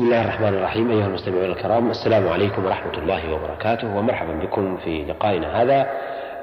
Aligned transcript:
بسم 0.00 0.08
الله 0.08 0.22
الرحمن 0.22 0.48
الرحيم 0.48 0.90
أيها 0.90 1.06
المستمعون 1.06 1.44
الكرام 1.44 1.90
السلام 1.90 2.28
عليكم 2.28 2.64
ورحمة 2.64 2.98
الله 2.98 3.34
وبركاته 3.34 3.96
ومرحبا 3.96 4.32
بكم 4.32 4.76
في 4.76 5.04
لقائنا 5.04 5.62
هذا 5.62 5.86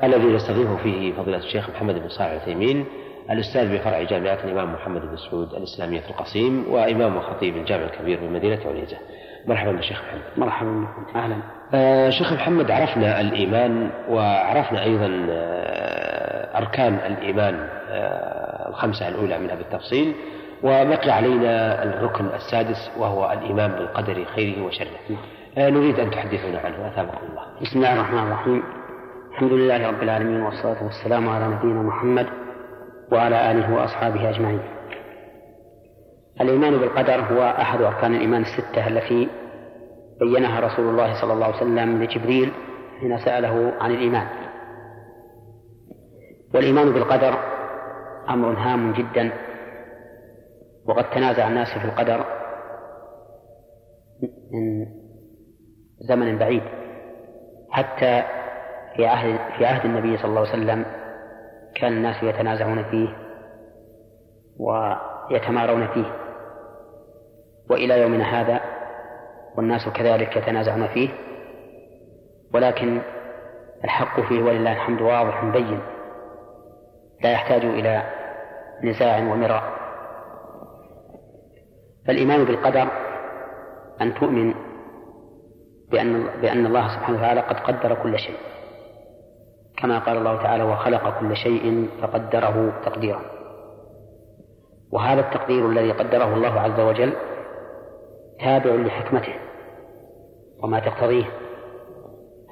الذي 0.04 0.26
نستضيف 0.26 0.82
فيه 0.84 1.14
فضيلة 1.14 1.38
الشيخ 1.38 1.70
محمد 1.70 1.96
بن 1.96 2.10
صالح 2.10 2.32
العثيمين 2.32 2.86
الأستاذ 3.32 3.78
بفرع 3.78 4.04
جامعة 4.04 4.40
الإمام 4.44 4.74
محمد 4.74 5.02
بن 5.02 5.18
سعود 5.18 5.54
الإسلامية 5.54 6.00
في 6.00 6.10
القصيم 6.10 6.66
وإمام 6.70 7.18
وخطيب 7.18 7.58
الجامع 7.58 7.84
الكبير 7.84 8.20
بمدينة 8.20 8.60
عنيزة. 8.66 8.98
مرحبا 9.48 9.72
بالشيخ 9.72 10.02
محمد. 10.08 10.22
مرحبا 10.38 10.70
بكم. 10.70 11.20
أهلا. 11.20 11.36
آه 11.74 12.10
شيخ 12.10 12.34
محمد 12.34 12.72
عرفنا 12.72 13.22
الإيمان 13.22 13.90
وعرفنا 14.10 14.84
أيضا 14.84 15.28
آه 15.30 16.58
أركان 16.58 16.94
الإيمان 16.94 17.68
آه 17.90 18.70
الخمسة 18.70 19.08
الأولى 19.08 19.40
منها 19.40 19.56
بالتفصيل. 19.56 20.14
وبقي 20.64 21.10
علينا 21.10 21.84
الركن 21.84 22.26
السادس 22.26 22.92
وهو 22.98 23.32
الإيمان 23.32 23.72
بالقدر 23.72 24.26
خيره 24.26 24.66
وشره. 24.66 25.18
آه 25.58 25.70
نريد 25.70 26.00
أن 26.00 26.12
تحدثنا 26.12 26.60
عنه. 26.60 26.88
أثابكم 26.88 27.28
الله. 27.30 27.44
بسم 27.62 27.80
الله 27.80 27.94
الرحمن 27.94 28.20
الرحيم. 28.20 28.64
الحمد 29.32 29.52
لله 29.52 29.88
رب 29.88 30.04
العالمين 30.04 30.42
والصلاة 30.42 30.84
والسلام 30.84 31.30
على 31.30 31.48
نبينا 31.48 31.82
محمد 31.82 32.28
وعلى 33.12 33.52
آله 33.52 33.74
وأصحابه 33.74 34.30
أجمعين. 34.30 34.62
الإيمان 36.42 36.78
بالقدر 36.78 37.20
هو 37.22 37.56
أحد 37.62 37.82
أركان 37.82 38.16
الإيمان 38.16 38.42
الستة 38.42 38.88
التي 38.88 39.30
بينها 40.20 40.60
رسول 40.60 40.90
الله 40.90 41.22
صلى 41.22 41.34
الله 41.34 41.46
عليه 41.46 41.58
وسلم 41.58 42.04
لجبريل 42.04 42.52
حين 43.00 43.18
سأله 43.18 43.74
عن 43.82 43.92
الإيمان. 43.92 44.28
والإيمان 46.54 46.92
بالقدر 46.92 47.34
أمر 48.30 48.54
هام 48.54 48.94
جدا 48.94 49.32
وقد 50.88 51.10
تنازع 51.10 51.48
الناس 51.48 51.68
في 51.78 51.86
القدر 51.86 52.26
من 54.52 54.86
زمن 56.00 56.38
بعيد. 56.38 56.64
حتى 57.70 58.24
في 58.96 59.06
عهد 59.06 59.40
في 59.58 59.66
عهد 59.66 59.86
النبي 59.86 60.18
صلى 60.18 60.26
الله 60.30 60.42
عليه 60.42 60.50
وسلم 60.50 60.86
كان 61.76 61.94
الناس 61.94 62.24
يتنازعون 62.24 62.84
فيه 62.84 63.08
ويتمارون 64.60 65.88
فيه. 65.88 66.14
وإلى 67.70 68.02
يومنا 68.02 68.42
هذا 68.42 68.62
والناس 69.58 69.90
كذلك 69.90 70.38
يتنازعون 70.38 70.88
فيه. 70.88 71.10
ولكن 72.54 73.02
الحق 73.84 74.22
فيه 74.22 74.44
ولله 74.44 74.72
الحمد 74.72 75.02
واضح 75.02 75.46
بين. 75.46 75.80
لا 77.24 77.32
يحتاج 77.32 77.66
إلى 77.66 78.04
نزاع 78.84 79.18
ومراء. 79.18 79.77
فالإيمان 82.08 82.46
بالقدر 82.46 82.88
أن 84.02 84.14
تؤمن 84.14 84.54
بأن 85.92 86.42
بأن 86.42 86.66
الله 86.66 86.88
سبحانه 86.88 87.18
وتعالى 87.18 87.42
قد 87.42 87.60
قدر 87.60 88.04
كل 88.04 88.20
شيء. 88.20 88.38
كما 89.78 90.00
قال 90.00 90.18
الله 90.18 90.44
تعالى 90.44 90.64
وخلق 90.64 91.20
كل 91.20 91.36
شيء 91.36 91.90
فقدره 92.02 92.82
تقديرا. 92.86 93.22
وهذا 94.92 95.22
التقدير 95.22 95.70
الذي 95.70 95.92
قدره 95.92 96.34
الله 96.34 96.60
عز 96.60 96.80
وجل 96.80 97.14
تابع 98.40 98.76
لحكمته. 98.76 99.34
وما 100.64 100.80
تقتضيه 100.80 101.26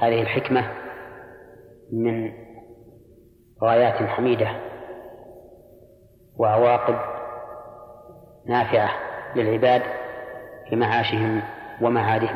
هذه 0.01 0.21
الحكمة 0.21 0.71
من 1.93 2.31
غايات 3.63 4.09
حميدة 4.09 4.47
وعواقب 6.37 6.95
نافعة. 8.47 9.04
للعباد 9.35 9.81
في 10.69 10.75
معاشهم 10.75 11.41
ومعادهم 11.81 12.35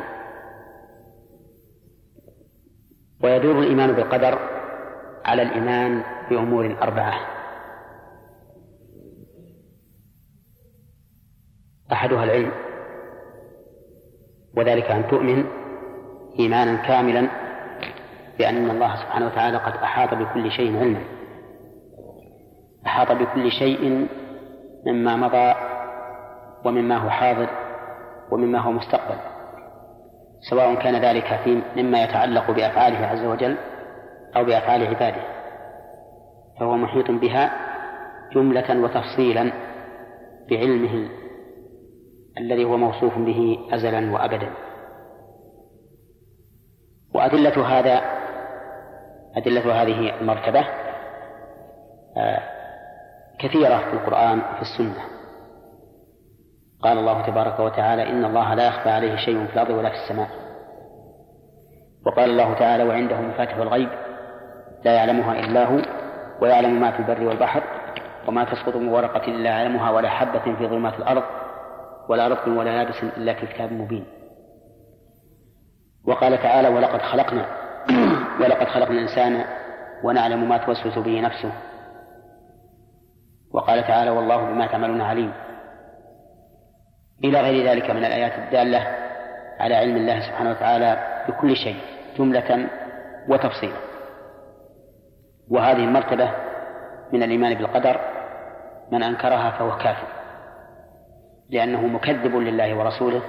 ويدور 3.24 3.60
الإيمان 3.60 3.92
بالقدر 3.92 4.40
على 5.26 5.42
الإيمان 5.42 6.04
بأمور 6.30 6.78
أربعة. 6.82 7.14
أحدها 11.92 12.24
العلم 12.24 12.52
وذلك 14.58 14.92
أن 14.92 15.08
تؤمن 15.08 15.46
إيمانا 16.40 16.76
كاملا 16.76 17.28
بأن 18.38 18.70
الله 18.70 18.96
سبحانه 18.96 19.26
وتعالى 19.26 19.58
قد 19.58 19.74
أحاط 19.74 20.14
بكل 20.14 20.52
شيء 20.52 20.78
علما. 20.80 21.02
أحاط 22.86 23.12
بكل 23.12 23.52
شيء 23.52 24.08
مما 24.86 25.16
مضى 25.16 25.79
ومما 26.66 26.98
هو 26.98 27.10
حاضر 27.10 27.50
ومما 28.32 28.60
هو 28.60 28.72
مستقبل 28.72 29.18
سواء 30.50 30.76
كان 30.76 30.96
ذلك 30.96 31.40
في 31.44 31.62
مما 31.76 32.04
يتعلق 32.04 32.52
بأفعاله 32.52 33.08
عز 33.08 33.26
وجل 33.26 33.58
أو 34.36 34.46
بأفعال 34.46 34.88
عباده 34.88 35.22
فهو 36.60 36.78
محيط 36.78 37.12
بها 37.12 37.52
جملة 38.34 38.84
وتفصيلا 38.84 39.52
بعلمه 40.50 41.10
الذي 42.38 42.66
هو 42.66 42.78
موصوف 42.78 43.18
به 43.18 43.60
أزلا 43.72 44.12
وأبدا. 44.12 44.50
وأدلة 47.16 47.80
هذا 47.80 48.02
أدلة 49.36 49.82
هذه 49.82 50.20
المرتبة 50.22 50.66
آه، 52.18 52.42
كثيرة 53.40 53.78
في 53.78 53.94
القرآن 53.94 54.40
وفي 54.40 54.62
السنة. 54.62 55.19
قال 56.84 56.98
الله 56.98 57.22
تبارك 57.22 57.60
وتعالى 57.60 58.10
إن 58.10 58.26
الله 58.26 58.54
لا 58.54 58.68
يخفى 58.68 58.90
عليه 58.90 59.16
شيء 59.16 59.46
في 59.46 59.54
الأرض 59.54 59.70
ولا 59.70 59.90
في 59.90 59.96
السماء. 59.96 60.30
وقال 62.06 62.30
الله 62.30 62.54
تعالى 62.54 62.84
وعنده 62.84 63.22
مفاتح 63.22 63.56
الغيب 63.56 63.90
لا 64.86 64.94
يعلمها 64.94 65.40
إلا 65.40 65.66
هو 65.66 65.80
ويعلم 66.42 66.80
ما 66.82 66.92
في 66.92 67.00
البر 67.00 67.24
والبحر 67.24 67.64
وما 68.28 68.44
تسقط 68.44 68.76
من 68.76 68.88
ورقة 68.88 69.28
إلا 69.28 69.50
يعلمها 69.50 69.92
ولا 69.92 70.10
حبة 70.10 70.40
في 70.40 70.68
ظلمات 70.68 70.94
الأرض 71.00 71.24
ولا 72.10 72.28
رطب 72.28 72.48
ولا 72.48 72.72
يابس 72.72 73.04
إلا 73.04 73.34
في 73.34 73.46
كتاب 73.46 73.74
مبين. 73.74 74.06
وقال 76.08 76.38
تعالى 76.38 76.68
ولقد 76.68 77.02
خلقنا 77.02 77.46
ولقد 78.42 78.68
خلقنا 78.68 79.00
الإنسان 79.00 79.44
ونعلم 80.04 80.50
ما 80.50 80.58
توسوس 80.58 80.98
به 80.98 81.22
نفسه. 81.22 81.52
وقال 83.54 83.88
تعالى 83.88 84.10
والله 84.10 84.46
بما 84.46 84.68
تعملون 84.68 85.02
عليم. 85.02 85.34
إلى 87.24 87.42
غير 87.42 87.66
ذلك 87.66 87.90
من 87.90 88.06
الآيات 88.06 88.32
الدالة 88.40 88.88
على 89.60 89.76
علم 89.76 89.96
الله 89.96 90.20
سبحانه 90.20 90.50
وتعالى 90.52 91.24
بكل 91.28 91.56
شيء 91.56 91.78
جملة 92.18 92.68
وتفصيلا. 93.30 93.78
وهذه 95.50 95.84
المرتبة 95.84 96.32
من 97.14 97.24
الإيمان 97.24 97.54
بالقدر 97.54 98.00
من 98.92 99.04
أنكرها 99.04 99.52
فهو 99.52 99.78
كافر. 99.78 100.08
لأنه 101.50 101.88
مكذب 101.88 102.36
لله 102.36 102.78
ورسوله 102.78 103.22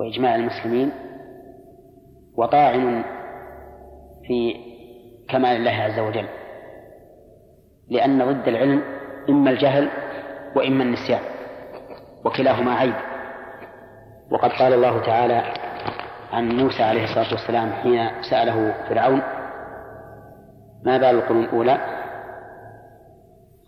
وإجماع 0.00 0.34
المسلمين 0.34 0.92
وطاعن 2.36 3.04
في 4.26 4.54
كمال 5.28 5.56
الله 5.56 5.82
عز 5.82 5.98
وجل. 5.98 6.26
لأن 7.88 8.24
ضد 8.24 8.48
العلم 8.48 8.82
إما 9.28 9.50
الجهل 9.50 9.88
وإما 10.56 10.82
النسيان. 10.84 11.20
وكلاهما 12.24 12.74
عيب. 12.74 12.94
وقد 14.30 14.50
قال 14.50 14.72
الله 14.72 15.02
تعالى 15.06 15.42
عن 16.32 16.48
موسى 16.48 16.82
عليه 16.82 17.04
الصلاة 17.04 17.32
والسلام 17.32 17.72
حين 17.72 18.22
سأله 18.30 18.88
فرعون 18.88 19.22
ما 20.84 20.98
بال 20.98 21.04
القرون 21.04 21.44
الأولى؟ 21.44 21.78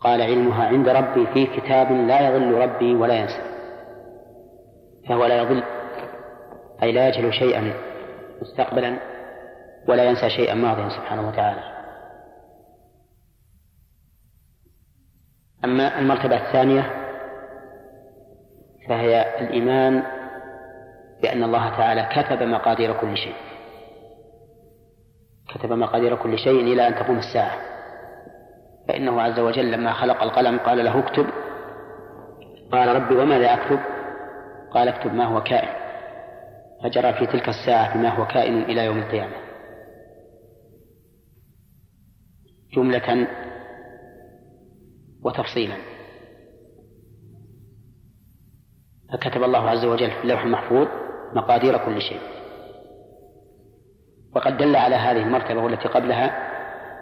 قال 0.01 0.23
علمها 0.23 0.67
عند 0.67 0.89
ربي 0.89 1.27
في 1.27 1.47
كتاب 1.47 1.93
لا 1.93 2.21
يضل 2.29 2.55
ربي 2.55 2.95
ولا 2.95 3.15
ينسى. 3.15 3.43
فهو 5.09 5.27
لا 5.27 5.37
يضل 5.37 5.62
أي 6.82 6.93
لا 6.93 7.09
يجهل 7.09 7.35
شيئا 7.35 7.75
مستقبلا 8.43 8.97
ولا 9.88 10.05
ينسى 10.05 10.31
شيئا 10.31 10.55
ماضيا 10.55 10.88
سبحانه 10.88 11.29
وتعالى. 11.29 11.62
أما 15.65 15.99
المرتبة 15.99 16.37
الثانية 16.37 17.01
فهي 18.88 19.40
الإيمان 19.40 20.02
بأن 21.23 21.43
الله 21.43 21.76
تعالى 21.76 22.08
كتب 22.23 22.43
مقادير 22.43 23.00
كل 23.00 23.17
شيء. 23.17 23.34
كتب 25.55 25.73
مقادير 25.73 26.17
كل 26.17 26.38
شيء 26.38 26.61
إلى 26.61 26.88
أن 26.88 26.94
تقوم 26.94 27.19
الساعة. 27.19 27.58
فإنه 28.88 29.23
عز 29.23 29.38
وجل 29.38 29.73
لما 29.73 29.93
خلق 29.93 30.23
القلم 30.23 30.58
قال 30.58 30.84
له 30.84 30.99
اكتب. 30.99 31.26
قال 32.73 32.96
ربي 32.96 33.17
وماذا 33.17 33.55
أكتب؟ 33.55 33.79
قال 34.70 34.88
اكتب 34.88 35.14
ما 35.14 35.25
هو 35.25 35.43
كائن. 35.43 35.82
فجرى 36.85 37.12
في 37.12 37.26
تلك 37.26 37.49
الساعة 37.49 37.94
بما 37.94 38.08
هو 38.08 38.26
كائن 38.26 38.62
إلى 38.62 38.85
يوم 38.85 38.99
القيامة. 38.99 39.37
جملة 42.76 43.28
وتفصيلا. 45.25 45.92
فكتب 49.12 49.43
الله 49.43 49.70
عز 49.70 49.85
وجل 49.85 50.11
في 50.11 50.23
اللوح 50.25 50.43
المحفوظ 50.44 50.88
مقادير 51.35 51.79
كل 51.79 52.00
شيء. 52.00 52.20
وقد 54.35 54.56
دل 54.56 54.76
على 54.76 54.97
هذه 54.97 55.23
المرتبة 55.23 55.62
والتي 55.62 55.88
قبلها 55.88 56.53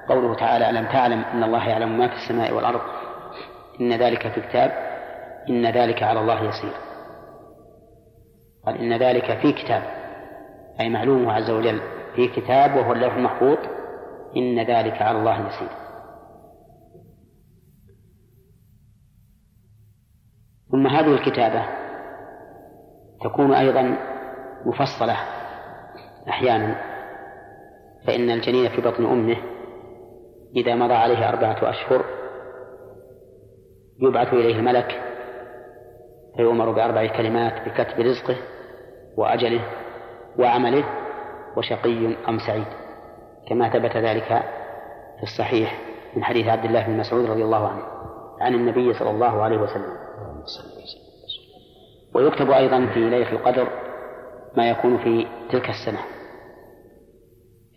قوله 0.09 0.35
تعالى 0.35 0.71
ألم 0.71 0.87
تعلم 0.87 1.19
أن 1.21 1.43
الله 1.43 1.69
يعلم 1.69 1.99
ما 1.99 2.09
في 2.09 2.15
السماء 2.15 2.53
والأرض؟ 2.53 2.81
إن 3.81 3.93
ذلك 3.93 4.29
في 4.29 4.41
كتاب 4.41 4.73
إن 5.49 5.67
ذلك 5.67 6.03
على 6.03 6.21
الله 6.21 6.45
يسير. 6.45 6.73
قال 8.67 8.77
إن 8.77 8.99
ذلك 8.99 9.39
في 9.39 9.53
كتاب. 9.53 9.83
أي 10.81 10.89
معلومه 10.89 11.33
عز 11.33 11.51
وجل 11.51 11.81
في 12.17 12.29
كتاب 12.29 12.77
وهو 12.77 12.93
اللوح 12.93 13.15
المحفوظ 13.15 13.59
إن 14.37 14.59
ذلك 14.59 15.03
على 15.03 15.19
الله 15.19 15.47
يسير. 15.47 15.69
ثم 20.71 20.87
هذه 20.87 21.15
الكتابة 21.15 21.65
تكون 23.25 23.55
أيضا 23.55 23.97
مفصلة 24.67 25.17
أحيانا 26.29 26.81
فإن 28.07 28.31
الجنين 28.31 28.69
في 28.69 28.81
بطن 28.81 29.05
أمه 29.05 29.37
إذا 30.57 30.75
مضى 30.75 30.95
عليه 30.95 31.29
أربعة 31.29 31.71
أشهر 31.71 32.05
يبعث 34.03 34.33
إليه 34.33 34.57
الملك 34.57 35.03
فيؤمر 36.37 36.71
بأربع 36.71 37.07
كلمات 37.07 37.69
بكتب 37.69 38.01
رزقه 38.01 38.37
وأجله 39.17 39.61
وعمله 40.39 40.85
وشقي 41.57 42.17
أم 42.29 42.39
سعيد. 42.39 42.67
كما 43.49 43.69
ثبت 43.69 43.97
ذلك 43.97 44.43
في 45.17 45.23
الصحيح 45.23 45.79
من 46.17 46.25
حديث 46.25 46.47
عبد 46.47 46.65
الله 46.65 46.87
بن 46.87 46.97
مسعود 46.97 47.31
رضي 47.31 47.45
الله 47.45 47.69
عنه 47.69 47.83
عن 48.41 48.55
النبي 48.55 48.95
صلى 48.95 49.11
الله 49.11 49.43
عليه 49.43 49.57
وسلم. 49.59 49.97
ويكتب 52.21 52.51
أيضا 52.51 52.87
في 52.87 53.11
ليلة 53.11 53.33
القدر 53.33 53.69
ما 54.57 54.71
يكون 54.71 54.99
في 54.99 55.27
تلك 55.51 55.69
السنة. 55.71 56.01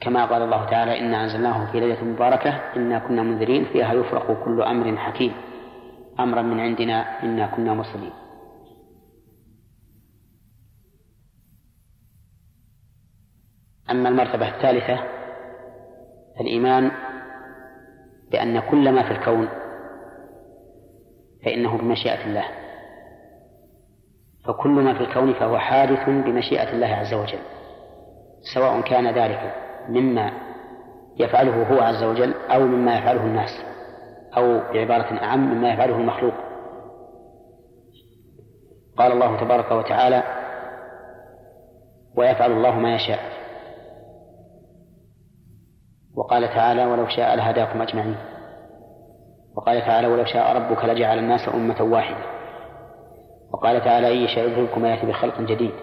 كما 0.01 0.25
قال 0.25 0.41
الله 0.41 0.69
تعالى 0.69 0.99
إنا 0.99 1.23
أنزلناه 1.23 1.71
في 1.71 1.79
ليلة 1.79 2.03
مباركة 2.03 2.49
إنا 2.75 2.99
كنا 2.99 3.23
منذرين 3.23 3.65
فيها 3.65 3.93
يفرق 3.93 4.43
كل 4.45 4.61
أمر 4.61 4.97
حكيم. 4.97 5.33
أمرا 6.19 6.41
من 6.41 6.59
عندنا 6.59 7.23
إنا 7.23 7.47
كنا 7.55 7.73
مرسلين. 7.73 8.13
أما 13.91 14.09
المرتبة 14.09 14.55
الثالثة 14.55 15.03
الإيمان 16.41 16.91
بأن 18.31 18.59
كل 18.59 18.91
ما 18.91 19.03
في 19.03 19.11
الكون 19.11 19.47
فإنه 21.45 21.77
بمشيئة 21.77 22.25
الله. 22.25 22.62
فكل 24.45 24.69
ما 24.69 24.93
في 24.93 25.01
الكون 25.01 25.33
فهو 25.33 25.57
حادث 25.57 26.09
بمشيئة 26.09 26.71
الله 26.73 26.87
عز 26.87 27.13
وجل. 27.13 27.39
سواء 28.55 28.81
كان 28.81 29.07
ذلك 29.07 29.55
مما 29.89 30.31
يفعله 31.17 31.63
هو 31.63 31.81
عز 31.81 32.03
وجل 32.03 32.33
أو 32.33 32.59
مما 32.59 32.97
يفعله 32.97 33.21
الناس 33.21 33.49
أو 34.37 34.59
بعبارة 34.73 35.23
أعم 35.23 35.53
مما 35.53 35.73
يفعله 35.73 35.95
المخلوق. 35.95 36.33
قال 38.97 39.11
الله 39.11 39.39
تبارك 39.39 39.71
وتعالى 39.71 40.23
ويفعل 42.17 42.51
الله 42.51 42.71
ما 42.71 42.95
يشاء 42.95 43.19
وقال 46.15 46.47
تعالى 46.47 46.85
ولو 46.85 47.07
شاء 47.07 47.35
لهداكم 47.35 47.81
أجمعين 47.81 48.17
وقال 49.55 49.81
تعالى 49.81 50.07
ولو 50.07 50.25
شاء 50.25 50.55
ربك 50.55 50.85
لجعل 50.85 51.19
الناس 51.19 51.49
أمة 51.53 51.81
واحدة 51.81 52.32
وقال 53.53 53.83
تعالى 53.83 54.07
أي 54.07 54.27
شيء 54.27 54.43
يذهبكم 54.43 54.85
يأتي 54.85 55.05
بخلق 55.05 55.41
جديد. 55.41 55.73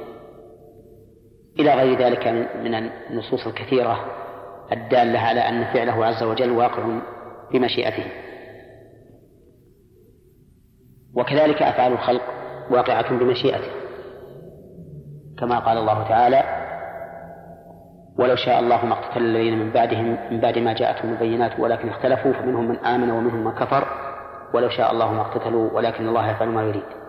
إلى 1.59 1.75
غير 1.75 1.99
ذلك 1.99 2.29
من 2.57 2.75
النصوص 2.75 3.47
الكثيرة 3.47 4.05
الدالة 4.73 5.19
على 5.19 5.41
أن 5.41 5.65
فعله 5.65 6.07
عز 6.07 6.23
وجل 6.23 6.51
واقع 6.51 7.01
بمشيئته 7.53 8.05
وكذلك 11.15 11.63
أفعال 11.63 11.93
الخلق 11.93 12.23
واقعة 12.71 13.19
بمشيئته. 13.19 13.71
كما 15.39 15.59
قال 15.59 15.79
الله 15.79 16.09
تعالى 16.09 16.43
ولو 18.19 18.37
شاء 18.37 18.61
الله 18.61 18.85
ما 18.87 18.93
اقتتل 18.93 19.23
الذين 19.23 19.59
من 19.59 19.71
بعدهم 19.71 20.19
من 20.31 20.41
بعد 20.41 20.59
ما 20.59 20.73
جاءتهم 20.73 21.13
البينات 21.13 21.61
ولكن 21.61 21.89
اختلفوا 21.89 22.33
فمنهم 22.33 22.69
من 22.69 22.77
آمن 22.77 23.11
ومنهم 23.11 23.45
من 23.45 23.53
كفر. 23.53 23.89
ولو 24.55 24.69
شاء 24.69 24.93
الله 24.93 25.13
ما 25.13 25.21
اقتتلوا 25.21 25.71
ولكن 25.73 26.09
الله 26.09 26.31
يفعل 26.31 26.49
ما 26.49 26.63
يريد. 26.63 27.00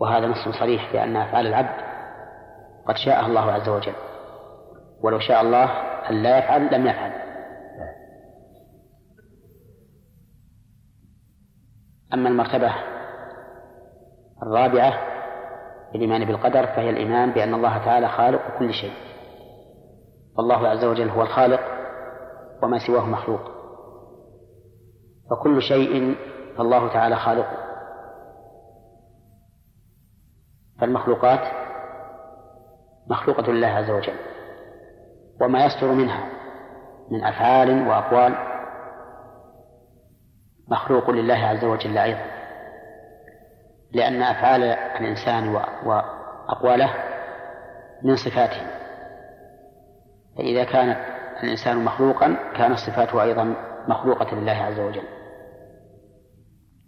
وهذا 0.00 0.26
نص 0.26 0.48
صريح 0.60 0.92
بأن 0.92 1.16
أفعال 1.16 1.46
العبد 1.46 1.90
قد 2.88 2.96
شاءها 2.96 3.26
الله 3.26 3.52
عز 3.52 3.68
وجل. 3.68 3.94
ولو 5.02 5.18
شاء 5.18 5.42
الله 5.42 5.64
أن 6.10 6.22
لا 6.22 6.38
يفعل 6.38 6.74
لم 6.74 6.86
يفعل. 6.86 7.12
أما 12.14 12.28
المرتبة 12.28 12.74
الرابعة 14.42 14.92
الإيمان 15.94 16.24
بالقدر 16.24 16.66
فهي 16.66 16.90
الإيمان 16.90 17.30
بأن 17.30 17.54
الله 17.54 17.78
تعالى 17.84 18.08
خالق 18.08 18.58
كل 18.58 18.72
شيء. 18.72 18.92
والله 20.38 20.68
عز 20.68 20.84
وجل 20.84 21.08
هو 21.08 21.22
الخالق 21.22 21.60
وما 22.62 22.78
سواه 22.86 23.06
مخلوق. 23.06 23.40
فكل 25.30 25.62
شيء 25.62 26.16
فالله 26.56 26.92
تعالى 26.92 27.16
خالقه. 27.16 27.69
فالمخلوقات 30.80 31.40
مخلوقة 33.10 33.52
لله 33.52 33.66
عز 33.66 33.90
وجل 33.90 34.14
وما 35.40 35.64
يصدر 35.64 35.92
منها 35.92 36.24
من 37.10 37.24
أفعال 37.24 37.88
وأقوال 37.88 38.34
مخلوق 40.68 41.10
لله 41.10 41.34
عز 41.34 41.64
وجل 41.64 41.98
أيضا. 41.98 42.24
لأن 43.92 44.22
أفعال 44.22 44.62
الإنسان 45.00 45.48
وأقواله 45.84 46.94
من 48.02 48.16
صفاته. 48.16 48.66
فإذا 50.36 50.64
كان 50.64 50.96
الإنسان 51.42 51.84
مخلوقا 51.84 52.36
كانت 52.56 52.78
صفاته 52.78 53.22
أيضا 53.22 53.54
مخلوقة 53.88 54.36
لله 54.36 54.52
عز 54.52 54.80
وجل. 54.80 55.04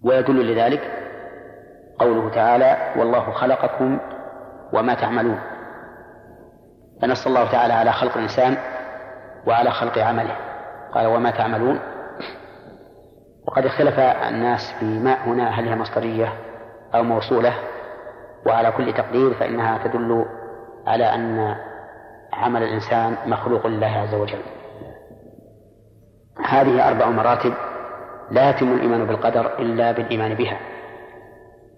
ويدل 0.05 0.53
لذلك 0.53 0.81
قوله 2.03 2.31
تعالى 2.31 2.93
والله 2.97 3.31
خلقكم 3.31 3.99
وما 4.73 4.95
تعملون. 4.95 5.39
فنص 7.03 7.27
الله 7.27 7.51
تعالى 7.51 7.73
على 7.73 7.93
خلق 7.93 8.17
الإنسان 8.17 8.57
وعلى 9.47 9.71
خلق 9.71 9.99
عمله. 9.99 10.37
قال 10.95 11.07
وما 11.07 11.31
تعملون. 11.31 11.81
وقد 13.47 13.67
اختلف 13.67 13.99
الناس 13.99 14.73
في 14.81 14.85
ما 14.85 15.15
هنا 15.27 15.49
هل 15.49 15.69
هي 15.69 15.77
مصدرية 15.77 16.33
أو 16.95 17.03
موصولة. 17.03 17.55
وعلى 18.47 18.73
كل 18.73 18.93
تقدير 18.93 19.35
فإنها 19.35 19.79
تدل 19.79 20.27
على 20.87 21.05
أن 21.05 21.57
عمل 22.33 22.63
الإنسان 22.63 23.17
مخلوق 23.27 23.67
لله 23.67 23.87
عز 23.87 24.15
وجل. 24.15 24.43
هذه 26.47 26.89
أربع 26.89 27.07
مراتب 27.07 27.55
لا 28.31 28.51
يتم 28.51 28.73
الإيمان 28.73 29.07
بالقدر 29.07 29.59
إلا 29.59 29.93
بالإيمان 29.93 30.35
بها. 30.35 30.72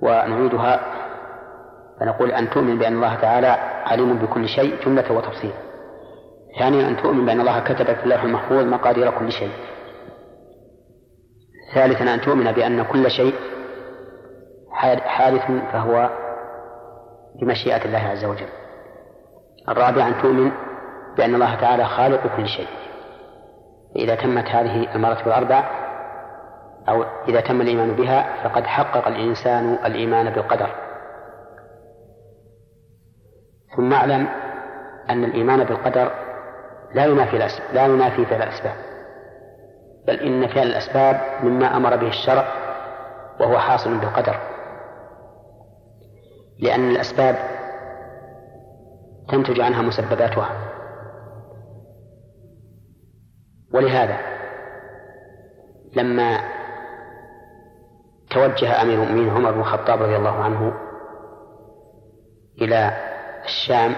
ونعيدها 0.03 0.81
فنقول 2.01 2.31
أن 2.31 2.51
تؤمن 2.51 2.79
بأن 2.79 2.93
الله 2.93 3.15
تعالى 3.15 3.47
عليم 3.85 4.19
بكل 4.19 4.49
شيء 4.49 4.85
جملة 4.85 5.13
وتفصيلا 5.13 5.55
ثانيا 6.59 6.89
أن 6.89 6.97
تؤمن 6.97 7.27
بأن 7.27 7.41
الله 7.41 7.61
كتب 7.61 7.85
في 7.85 8.05
اللوح 8.05 8.23
المحفوظ 8.23 8.65
مقادير 8.65 9.11
كل 9.11 9.33
شيء. 9.33 9.53
ثالثا 11.75 12.15
أن 12.15 12.21
تؤمن 12.21 12.53
بأن 12.53 12.83
كل 12.83 13.11
شيء 13.11 13.35
حادث 15.05 15.43
فهو 15.73 16.11
بمشيئة 17.41 17.85
الله 17.85 17.99
عز 17.99 18.25
وجل. 18.25 18.49
الرابع 19.69 20.09
أن 20.09 20.23
تؤمن 20.23 20.53
بأن 21.17 21.35
الله 21.35 21.55
تعالى 21.55 21.85
خالق 21.85 22.37
كل 22.37 22.49
شيء. 22.49 22.69
فإذا 23.95 24.15
تمت 24.15 24.47
هذه 24.47 24.95
المراتب 24.95 25.27
الأربع 25.27 25.84
أو 26.89 27.05
إذا 27.29 27.41
تم 27.41 27.61
الإيمان 27.61 27.93
بها 27.93 28.49
فقد 28.49 28.67
حقق 28.67 29.09
الإنسان 29.09 29.79
الإيمان 29.85 30.31
بالقدر. 30.31 30.71
ثم 33.77 33.93
أعلم 33.93 34.29
أن 35.11 35.25
الإيمان 35.25 35.65
بالقدر 35.65 36.11
لا 36.95 37.05
ينافي 37.05 37.39
لا 37.73 37.87
ينافي 37.87 38.27
فعل 38.27 38.43
الأسباب. 38.43 38.75
بل 40.07 40.15
إن 40.15 40.47
فعل 40.47 40.67
الأسباب 40.67 41.21
مما 41.45 41.77
أمر 41.77 41.97
به 41.97 42.09
الشرع 42.09 42.45
وهو 43.41 43.59
حاصل 43.59 43.99
بالقدر. 43.99 44.37
لأن 46.59 46.91
الأسباب 46.91 47.37
تنتج 49.29 49.61
عنها 49.61 49.83
مسبباتها. 49.83 50.51
ولهذا 53.75 54.17
لما 55.97 56.41
توجه 58.35 58.83
أمير 58.83 59.03
المؤمنين 59.03 59.31
عمر 59.31 59.53
بن 59.53 59.61
الخطاب 59.61 60.03
رضي 60.03 60.17
الله 60.17 60.45
عنه 60.45 60.75
إلى 62.63 62.91
الشام 63.45 63.95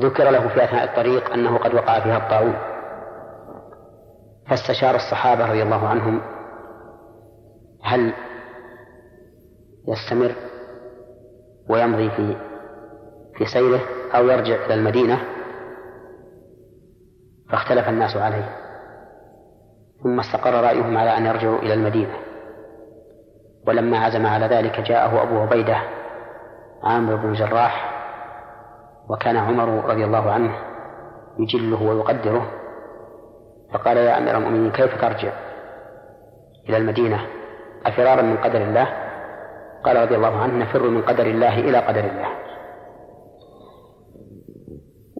ذكر 0.00 0.30
له 0.30 0.48
في 0.48 0.64
أثناء 0.64 0.84
الطريق 0.84 1.32
أنه 1.32 1.58
قد 1.58 1.74
وقع 1.74 2.00
فيها 2.00 2.16
الطاعون 2.16 2.54
فاستشار 4.48 4.94
الصحابة 4.94 5.46
رضي 5.46 5.62
الله 5.62 5.88
عنهم 5.88 6.20
هل 7.82 8.12
يستمر 9.88 10.34
ويمضي 11.68 12.10
في 12.10 12.36
في 13.38 13.44
سيره 13.46 13.80
أو 14.14 14.28
يرجع 14.28 14.64
إلى 14.64 14.74
المدينة؟ 14.74 15.18
فاختلف 17.50 17.88
الناس 17.88 18.16
عليه 18.16 18.56
ثم 20.02 20.20
استقر 20.20 20.54
رأيهم 20.54 20.98
على 20.98 21.16
أن 21.16 21.26
يرجعوا 21.26 21.58
إلى 21.58 21.74
المدينة. 21.74 22.25
ولما 23.66 23.98
عزم 23.98 24.26
على 24.26 24.46
ذلك 24.46 24.80
جاءه 24.80 25.22
أبو 25.22 25.38
عبيدة 25.40 25.76
عامر 26.84 27.16
بن 27.16 27.28
الجراح 27.28 27.92
وكان 29.08 29.36
عمر 29.36 29.84
رضي 29.84 30.04
الله 30.04 30.30
عنه 30.30 30.54
يجله 31.38 31.82
ويقدره 31.82 32.50
فقال 33.72 33.96
يا 33.96 34.18
أمير 34.18 34.36
المؤمنين 34.36 34.70
كيف 34.72 35.00
ترجع 35.00 35.32
إلى 36.68 36.76
المدينة؟ 36.76 37.20
أفرارا 37.86 38.22
من 38.22 38.36
قدر 38.36 38.62
الله؟ 38.62 38.86
قال 39.84 39.96
رضي 39.96 40.16
الله 40.16 40.40
عنه 40.42 40.54
نفر 40.64 40.82
من 40.82 41.02
قدر 41.02 41.26
الله 41.26 41.58
إلى 41.58 41.78
قدر 41.78 42.04
الله. 42.04 42.28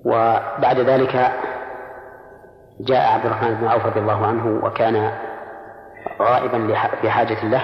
وبعد 0.04 0.78
ذلك 0.80 1.32
جاء 2.80 3.12
عبد 3.12 3.26
الرحمن 3.26 3.54
بن 3.54 3.66
عوف 3.66 3.86
رضي 3.86 4.00
الله 4.00 4.26
عنه 4.26 4.64
وكان 4.64 5.12
غائبا 6.22 6.86
في 7.00 7.10
حاجة 7.10 7.44
له 7.48 7.62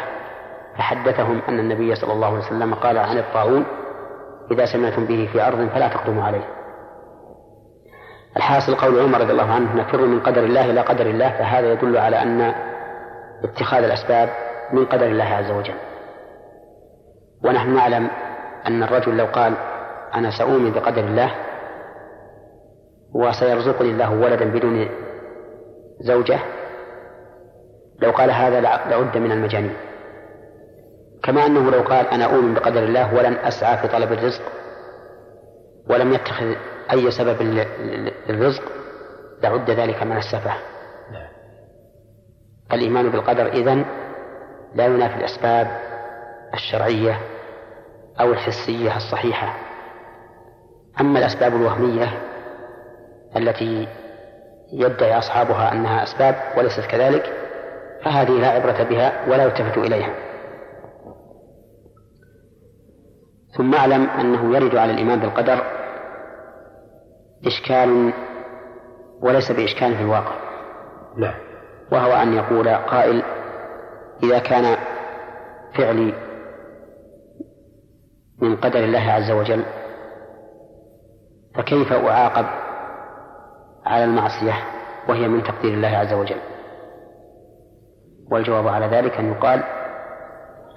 فحدثهم 0.78 1.42
أن 1.48 1.58
النبي 1.58 1.94
صلى 1.94 2.12
الله 2.12 2.26
عليه 2.26 2.38
وسلم 2.38 2.74
قال 2.74 2.98
عن 2.98 3.18
الطاعون 3.18 3.64
إذا 4.50 4.64
سمعتم 4.64 5.04
به 5.04 5.28
في 5.32 5.46
أرض 5.46 5.68
فلا 5.68 5.88
تقدموا 5.88 6.24
عليه. 6.24 6.44
الحاصل 8.36 8.74
قول 8.74 9.00
عمر 9.00 9.20
رضي 9.20 9.32
الله 9.32 9.52
عنه 9.52 9.76
نفر 9.76 10.00
من 10.06 10.20
قدر 10.20 10.44
الله 10.44 10.70
إلى 10.70 10.80
قدر 10.80 11.06
الله. 11.06 11.30
فهذا 11.30 11.72
يدل 11.72 11.96
على 11.96 12.22
أن 12.22 12.54
اتخاذ 13.44 13.84
الأسباب 13.84 14.28
من 14.72 14.84
قدر 14.84 15.06
الله 15.06 15.24
عز 15.24 15.50
وجل. 15.50 15.74
ونحن 17.44 17.74
نعلم 17.74 18.10
أن 18.66 18.82
الرجل 18.82 19.16
لو 19.16 19.26
قال 19.26 19.54
أنا 20.14 20.30
سأؤمن 20.38 20.72
بقدر 20.72 21.04
الله 21.04 21.30
وسيرزقني 23.14 23.90
الله 23.90 24.12
ولدا 24.12 24.44
بدون 24.44 24.88
زوجة 26.00 26.38
لو 28.02 28.10
قال 28.10 28.30
هذا 28.30 28.60
لعد 28.60 29.16
من 29.16 29.32
المجانين. 29.32 29.91
كما 31.22 31.46
أنه 31.46 31.70
لو 31.70 31.82
قال 31.82 32.06
أنا 32.06 32.24
أؤمن 32.24 32.54
بقدر 32.54 32.82
الله 32.82 33.14
ولن 33.14 33.34
أسعى 33.34 33.76
في 33.78 33.88
طلب 33.88 34.12
الرزق 34.12 34.42
ولم 35.88 36.12
يتخذ 36.12 36.54
أي 36.92 37.10
سبب 37.10 37.42
للرزق 38.28 38.62
لعد 39.42 39.70
ذلك 39.70 40.02
من 40.02 40.16
السفة. 40.16 40.52
الإيمان 42.72 43.10
بالقدر 43.10 43.46
إذن 43.46 43.84
لا 44.74 44.86
ينافي 44.86 45.16
الأسباب 45.16 45.66
الشرعية 46.54 47.18
أو 48.20 48.32
الحسية 48.32 48.96
الصحيحة. 48.96 49.54
أما 51.00 51.18
الأسباب 51.18 51.56
الوهمية 51.56 52.08
التي 53.36 53.88
يدعي 54.72 55.18
أصحابها 55.18 55.72
أنها 55.72 56.02
أسباب 56.02 56.34
وليست 56.56 56.86
كذلك 56.86 57.32
فهذه 58.04 58.30
لا 58.30 58.48
عبرة 58.48 58.82
بها 58.82 59.12
ولا 59.28 59.44
يلتفت 59.44 59.78
إليها. 59.78 60.31
ثم 63.56 63.74
أعلم 63.74 64.02
أنه 64.06 64.56
يرد 64.56 64.76
على 64.76 64.92
الإيمان 64.92 65.20
بالقدر 65.20 65.62
إشكال 67.46 68.12
وليس 69.22 69.52
بإشكال 69.52 69.96
في 69.96 70.02
الواقع. 70.02 70.34
نعم. 71.16 71.34
وهو 71.92 72.12
أن 72.12 72.32
يقول 72.34 72.68
قائل 72.68 73.22
إذا 74.22 74.38
كان 74.38 74.76
فعلي 75.74 76.14
من 78.42 78.56
قدر 78.56 78.84
الله 78.84 79.12
عز 79.12 79.30
وجل 79.30 79.64
فكيف 81.54 81.92
أعاقب 81.92 82.46
على 83.86 84.04
المعصية 84.04 84.54
وهي 85.08 85.28
من 85.28 85.42
تقدير 85.42 85.74
الله 85.74 85.88
عز 85.88 86.12
وجل؟ 86.12 86.40
والجواب 88.30 88.68
على 88.68 88.86
ذلك 88.86 89.18
أن 89.18 89.32
يقال 89.32 89.62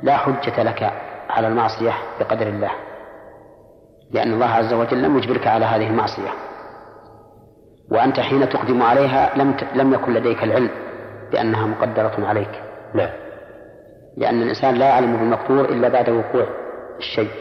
لا 0.03 0.17
حجة 0.17 0.63
لك 0.63 0.91
على 1.29 1.47
المعصية 1.47 1.93
بقدر 2.19 2.47
الله. 2.47 2.71
لأن 4.11 4.33
الله 4.33 4.45
عز 4.45 4.73
وجل 4.73 5.03
لم 5.03 5.17
يجبرك 5.17 5.47
على 5.47 5.65
هذه 5.65 5.87
المعصية. 5.87 6.29
وأنت 7.91 8.19
حين 8.19 8.49
تقدم 8.49 8.81
عليها 8.83 9.31
لم 9.35 9.55
لم 9.75 9.93
يكن 9.93 10.13
لديك 10.13 10.43
العلم 10.43 10.69
بأنها 11.31 11.65
مقدرة 11.65 12.27
عليك. 12.27 12.61
نعم. 12.93 13.09
لأن 14.17 14.41
الإنسان 14.41 14.75
لا 14.75 14.85
يعلم 14.85 15.17
بالمقدور 15.17 15.65
إلا 15.65 15.89
بعد 15.89 16.09
وقوع 16.09 16.47
الشيء. 16.97 17.31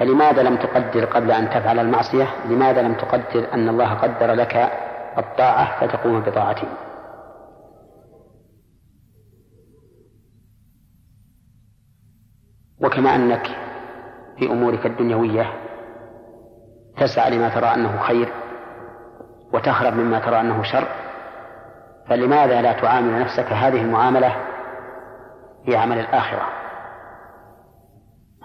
فلماذا 0.00 0.42
لم 0.42 0.56
تقدر 0.56 1.04
قبل 1.04 1.30
أن 1.30 1.50
تفعل 1.50 1.78
المعصية؟ 1.78 2.26
لماذا 2.48 2.82
لم 2.82 2.94
تقدر 2.94 3.54
أن 3.54 3.68
الله 3.68 3.94
قدر 3.94 4.32
لك 4.32 4.70
الطاعة 5.18 5.80
فتقوم 5.80 6.20
بطاعته؟ 6.20 6.68
وكما 12.82 13.14
أنك 13.14 13.46
في 14.38 14.46
أمورك 14.50 14.86
الدنيوية 14.86 15.52
تسعى 16.96 17.30
لما 17.30 17.48
ترى 17.48 17.74
أنه 17.74 17.98
خير 17.98 18.28
وتهرب 19.52 19.94
مما 19.94 20.18
ترى 20.18 20.40
أنه 20.40 20.62
شر 20.62 20.88
فلماذا 22.08 22.62
لا 22.62 22.72
تعامل 22.72 23.20
نفسك 23.20 23.52
هذه 23.52 23.82
المعاملة 23.82 24.36
في 25.64 25.76
عمل 25.76 25.98
الآخرة؟ 25.98 26.46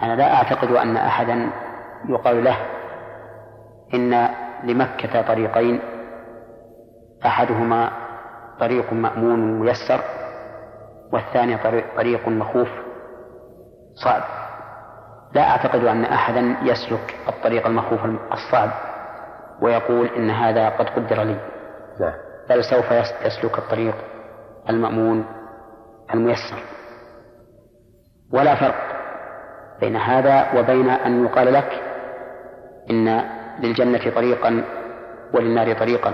أنا 0.02 0.16
لا 0.16 0.34
أعتقد 0.36 0.72
أن 0.72 0.98
أحدا 0.98 1.50
يقال 2.10 2.44
له 2.44 2.58
إن 3.94 4.30
لمكة 4.64 5.22
طريقين 5.22 5.80
أحدهما 7.26 7.92
طريق 8.60 8.94
مأمون 8.94 9.60
ميسر 9.60 10.00
والثاني 11.14 11.58
طريق 11.98 12.28
مخوف. 12.28 12.70
صعب. 13.96 14.24
لا 15.34 15.50
أعتقد 15.50 15.84
أن 15.86 16.06
أحدا 16.06 16.56
يسلك 16.62 17.16
الطريق 17.28 17.68
المخوف 17.68 18.00
الصعب 18.06 18.70
ويقول 19.62 20.08
إن 20.08 20.30
هذا 20.30 20.70
قد 20.70 20.90
قدر 20.90 21.24
لي. 21.24 21.40
نعم. 22.00 22.14
بل 22.50 22.64
سوف 22.64 22.92
يسلك 23.26 23.58
الطريق 23.58 23.96
المأمون 24.70 25.26
الميسر. 26.14 26.58
ولا 28.34 28.56
فرق 28.56 28.76
بين 29.80 29.96
هذا 29.96 30.60
وبين 30.60 30.90
أن 30.90 31.26
يقال 31.26 31.54
لك 31.54 31.82
إن 32.90 33.24
للجنة 33.60 34.12
طريقا 34.16 34.64
وللنار 35.34 35.74
طريقا. 35.74 36.14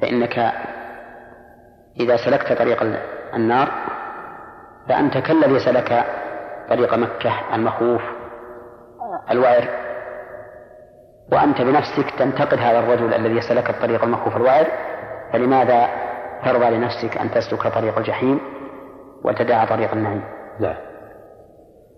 فإنك 0.00 0.52
إذا 2.00 2.16
سلكت 2.16 2.52
طريق 2.52 2.82
النار 3.34 3.93
فأنت 4.88 5.18
كالذي 5.18 5.58
سلك 5.58 6.04
طريق 6.68 6.94
مكة 6.94 7.32
المخوف 7.54 8.02
الوعر. 9.30 9.68
وأنت 11.32 11.62
بنفسك 11.62 12.10
تنتقد 12.18 12.58
هذا 12.58 12.78
الرجل 12.78 13.14
الذي 13.14 13.40
سلك 13.40 13.70
الطريق 13.70 14.04
المخوف 14.04 14.36
الوعر 14.36 14.66
فلماذا 15.32 15.88
ترضى 16.44 16.70
لنفسك 16.70 17.16
أن 17.16 17.30
تسلك 17.30 17.66
طريق 17.68 17.98
الجحيم 17.98 18.40
وتدع 19.24 19.64
طريق 19.64 19.92
النعيم؟ 19.92 20.22
نعم 20.60 20.76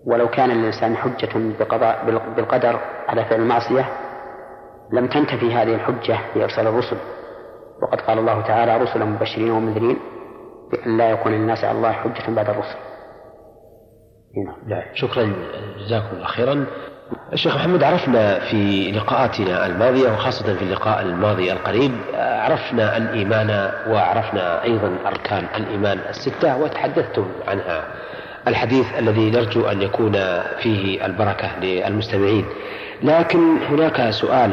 ولو 0.05 0.27
كان 0.27 0.49
للإنسان 0.49 0.97
حجة 0.97 1.29
بقضاء 1.59 2.05
بالقدر 2.35 2.79
على 3.07 3.25
فعل 3.25 3.39
المعصية 3.39 3.85
لم 4.93 5.07
تنتفي 5.07 5.53
هذه 5.53 5.75
الحجة 5.75 6.17
في 6.33 6.43
إرسال 6.43 6.67
الرسل. 6.67 6.97
وقد 7.81 8.01
قال 8.01 8.19
الله 8.19 8.41
تعالى 8.41 8.77
رسلا 8.77 9.05
مبشرين 9.05 9.51
ومنذرين. 9.51 9.99
بأن 10.71 10.97
لا 10.97 11.09
يكون 11.09 11.31
للناس 11.31 11.63
على 11.63 11.77
الله 11.77 11.91
حجة 11.91 12.31
بعد 12.35 12.49
الرسل. 12.49 12.75
نعم. 14.67 14.81
شكرا 14.93 15.33
جزاكم 15.79 16.15
الله 16.15 16.27
خيرا. 16.27 16.65
الشيخ 17.33 17.55
محمد 17.55 17.83
عرفنا 17.83 18.39
في 18.39 18.91
لقاءاتنا 18.91 19.65
الماضية 19.65 20.11
وخاصة 20.11 20.55
في 20.55 20.61
اللقاء 20.61 21.01
الماضي 21.01 21.51
القريب 21.51 21.91
عرفنا 22.15 22.97
الإيمان 22.97 23.71
وعرفنا 23.89 24.63
أيضا 24.63 24.95
أركان 25.05 25.45
الإيمان 25.55 25.99
الستة 26.09 26.57
وتحدثتم 26.57 27.25
عنها. 27.47 27.87
الحديث 28.47 28.85
الذي 28.99 29.31
نرجو 29.31 29.65
أن 29.65 29.81
يكون 29.81 30.11
فيه 30.59 31.05
البركة 31.05 31.59
للمستمعين. 31.59 32.45
لكن 33.03 33.57
هناك 33.57 34.09
سؤال 34.09 34.51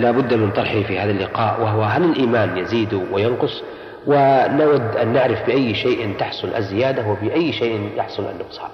لا 0.00 0.10
بد 0.10 0.34
من 0.34 0.50
طرحه 0.50 0.82
في 0.82 0.98
هذا 0.98 1.10
اللقاء 1.10 1.60
وهو 1.60 1.82
هل 1.82 2.04
الإيمان 2.04 2.58
يزيد 2.58 2.94
وينقص؟ 3.12 3.62
ونود 4.06 4.96
أن 4.96 5.12
نعرف 5.12 5.46
بأي 5.46 5.74
شيء 5.74 6.16
تحصل 6.18 6.54
الزيادة 6.54 7.08
وبأي 7.08 7.52
شيء 7.52 7.92
يحصل 7.96 8.22
النقصان. 8.22 8.70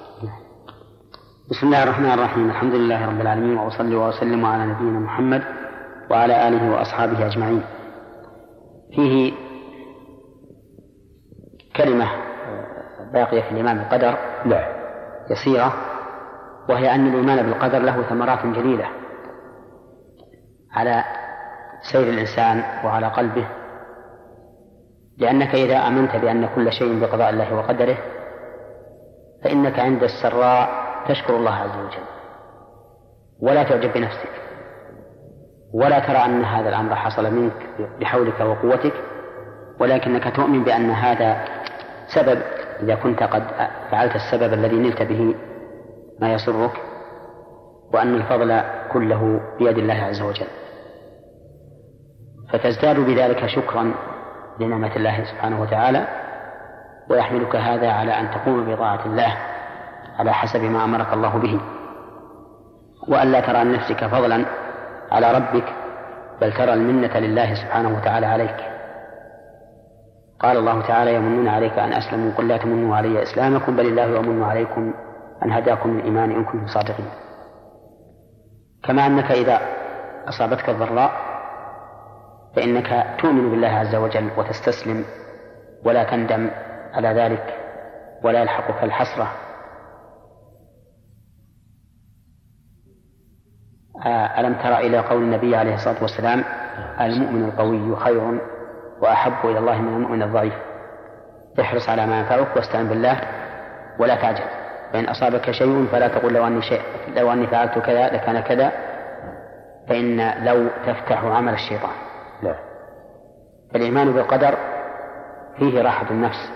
بسم 1.51 1.67
الله 1.67 1.83
الرحمن 1.83 2.11
الرحيم. 2.11 2.51
الحمد 2.51 2.75
لله 2.75 3.07
رب 3.07 3.21
العالمين 3.21 3.59
وأصلي 3.59 3.95
وأسلم 3.95 4.47
على 4.47 4.67
نبينا 4.67 4.99
محمد 4.99 5.43
وعلى 6.11 6.49
آله 6.49 6.71
وأصحابه 6.71 7.27
أجمعين. 7.27 7.63
فيه 8.97 9.33
كلمة 11.77 12.09
باقية 13.13 13.41
في 13.41 13.51
الإيمان 13.51 13.79
بالقدر 13.79 14.17
نعم. 14.45 14.65
يسيرة 15.31 15.75
وهي 16.69 16.95
أن 16.95 17.07
الإيمان 17.07 17.43
بالقدر 17.43 17.79
له 17.79 18.03
ثمرات 18.03 18.47
جليلة 18.47 18.89
على 20.73 21.05
سير 21.93 22.03
الإنسان 22.03 22.63
وعلى 22.85 23.07
قلبه 23.07 23.47
لأنك 25.23 25.55
إذا 25.55 25.77
آمنت 25.89 26.17
بأن 26.17 26.49
كل 26.55 26.73
شيء 26.73 27.01
بقضاء 27.01 27.31
الله 27.31 27.55
وقدره 27.55 27.97
فإنك 29.45 29.79
عند 29.79 30.03
السراء 30.03 30.69
تشكر 31.09 31.37
الله 31.37 31.55
عز 31.55 31.77
وجل. 31.77 32.07
ولا 33.41 33.63
تعجب 33.63 33.93
بنفسك. 33.93 34.31
ولا 35.75 35.99
ترى 35.99 36.17
أن 36.17 36.45
هذا 36.45 36.69
الأمر 36.69 36.95
حصل 36.95 37.35
منك 37.35 37.53
بحولك 38.01 38.41
وقوتك 38.41 38.93
ولكنك 39.81 40.37
تؤمن 40.37 40.65
بأن 40.65 40.91
هذا 40.91 41.45
سبب 42.15 42.43
إذا 42.83 42.95
كنت 42.95 43.23
قد 43.23 43.43
فعلت 43.91 44.13
السبب 44.17 44.53
الذي 44.53 44.77
نلت 44.77 45.03
به 45.03 45.35
ما 46.21 46.33
يسرك 46.33 46.73
وأن 47.95 48.15
الفضل 48.15 48.63
كله 48.93 49.41
بيد 49.59 49.79
الله 49.79 49.95
عز 49.95 50.23
وجل. 50.23 50.47
فتزداد 52.53 53.01
بذلك 53.01 53.47
شكرا 53.47 53.95
لنعمة 54.61 54.97
الله 54.97 55.25
سبحانه 55.25 55.63
وتعالى 55.63 56.07
ويحملك 57.11 57.57
هذا 57.57 57.93
على 57.93 58.21
أن 58.21 58.31
تقوم 58.31 58.75
بطاعة 58.75 59.07
الله 59.07 59.37
على 60.19 60.33
حسب 60.33 60.61
ما 60.61 60.85
أمرك 60.85 61.13
الله 61.13 61.39
به. 61.39 61.61
وأن 63.09 63.33
لا 63.33 63.41
ترى 63.41 63.57
عن 63.59 63.73
نفسك 63.73 64.07
فضلا 64.07 64.45
على 65.13 65.33
ربك 65.33 65.65
بل 66.41 66.53
ترى 66.53 66.73
المنة 66.73 67.19
لله 67.19 67.55
سبحانه 67.55 67.97
وتعالى 67.97 68.27
عليك. 68.27 68.57
قال 70.41 70.57
الله 70.57 70.87
تعالى 70.87 71.15
يمنون 71.15 71.49
عليك 71.49 71.79
أن 71.79 71.93
أسلموا. 71.93 72.33
قل 72.33 72.49
لا 72.49 72.57
تمنوا 72.57 72.97
علي 72.97 73.23
إسلامكم 73.23 73.77
بل 73.77 73.87
الله 73.87 74.19
يمن 74.19 74.43
عليكم 74.43 74.95
أن 75.45 75.53
هداكم 75.53 75.99
للإيمان 75.99 76.31
إن 76.31 76.45
كنتم 76.45 76.67
صادقين. 76.67 77.11
كما 78.85 79.07
أنك 79.07 79.31
إذا 79.31 79.61
أصابتك 80.29 80.69
الضراء 80.69 81.13
فإنك 82.57 83.07
تؤمن 83.19 83.51
بالله 83.51 83.69
عز 83.69 83.95
وجل 83.95 84.31
وتستسلم 84.37 85.05
ولا 85.85 86.05
تندم 86.05 86.51
على 86.93 87.09
ذلك 87.09 87.59
ولا 88.23 88.41
يلحقك 88.43 88.85
الحسرة. 88.85 89.29
آه، 94.07 94.41
ألم 94.41 94.55
تر 94.55 94.79
إلى 94.79 94.99
قول 94.99 95.23
النبي 95.23 95.57
عليه 95.57 95.75
الصلاة 95.75 96.03
والسلام 96.03 96.45
المؤمن 97.01 97.45
القوي 97.45 97.97
خير 97.97 98.41
وأحب 99.01 99.51
إلى 99.51 99.59
الله 99.59 99.83
من 99.83 99.95
المؤمن 99.97 100.23
الضعيف. 100.23 100.55
احرص 101.61 101.89
على 101.89 102.07
ما 102.07 102.19
ينفعك 102.19 102.57
واستعن 102.57 102.89
بالله 102.89 103.21
ولا 103.99 104.15
تعجل. 104.15 104.45
فإن 104.93 105.05
أصابك 105.05 105.51
شيء 105.51 105.87
فلا 105.93 106.09
تقول 106.09 106.35
لو 106.35 106.47
أني 106.47 106.63
شيء 106.63 106.81
لو 107.17 107.33
أني 107.33 107.47
فعلت 107.47 107.79
كذا 107.79 108.09
لكان 108.09 108.41
كذا. 108.41 108.73
فإن 109.89 110.45
لو 110.45 110.69
تفتح 110.87 111.25
عمل 111.25 111.53
الشيطان. 111.53 112.12
لا 112.43 112.55
الإيمان 113.75 114.13
بالقدر 114.13 114.55
فيه 115.59 115.83
راحة 115.83 116.11
النفس 116.11 116.53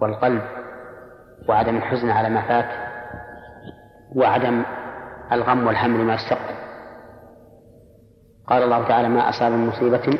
والقلب 0.00 0.42
وعدم 1.48 1.76
الحزن 1.76 2.10
على 2.10 2.28
ما 2.28 2.48
فات 2.48 2.68
وعدم 4.16 4.62
الغم 5.32 5.66
والهم 5.66 5.96
لما 6.02 6.14
استقبل 6.14 6.56
قال 8.46 8.62
الله 8.62 8.88
تعالى 8.88 9.08
ما 9.08 9.28
أصاب 9.28 9.52
من 9.52 9.66
مصيبة 9.66 10.18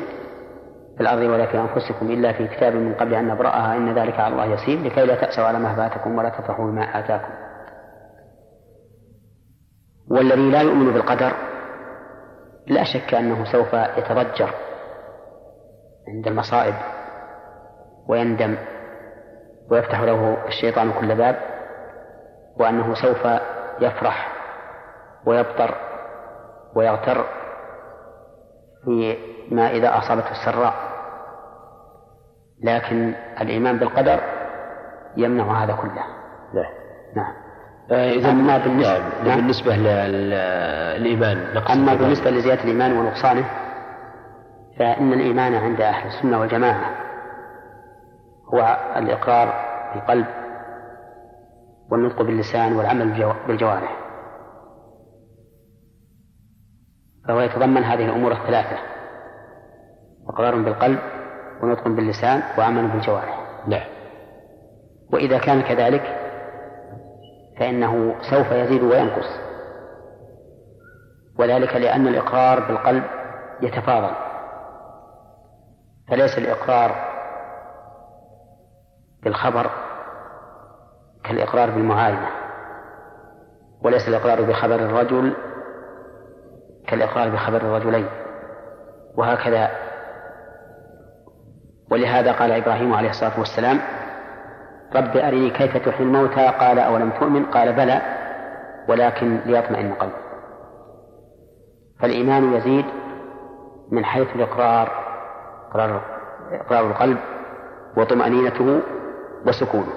في 0.97 1.01
الأرض 1.03 1.21
ولا 1.21 1.45
في 1.45 1.59
أنفسكم 1.59 2.11
إلا 2.11 2.33
في 2.33 2.47
كتاب 2.47 2.75
من 2.75 2.93
قبل 2.93 3.13
أن 3.13 3.27
نبرأها. 3.27 3.77
إن 3.77 3.99
ذلك 3.99 4.19
على 4.19 4.33
الله 4.33 4.45
يسير. 4.45 4.83
لكي 4.83 5.05
لا 5.05 5.15
تأسوا 5.15 5.43
على 5.43 5.59
ما 5.59 5.75
فاتكم 5.75 6.17
ولا 6.17 6.29
تفرحوا 6.29 6.71
بما 6.71 6.99
آتاكم. 6.99 7.33
والذي 10.11 10.51
لا 10.51 10.61
يؤمن 10.61 10.93
بالقدر 10.93 11.33
لا 12.67 12.83
شك 12.83 13.13
أنه 13.13 13.51
سوف 13.51 13.73
يتضجر. 13.73 14.49
عند 16.07 16.27
المصائب 16.27 16.73
ويندم 18.07 18.55
ويفتح 19.71 19.99
له 20.01 20.37
الشيطان 20.47 20.91
كل 20.99 21.15
باب 21.15 21.35
وأنه 22.59 22.93
سوف 22.93 23.27
يفرح 23.81 24.31
ويبطر 25.25 25.75
ويغتر 26.75 27.25
فيما 28.85 29.71
إذا 29.71 29.97
أصابته 29.97 30.31
السراء. 30.31 30.73
لكن 32.63 33.13
الإيمان 33.41 33.77
بالقدر 33.77 34.19
يمنع 35.17 35.63
هذا 35.63 35.73
كله. 35.73 36.03
نعم. 36.53 36.73
نعم. 37.15 37.33
آه، 37.91 38.11
إذا 38.11 38.29
أما 38.29 38.57
بالنسبة, 38.57 38.99
نعم. 39.23 39.37
بالنسبة 39.37 39.75
للإيمان 39.75 41.37
أما 41.71 41.93
بالنسبة 41.93 42.29
لزيادة 42.29 42.63
الإيمان 42.63 42.97
ونقصانه 42.97 43.45
فإن 44.79 45.13
الإيمان 45.13 45.55
عند 45.55 45.81
أهل 45.81 46.07
السنة 46.07 46.39
والجماعة 46.39 46.95
هو 48.53 48.77
الإقرار 48.95 49.53
بالقلب 49.93 50.25
والنطق 51.91 52.21
باللسان 52.21 52.73
والعمل 52.73 53.33
بالجوارح. 53.47 53.97
فهو 57.27 57.39
يتضمن 57.39 57.83
هذه 57.83 58.05
الأمور 58.05 58.31
الثلاثة 58.31 58.77
إقرار 60.29 60.55
بالقلب 60.55 60.99
ونطق 61.63 61.87
باللسان 61.87 62.43
وعمل 62.57 62.87
بالجوارح. 62.87 63.63
نعم 63.67 63.87
وإذا 65.13 65.37
كان 65.37 65.61
كذلك 65.61 66.03
فإنه 67.59 68.15
سوف 68.29 68.51
يزيد 68.51 68.83
وينقص. 68.83 69.39
وذلك 71.39 71.75
لأن 71.75 72.07
الإقرار 72.07 72.59
بالقلب 72.67 73.03
يتفاضل. 73.61 74.26
فليس 76.07 76.37
الإقرار 76.37 76.95
بالخبر 79.23 79.69
كالإقرار 81.23 81.69
بالمعاينة 81.69 82.29
وليس 83.81 84.07
الإقرار 84.07 84.41
بخبر 84.41 84.75
الرجل 84.75 85.33
كالإقرار 86.87 87.29
بخبر 87.29 87.57
الرجلين 87.57 88.07
وهكذا. 89.15 89.71
ولهذا 91.91 92.31
قال 92.31 92.51
إبراهيم 92.51 92.93
عليه 92.93 93.09
الصلاة 93.09 93.39
والسلام 93.39 93.79
رب 94.95 95.17
أرني 95.17 95.49
كيف 95.49 95.77
تحيي 95.77 96.05
الموتى. 96.05 96.47
قال 96.47 96.79
أولم 96.79 97.11
تؤمن؟ 97.11 97.45
قال 97.45 97.73
بلى 97.73 98.01
ولكن 98.89 99.39
ليطمئن 99.45 99.93
قلبي 99.93 100.13
فالإيمان 101.99 102.53
يزيد 102.53 102.85
من 103.91 104.05
حيث 104.05 104.27
الإقرار 104.35 105.06
إقرار 105.77 106.01
إقرار 106.51 106.87
القلب 106.87 107.17
وطمأنينته 107.97 108.81
وسكونه. 109.47 109.93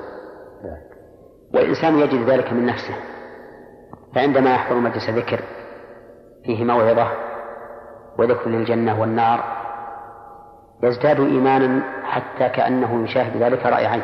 والإنسان 1.55 1.99
يجد 1.99 2.31
ذلك 2.31 2.53
من 2.53 2.67
نفسه. 2.67 2.95
فعندما 4.15 4.55
يحضر 4.55 4.77
مجلس 4.77 5.11
ذكر 5.11 5.41
فيه 6.45 6.65
موعظة 6.65 7.09
وذكر 8.19 8.51
للجنة 8.51 9.01
والنار 9.01 9.45
يزداد 10.83 11.21
إيمانا 11.21 11.83
حتى 12.05 12.49
كأنه 12.49 13.05
يشاهد 13.05 13.43
ذلك 13.43 13.67
رأي 13.67 13.87
عين. 13.87 14.03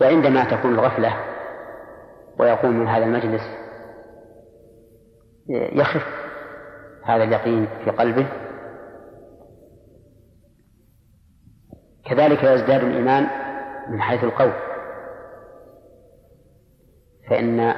وعندما 0.00 0.44
تكون 0.44 0.74
الغفلة 0.74 1.14
ويقوم 2.38 2.70
من 2.70 2.88
هذا 2.88 3.04
المجلس 3.04 3.42
يخف 5.48 6.06
هذا 7.04 7.24
اليقين 7.24 7.68
في 7.84 7.90
قلبه 7.90 8.26
كذلك 12.10 12.44
يزداد 12.44 12.84
الإيمان 12.84 13.26
من 13.88 14.00
حيث 14.00 14.24
القول. 14.24 14.52
فإن 17.30 17.74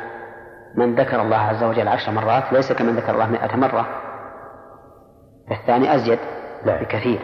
من 0.76 0.94
ذكر 0.94 1.22
الله 1.22 1.36
عز 1.36 1.64
وجل 1.64 1.88
عشر 1.88 2.12
مرات 2.12 2.52
ليس 2.52 2.72
كمن 2.72 2.96
ذكر 2.96 3.14
الله 3.14 3.26
مئة 3.26 3.56
مرة 3.56 3.86
الثاني 5.50 5.94
أزيد 5.94 6.18
بكثير. 6.66 7.20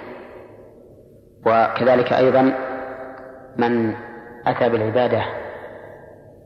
وكذلك 1.47 2.13
أيضا 2.13 2.43
من 3.57 3.95
أتى 4.47 4.69
بالعبادة 4.69 5.23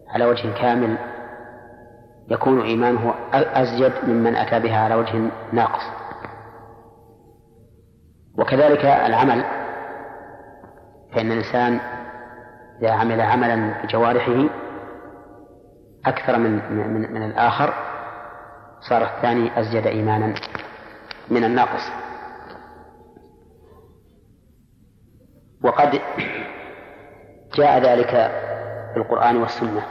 على 0.08 0.24
وجه 0.24 0.54
كامل 0.60 0.96
يكون 2.28 2.60
إيمانه 2.60 3.14
أزيد 3.32 3.92
ممن 4.06 4.36
أتى 4.36 4.60
بها 4.60 4.84
على 4.84 4.94
وجه 4.94 5.30
ناقص. 5.52 5.82
وكذلك 8.38 8.84
العمل 8.84 9.44
فإن 11.14 11.32
الإنسان 11.32 11.80
إذا 12.82 12.90
عمل 12.90 13.20
عملا 13.20 13.82
بجوارحه 13.82 14.48
أكثر 16.06 16.38
من 16.38 16.72
من, 16.72 17.12
من 17.12 17.22
الآخر 17.22 17.74
صار 18.80 19.02
الثاني 19.02 19.60
أزيد 19.60 19.86
إيمانا 19.86 20.34
من 21.30 21.44
الناقص. 21.44 21.90
وقد 25.64 26.00
جاء 27.54 27.78
ذلك 27.78 28.10
في 28.94 28.96
القرآن 28.96 29.36
والسنة. 29.36 29.82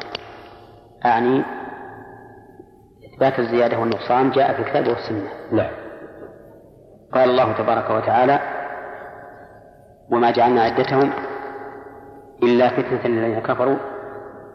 أعني 1.06 1.44
إثبات 3.06 3.40
الزيادة 3.40 3.80
والنقصان 3.80 4.32
جاء 4.32 4.54
في 4.54 4.60
الكتاب 4.60 4.88
والسنة. 4.88 5.30
نعم. 5.52 5.72
قال 7.14 7.30
الله 7.30 7.54
تبارك 7.54 7.90
وتعالى 7.90 8.55
وما 10.12 10.32
جعلنا 10.32 10.62
عدتهم 10.64 11.12
إلا 12.44 12.70
فتنة 12.70 13.08
للذين 13.08 13.40
كفروا 13.40 13.78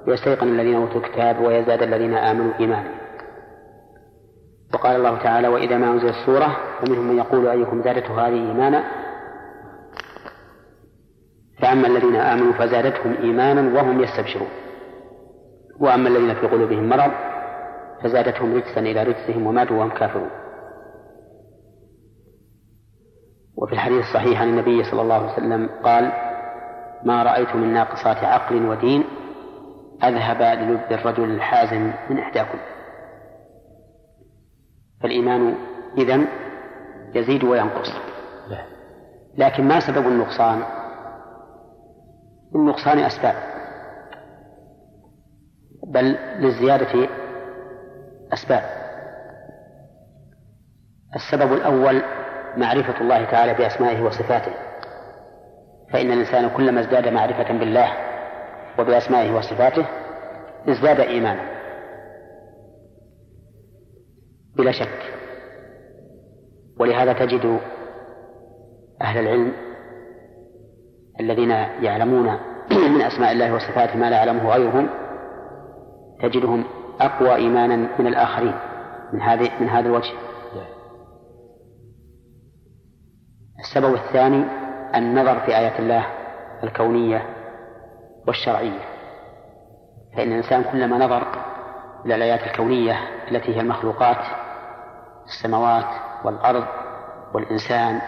ليستيقن 0.06 0.48
الذين 0.48 0.74
أوتوا 0.74 1.00
الكتاب 1.00 1.40
ويزداد 1.40 1.82
الذين 1.82 2.14
آمنوا 2.14 2.52
إيمانا. 2.60 2.90
وقال 4.74 4.96
الله 4.96 5.18
تعالى 5.18 5.48
وإذا 5.48 5.76
ما 5.76 5.90
أنزلت 5.90 6.14
سورة 6.26 6.56
فمنهم 6.80 7.08
من 7.08 7.18
يقول 7.18 7.48
أيكم 7.48 7.82
زادته 7.82 8.28
هذه 8.28 8.48
إيمانا؟ 8.48 8.84
فأما 11.62 11.86
الذين 11.86 12.16
آمنوا 12.16 12.52
فزادتهم 12.52 13.16
إيمانا 13.22 13.80
وهم 13.80 14.00
يستبشرون. 14.00 14.48
وأما 15.80 16.08
الذين 16.08 16.34
في 16.34 16.46
قلوبهم 16.46 16.88
مرض 16.88 17.10
فزادتهم 18.02 18.54
رجسا 18.54 18.80
إلى 18.80 19.02
رجسهم 19.02 19.46
وماتوا 19.46 19.78
وهم 19.78 19.90
كافرون. 19.90 20.30
وفي 23.60 23.72
الحديث 23.72 24.04
الصحيح 24.04 24.40
عن 24.40 24.48
النبي 24.48 24.84
صلى 24.84 25.02
الله 25.02 25.14
عليه 25.14 25.32
وسلم 25.32 25.70
قال 25.82 26.12
ما 27.04 27.22
رأيت 27.22 27.56
من 27.56 27.72
ناقصات 27.72 28.16
عقل 28.16 28.66
ودين 28.66 29.04
أذهب 30.04 30.42
للب 30.42 30.92
الرجل 30.92 31.24
الحازم 31.24 31.92
من 32.10 32.18
إحداكم. 32.18 32.58
فالإيمان 35.02 35.54
إذن 35.98 36.26
يزيد 37.14 37.44
وينقص. 37.44 37.88
لكن 39.36 39.68
ما 39.68 39.80
سبب 39.80 40.06
النقصان؟ 40.08 40.62
للنقصان 42.54 42.98
أسباب. 42.98 43.34
بل 45.86 46.16
للزيادة 46.38 47.08
أسباب. 48.32 48.62
السبب 51.16 51.52
الأول 51.52 52.02
معرفة 52.56 53.00
الله 53.00 53.24
تعالى 53.24 53.54
بأسمائه 53.54 54.02
وصفاته. 54.02 54.52
فإن 55.92 56.12
الإنسان 56.12 56.50
كلما 56.56 56.80
ازداد 56.80 57.08
معرفة 57.08 57.58
بالله 57.58 57.88
وبأسمائه 58.78 59.32
وصفاته 59.36 59.86
ازداد 60.68 61.00
إيمانا. 61.00 61.42
بلا 64.56 64.72
شك. 64.72 65.12
ولهذا 66.78 67.12
تجد 67.12 67.60
أهل 69.02 69.18
العلم 69.18 69.52
الذين 71.20 71.50
يعلمون 71.80 72.26
من 72.94 73.02
أسماء 73.02 73.32
الله 73.32 73.54
وصفاته 73.54 73.96
ما 73.96 74.10
لا 74.10 74.16
يعلمه 74.16 74.48
غيرهم 74.48 74.88
تجدهم 76.22 76.64
أقوى 77.00 77.34
إيمانا 77.34 77.76
من 77.76 78.06
الآخرين 78.06 78.54
من 79.12 79.20
هذه 79.20 79.50
من 79.60 79.68
هذا 79.68 79.86
الوجه. 79.86 80.12
السبب 83.60 83.94
الثاني 83.94 84.44
النظر 84.94 85.40
في 85.40 85.56
آيات 85.56 85.80
الله 85.80 86.06
الكونية 86.64 87.22
والشرعية. 88.26 88.80
فإن 90.16 90.28
الإنسان 90.28 90.64
كلما 90.72 90.98
نظر 90.98 91.26
إلى 92.06 92.14
الآيات 92.14 92.46
الكونية 92.46 92.96
التي 93.30 93.56
هي 93.56 93.60
المخلوقات 93.60 94.16
السماوات 95.26 95.86
والأرض 96.24 96.64
والإنسان 97.34 98.00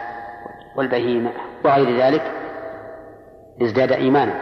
والبهيمة 0.77 1.31
وغير 1.65 1.99
ذلك 1.99 2.33
ازداد 3.63 3.93
إيمانا. 3.93 4.35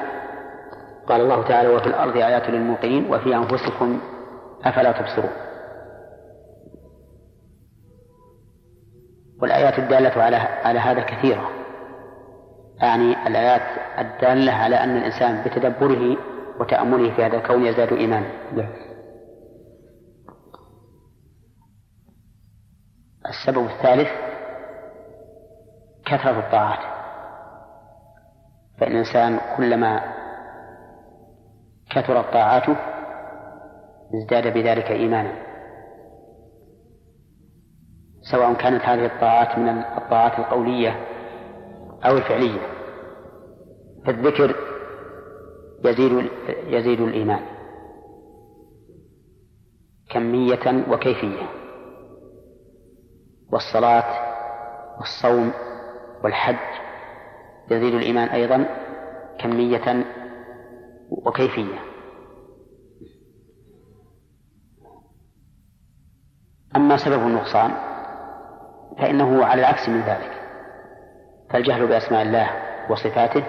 قال 1.06 1.20
الله 1.20 1.42
تعالى 1.42 1.68
وفي 1.68 1.86
الأرض 1.86 2.16
آيات 2.16 2.50
للموقنين 2.50 3.12
وفي 3.14 3.36
أنفسكم 3.36 4.00
أفلا 4.64 4.92
تبصرون. 4.92 5.30
والآيات 9.42 9.78
الدالة 9.78 10.22
على 10.22 10.36
على 10.36 10.78
هذا 10.78 11.00
كثيرة. 11.00 11.50
أعني 12.82 13.26
الآيات 13.26 13.62
الدالة 13.98 14.52
على 14.52 14.76
أن 14.76 14.96
الإنسان 14.96 15.42
بتدبره 15.44 16.16
وتأمله 16.60 17.16
في 17.16 17.24
هذا 17.24 17.36
الكون 17.36 17.66
يزداد 17.66 17.92
إيمانا. 17.92 18.52
نعم. 18.52 18.72
السبب 23.28 23.66
الثالث 23.66 24.08
كثرة 26.06 26.38
الطاعات. 26.38 27.00
فإن 28.80 28.92
الإنسان 28.92 29.40
كلما 29.56 30.00
كثرت 31.90 32.32
طاعاته 32.32 32.76
ازداد 34.14 34.54
بذلك 34.54 34.90
إيمانا. 34.90 35.49
سواء 38.30 38.54
كانت 38.54 38.82
هذه 38.82 39.06
الطاعات 39.06 39.58
من 39.58 39.68
الطاعات 39.78 40.38
القولية 40.38 41.06
أو 42.04 42.16
الفعلية. 42.16 42.60
فالذكر 44.06 44.56
يزيد 45.84 46.30
يزيد 46.66 47.00
الإيمان. 47.00 47.40
كمية 50.10 50.84
وكيفية. 50.90 51.46
والصلاة 53.52 54.30
والصوم 54.98 55.52
والحج 56.24 56.56
يزيد 57.70 57.94
الإيمان 57.94 58.28
أيضا 58.28 58.66
كمية 59.38 60.04
وكيفية. 61.10 61.78
أما 66.76 66.96
سبب 66.96 67.26
النقصان 67.26 67.89
فإنه 68.98 69.44
على 69.44 69.60
العكس 69.60 69.88
من 69.88 70.00
ذلك. 70.00 70.30
فالجهل 71.50 71.86
بأسماء 71.86 72.22
الله 72.22 72.50
وصفاته 72.90 73.42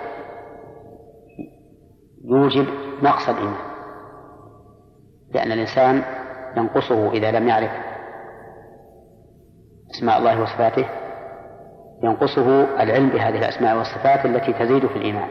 يوجب 2.26 2.68
نقص 3.04 3.30
الإيمان 3.30 3.72
لأن 5.34 5.52
الإنسان 5.52 6.04
ينقصه 6.58 7.12
إذا 7.12 7.32
لم 7.32 7.48
يعرف 7.48 7.72
أسماء 9.92 10.18
الله 10.18 10.42
وصفاته 10.42 10.86
ينقصه 12.04 12.64
العلم 12.84 13.10
بهذه 13.10 13.38
الأسماء 13.38 13.78
والصفات 13.78 14.26
التي 14.26 14.54
تزيد 14.54 14.88
في 14.88 14.96
الإيمان. 14.96 15.30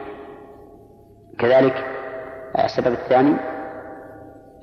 كذلك 1.38 1.84
السبب 2.64 2.92
الثاني 2.92 3.36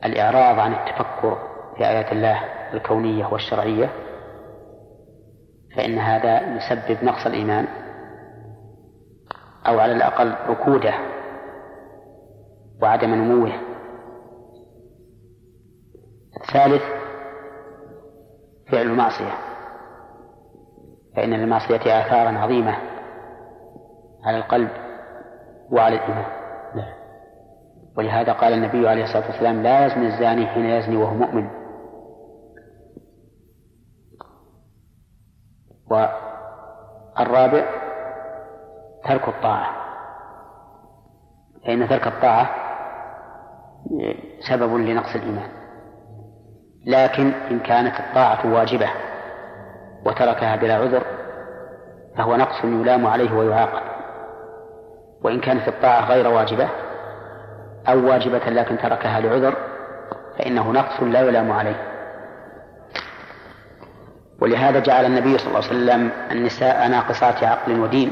الإعراض 0.06 0.60
عن 0.60 0.74
التفكر 0.74 1.38
في 1.78 1.88
آيات 1.88 2.12
الله 2.12 2.40
الكونية 2.74 3.26
والشرعية. 3.26 3.90
فإن 5.78 6.00
هذا 6.00 6.56
يسبب 6.56 7.04
نقص 7.04 7.26
الإيمان 7.26 7.68
أو 9.68 9.80
على 9.80 9.92
الأقل 9.92 10.36
ركوده 10.50 10.94
وعدم 12.82 13.14
نموه. 13.14 13.52
الثالث 16.42 16.82
فعل 18.72 18.82
المعصية. 18.82 19.34
فإن 21.16 21.34
للمعصية 21.34 21.76
آثارا 21.76 22.38
عظيمة 22.38 22.78
على 24.26 24.38
القلب 24.38 24.70
وعلى 25.72 25.96
الإيمان. 25.96 26.26
نعم. 26.76 26.94
ولهذا 27.98 28.34
قال 28.34 28.54
النبي 28.54 28.88
عليه 28.88 29.04
الصلاة 29.04 29.28
والسلام 29.28 29.64
لا 29.64 29.86
يزني 29.86 30.08
الزاني 30.08 30.48
حين 30.48 30.66
يزني 30.66 30.98
وهو 30.98 31.14
مؤمن. 31.14 31.50
والرابع 35.90 37.66
ترك 39.06 39.28
الطاعة. 39.28 39.68
فإن 41.66 41.90
ترك 41.90 42.08
الطاعة 42.08 42.50
سبب 44.50 44.76
لنقص 44.76 45.16
الإيمان. 45.16 45.50
لكن 46.86 47.32
إن 47.52 47.60
كانت 47.60 48.00
الطاعة 48.00 48.54
واجبة 48.54 48.90
وتركها 50.06 50.56
بلا 50.56 50.76
عذر 50.76 51.04
فهو 52.18 52.36
نقص 52.36 52.64
يلام 52.64 53.08
عليه 53.08 53.38
ويعاقب. 53.38 53.82
وإن 55.24 55.40
كانت 55.40 55.68
الطاعة 55.68 56.06
غير 56.06 56.28
واجبة 56.28 56.70
أو 57.88 58.08
واجبة 58.08 58.50
لكن 58.50 58.78
تركها 58.78 59.20
لعذر 59.20 59.56
فإنه 60.38 60.72
نقص 60.72 61.04
لا 61.04 61.22
يلام 61.22 61.52
عليه. 61.52 61.97
ولهذا 64.42 64.80
جعل 64.80 65.06
النبي 65.06 65.38
صلى 65.38 65.48
الله 65.48 65.58
عليه 65.58 65.68
وسلم 65.68 66.12
النساء 66.32 66.88
ناقصات 66.88 67.44
عقل 67.44 67.80
ودين 67.80 68.12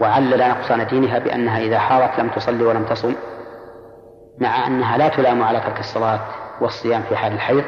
وعلل 0.00 0.48
نقصان 0.48 0.86
دينها 0.86 1.18
بأنها 1.18 1.58
إذا 1.60 1.78
حارت 1.78 2.20
لم 2.20 2.28
تصلي 2.28 2.64
ولم 2.64 2.84
تصم 2.84 3.14
مع 4.38 4.66
أنها 4.66 4.98
لا 4.98 5.08
تلام 5.08 5.42
على 5.42 5.60
ترك 5.60 5.80
الصلاة 5.80 6.20
والصيام 6.60 7.02
في 7.02 7.16
حال 7.16 7.32
الحيض 7.32 7.64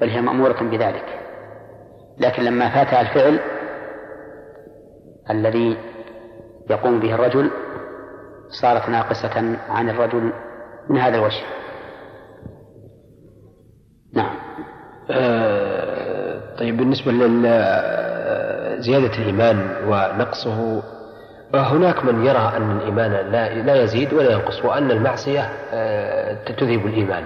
بل 0.00 0.08
هي 0.08 0.20
مأمورة 0.20 0.56
بذلك. 0.60 1.20
لكن 2.18 2.42
لما 2.42 2.68
فاتها 2.68 3.00
الفعل 3.00 3.40
الذي 5.30 5.76
يقوم 6.70 7.00
به 7.00 7.14
الرجل 7.14 7.50
صارت 8.48 8.88
ناقصة 8.88 9.56
عن 9.68 9.90
الرجل 9.90 10.32
من 10.88 10.98
هذا 10.98 11.16
الوجه. 11.16 11.42
نعم. 14.12 14.36
آه 15.10 15.83
طيب 16.58 16.76
بالنسبة 16.76 17.12
لزيادة 17.12 19.14
الإيمان 19.18 19.76
ونقصه 19.88 20.82
هناك 21.54 22.04
من 22.04 22.24
يرى 22.24 22.52
أن 22.56 22.76
الإيمان 22.76 23.10
لا, 23.12 23.54
لا 23.54 23.82
يزيد 23.82 24.14
ولا 24.14 24.32
ينقص 24.32 24.64
وأن 24.64 24.90
المعصية 24.90 25.48
آه 25.72 26.44
تذهب 26.44 26.86
الإيمان 26.86 27.24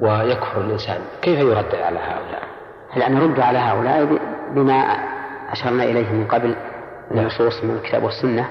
ويكفر 0.00 0.60
الإنسان. 0.60 0.98
كيف 1.22 1.38
يرد 1.38 1.74
على 1.74 1.98
هؤلاء؟ 1.98 2.42
هل 2.90 3.12
نرد 3.14 3.40
على 3.40 3.58
هؤلاء 3.58 4.18
بما 4.54 4.74
أشرنا 5.52 5.84
إليه 5.84 6.12
من 6.12 6.26
قبل 6.26 6.54
النصوص 7.10 7.64
من 7.64 7.74
الكتاب 7.76 8.02
والسنة؟ 8.02 8.48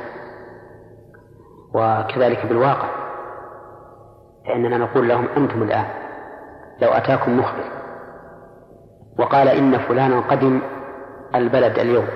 وكذلك 1.73 2.45
بالواقع 2.45 2.89
فإننا 4.47 4.77
نقول 4.77 5.09
لهم 5.09 5.27
أنتم 5.37 5.63
الآن 5.63 5.85
لو 6.81 6.89
أتاكم 6.89 7.39
مخبر 7.39 7.63
وقال 9.19 9.47
إن 9.47 9.77
فلانا 9.77 10.19
قدم 10.19 10.61
البلد 11.35 11.79
اليوم 11.79 12.07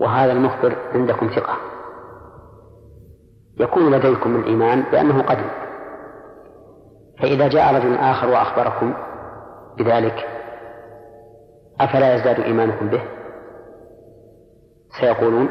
وهذا 0.00 0.32
المخبر 0.32 0.76
عندكم 0.94 1.28
ثقة. 1.28 1.56
يكون 3.60 3.94
لديكم 3.94 4.36
الإيمان 4.36 4.84
بأنه 4.92 5.22
قدم. 5.22 5.48
فإذا 7.18 7.48
جاء 7.48 7.74
رجل 7.74 7.94
آخر 7.94 8.28
وأخبركم 8.28 8.94
بذلك 9.78 10.28
أفلا 11.80 12.14
يزداد 12.14 12.40
إيمانكم 12.40 12.88
به؟ 12.88 13.02
سيقولون 15.00 15.48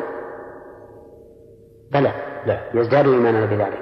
بلى 1.91 2.11
لا. 2.45 2.59
يزداد 2.73 3.07
إيماننا 3.07 3.45
بذلك. 3.45 3.81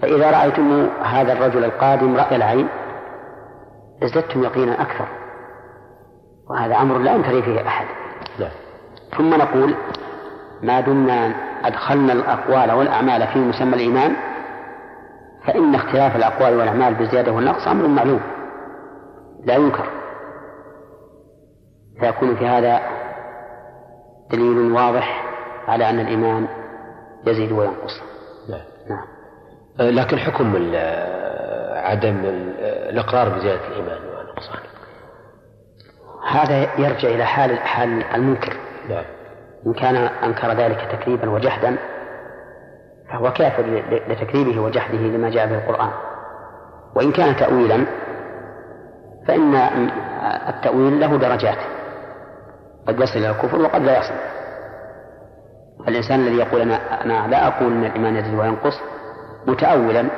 فإذا 0.00 0.30
رأيتم 0.30 0.88
هذا 1.02 1.32
الرجل 1.32 1.64
القادم 1.64 2.16
رأي 2.16 2.36
العين 2.36 2.68
ازددتم 4.02 4.42
يقينا 4.42 4.82
أكثر. 4.82 5.08
وهذا 6.50 6.76
أمر 6.76 6.98
لا 6.98 7.14
ينتهي 7.14 7.42
فيه 7.42 7.66
أحد. 7.66 7.86
لا. 8.38 8.48
ثم 9.16 9.34
نقول 9.34 9.74
ما 10.62 10.80
دمنا 10.80 11.34
أدخلنا 11.64 12.12
الأقوال 12.12 12.72
والأعمال 12.72 13.26
في 13.26 13.38
مسمى 13.38 13.74
الإيمان 13.74 14.16
فإن 15.46 15.74
اختلاف 15.74 16.16
الأقوال 16.16 16.56
والأعمال 16.56 16.94
بالزيادة 16.94 17.32
والنقص 17.32 17.68
أمر 17.68 17.86
معلوم. 17.86 18.20
لا 19.44 19.54
ينكر. 19.54 19.86
فيكون 22.00 22.36
في 22.36 22.46
هذا 22.46 22.80
دليل 24.30 24.72
واضح 24.72 25.24
على 25.68 25.90
أن 25.90 26.00
الإيمان 26.00 26.48
يزيد 27.26 27.52
وينقص. 27.52 28.02
نعم. 28.90 29.06
أه، 29.80 29.90
لكن 29.90 30.18
حكم 30.18 30.52
عدم 31.86 32.16
الإقرار 32.90 33.28
بزيادة 33.28 33.66
الإيمان 33.68 33.98
ونقصانه 33.98 34.66
هذا 36.28 36.80
يرجع 36.80 37.08
إلى 37.08 37.24
حال 37.24 37.58
حال 37.58 38.02
المنكر. 38.02 38.56
نعم. 38.88 39.04
إن 39.66 39.72
كان 39.72 39.96
أنكر 39.96 40.52
ذلك 40.52 40.88
تكذيبا 40.92 41.30
وجحدا 41.30 41.76
فهو 43.10 43.32
كافر 43.32 43.62
لتكذيبه 44.08 44.60
وجحده 44.60 44.98
لما 44.98 45.30
جاء 45.30 45.46
به 45.46 45.54
القرآن 45.54 45.90
وإن 46.96 47.12
كان 47.12 47.36
تأويلا 47.36 47.86
فإن 49.28 49.54
التأويل 50.48 51.00
له 51.00 51.16
درجات. 51.16 51.58
قد 52.88 53.00
يصل 53.00 53.18
إلى 53.18 53.30
الكفر 53.30 53.62
وقد 53.62 53.82
لا 53.82 53.98
يصل. 53.98 54.14
الإنسان 55.88 56.20
الذي 56.20 56.36
يقول 56.36 56.60
أنا 56.60 57.04
أنا 57.04 57.26
لا 57.26 57.46
أقول 57.46 57.72
أن 57.72 57.84
الإيمان 57.84 58.16
يزيد 58.16 58.34
وينقص 58.34 58.80
متأولا 59.46 60.08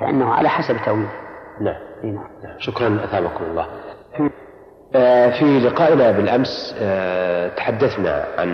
فإنه 0.00 0.34
على 0.34 0.48
حسب 0.48 0.76
تأويله 0.84 1.08
نعم. 1.60 1.76
نعم. 2.04 2.58
شكرا 2.58 3.00
أثابكم 3.04 3.44
الله. 3.44 3.66
آه، 4.94 5.30
في 5.30 5.60
لقائنا 5.60 6.10
بالأمس 6.10 6.76
آه، 6.82 7.48
تحدثنا 7.48 8.24
عن 8.38 8.48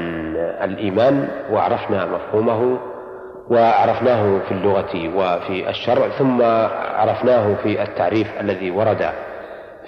الإيمان 0.62 1.28
وعرفنا 1.50 2.06
مفهومه 2.06 2.78
وعرفناه 3.50 4.38
في 4.38 4.52
اللغة 4.52 5.16
وفي 5.16 5.70
الشرع 5.70 6.08
ثم 6.08 6.42
عرفناه 6.96 7.54
في 7.54 7.82
التعريف 7.82 8.40
الذي 8.40 8.70
ورد 8.70 9.10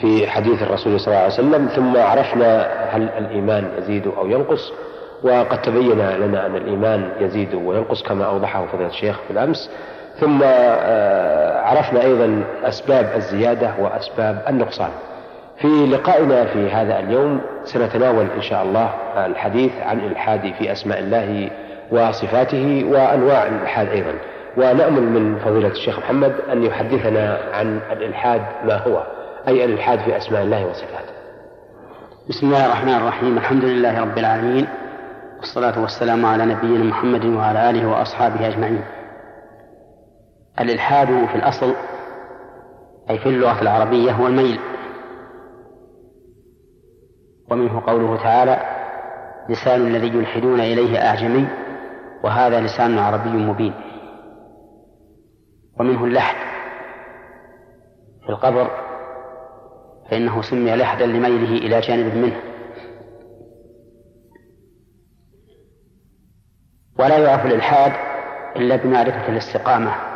في 0.00 0.26
حديث 0.26 0.62
الرسول 0.62 1.00
صلى 1.00 1.06
الله 1.06 1.18
عليه 1.24 1.34
وسلم 1.34 1.66
ثم 1.66 1.96
عرفنا 1.96 2.66
هل 2.90 3.02
الإيمان 3.02 3.70
يزيد 3.78 4.06
أو 4.06 4.26
ينقص 4.26 4.72
وقد 5.22 5.62
تبين 5.62 5.98
لنا 5.98 6.46
أن 6.46 6.56
الإيمان 6.56 7.10
يزيد 7.20 7.54
وينقص 7.54 8.02
كما 8.02 8.24
أوضحه 8.24 8.66
فضيلة 8.66 8.88
الشيخ 8.88 9.20
في 9.20 9.30
الأمس. 9.30 9.70
ثم 10.20 10.40
آه، 10.44 11.60
عرفنا 11.60 12.02
أيضا 12.02 12.44
أسباب 12.64 13.06
الزيادة 13.16 13.70
وأسباب 13.78 14.42
النقصان. 14.48 14.90
في 15.58 15.86
لقائنا 15.86 16.44
في 16.44 16.70
هذا 16.70 16.98
اليوم 16.98 17.40
سنتناول 17.64 18.26
إن 18.36 18.42
شاء 18.42 18.62
الله 18.62 18.90
الحديث 19.16 19.72
عن 19.82 19.98
الإلحاد 19.98 20.52
في 20.58 20.72
أسماء 20.72 20.98
الله 20.98 21.50
وصفاته 21.90 22.84
وأنواع 22.88 23.46
الإلحاد 23.46 23.88
أيضا. 23.88 24.12
ونأمل 24.56 25.02
من 25.02 25.38
فضيلة 25.38 25.68
الشيخ 25.68 25.98
محمد 25.98 26.32
أن 26.52 26.62
يحدثنا 26.64 27.38
عن 27.54 27.80
الإلحاد 27.92 28.42
ما 28.64 28.76
هو 28.76 29.02
أي 29.48 29.64
الإلحاد 29.64 29.98
في 29.98 30.16
أسماء 30.16 30.42
الله 30.42 30.66
وصفاته. 30.66 31.14
بسم 32.28 32.46
الله 32.46 32.66
الرحمن 32.66 32.94
الرحيم. 32.94 33.38
الحمد 33.38 33.64
لله 33.64 34.00
رب 34.00 34.18
العالمين 34.18 34.66
والصلاة 35.38 35.80
والسلام 35.80 36.26
على 36.26 36.44
نبينا 36.44 36.84
محمد 36.84 37.24
وعلى 37.24 37.70
آله 37.70 37.86
وأصحابه 37.88 38.48
أجمعين. 38.48 38.84
الإلحاد 40.60 41.06
في 41.06 41.34
الأصل 41.34 41.74
أي 43.10 43.18
في 43.18 43.28
اللغة 43.28 43.62
العربية 43.62 44.12
هو 44.12 44.26
الميل. 44.26 44.60
ومنه 47.50 47.80
قوله 47.86 48.16
تعالى 48.16 48.60
لسان 49.48 49.86
الذي 49.86 50.06
يلحدون 50.06 50.60
إليه 50.60 50.98
أعجمي 50.98 51.48
وهذا 52.24 52.60
لسان 52.60 52.98
عربي 52.98 53.30
مبين. 53.30 53.74
ومنه 55.80 56.04
اللحد 56.04 56.36
في 58.22 58.28
القبر 58.28 58.70
فإنه 60.10 60.42
سمي 60.42 60.76
لحدا 60.76 61.06
لميله 61.06 61.56
إلى 61.66 61.80
جانب 61.80 62.14
منه. 62.14 62.40
ولا 66.98 67.18
يعرف 67.18 67.46
الإلحاد 67.46 67.92
إلا 68.56 68.76
بمعرفة 68.76 69.28
الاستقامة. 69.28 70.13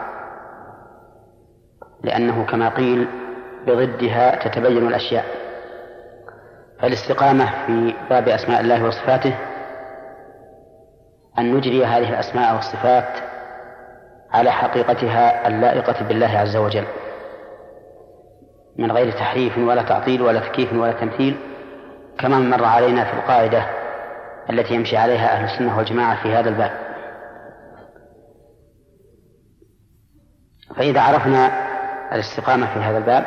لأنه 2.03 2.45
كما 2.45 2.69
قيل 2.69 3.09
بضدها 3.67 4.49
تتبين 4.49 4.89
الأشياء. 4.89 5.25
فالاستقامة 6.81 7.67
في 7.67 7.95
باب 8.11 8.29
أسماء 8.29 8.61
الله 8.61 8.85
وصفاته 8.85 9.35
أن 11.39 11.55
نجري 11.55 11.85
هذه 11.85 12.09
الأسماء 12.09 12.55
والصفات 12.55 13.09
على 14.31 14.51
حقيقتها 14.51 15.49
اللائقة 15.49 16.05
بالله 16.05 16.39
عز 16.39 16.57
وجل. 16.57 16.85
من 18.77 18.93
غير 18.93 19.11
تحريف 19.11 19.59
ولا 19.59 19.83
تعطيل 19.83 20.23
ولا 20.23 20.41
تكييف 20.41 20.73
ولا 20.73 20.93
تمثيل 20.93 21.37
كما 22.19 22.39
مر 22.39 22.65
علينا 22.65 23.05
في 23.05 23.13
القاعدة 23.13 23.67
التي 24.51 24.75
يمشي 24.75 24.97
عليها 24.97 25.33
أهل 25.33 25.45
السنة 25.45 25.79
والجماعة 25.79 26.23
في 26.23 26.35
هذا 26.35 26.49
الباب. 26.49 26.71
فإذا 30.77 31.01
عرفنا 31.01 31.68
الاستقامة 32.13 32.75
في 32.75 32.81
هذا 32.81 32.99
الباب 32.99 33.25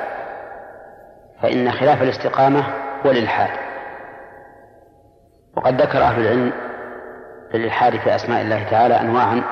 فإن 1.42 1.72
خلاف 1.72 2.02
الاستقامة 2.02 2.64
هو 3.06 3.12
الإلحاد. 3.12 3.50
وقد 5.58 5.82
ذكر 5.82 5.98
أهل 6.04 6.22
العلم 6.22 6.54
للإلحاد 7.54 7.98
في 7.98 8.16
أسماء 8.16 8.42
الله 8.42 8.70
تعالى 8.70 9.02
أنواعا 9.02 9.44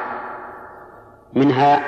منها. 1.34 1.80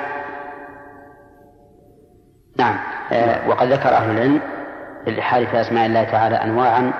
نعم 2.58 2.78
آه، 3.12 3.48
وقد 3.48 3.72
ذكر 3.72 3.88
أهل 3.88 4.10
العلم 4.10 4.40
للإلحاد 5.06 5.46
في 5.46 5.60
أسماء 5.60 5.86
الله 5.86 6.04
تعالى 6.04 6.36
أنواعا 6.36 6.92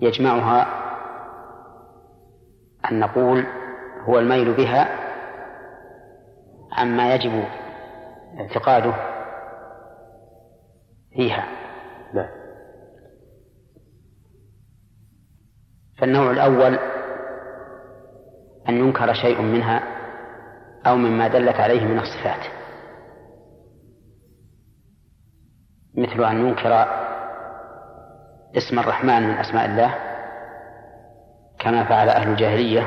يجمعها 0.00 0.66
أن 2.90 3.00
نقول 3.00 3.46
هو 4.08 4.18
الميل 4.18 4.52
بها 4.52 4.88
عما 6.72 7.14
يجب 7.14 7.44
اعتقاده 8.38 8.94
فيها 11.12 11.44
لا. 12.14 12.22
نعم. 12.22 12.30
فالنوع 15.98 16.30
الأول 16.30 16.78
أن 18.68 18.74
ينكر 18.76 19.12
شيء 19.12 19.42
منها 19.42 19.82
أو 20.86 20.96
مما 20.96 21.28
دلت 21.28 21.56
عليه 21.56 21.84
من 21.84 21.98
الصفات 21.98 22.60
مثل 25.94 26.24
أن 26.24 26.48
ينكر 26.48 26.86
اسم 28.56 28.78
الرحمن 28.78 29.22
من 29.22 29.34
أسماء 29.34 29.66
الله 29.66 29.94
كما 31.58 31.84
فعل 31.84 32.08
أهل 32.08 32.32
الجاهلية 32.32 32.86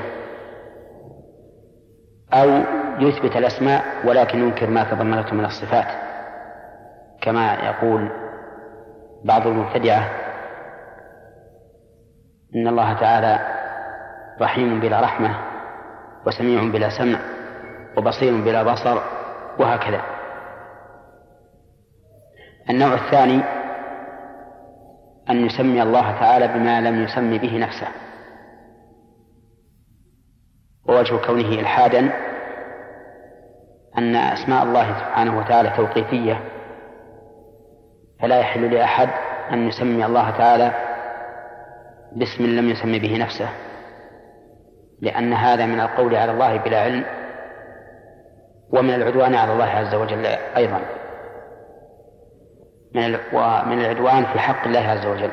أو 2.33 2.63
يثبت 2.99 3.35
الأسماء 3.35 3.83
ولكن 4.05 4.39
ينكر 4.39 4.69
ما 4.69 4.83
تضمنته 4.83 5.35
من 5.35 5.45
الصفات. 5.45 5.87
كما 7.21 7.53
يقول 7.53 8.09
بعض 9.25 9.47
المبتدعة 9.47 10.09
إن 12.55 12.67
الله 12.67 12.93
تعالى 12.93 13.39
رحيم 14.41 14.79
بلا 14.79 15.01
رحمة 15.01 15.35
وسميع 16.25 16.63
بلا 16.63 16.89
سمع 16.89 17.19
وبصير 17.97 18.41
بلا 18.41 18.63
بصر 18.63 19.01
وهكذا. 19.59 20.01
النوع 22.69 22.93
الثاني 22.93 23.41
أن 25.29 25.45
يسمي 25.45 25.81
الله 25.81 26.19
تعالى 26.19 26.47
بما 26.47 26.81
لم 26.81 27.03
يسمي 27.03 27.37
به 27.37 27.57
نفسه. 27.57 27.87
ووجه 30.85 31.15
كونه 31.15 31.47
إلحادا 31.47 32.32
أن 33.97 34.15
أسماء 34.15 34.63
الله 34.63 34.99
سبحانه 34.99 35.37
وتعالى 35.37 35.69
توقيفية 35.69 36.39
فلا 38.21 38.39
يحل 38.39 38.73
لأحد 38.73 39.09
أن 39.51 39.67
يسمي 39.67 40.05
الله 40.05 40.29
تعالى 40.29 40.71
باسم 42.11 42.45
لم 42.45 42.69
يسمي 42.69 42.99
به 42.99 43.17
نفسه 43.17 43.49
لأن 45.01 45.33
هذا 45.33 45.65
من 45.65 45.79
القول 45.79 46.15
على 46.15 46.31
الله 46.31 46.57
بلا 46.57 46.81
علم 46.81 47.05
ومن 48.73 48.93
العدوان 48.93 49.35
على 49.35 49.53
الله 49.53 49.65
عز 49.65 49.95
وجل 49.95 50.25
أيضا. 50.57 50.79
من 52.95 53.17
ومن 53.33 53.79
العدوان 53.79 54.25
في 54.25 54.39
حق 54.39 54.65
الله 54.65 54.79
عز 54.79 55.05
وجل. 55.05 55.31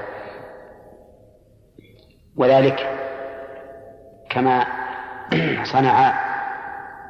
وذلك 2.37 2.88
كما 4.31 4.66
صنع 5.73 6.12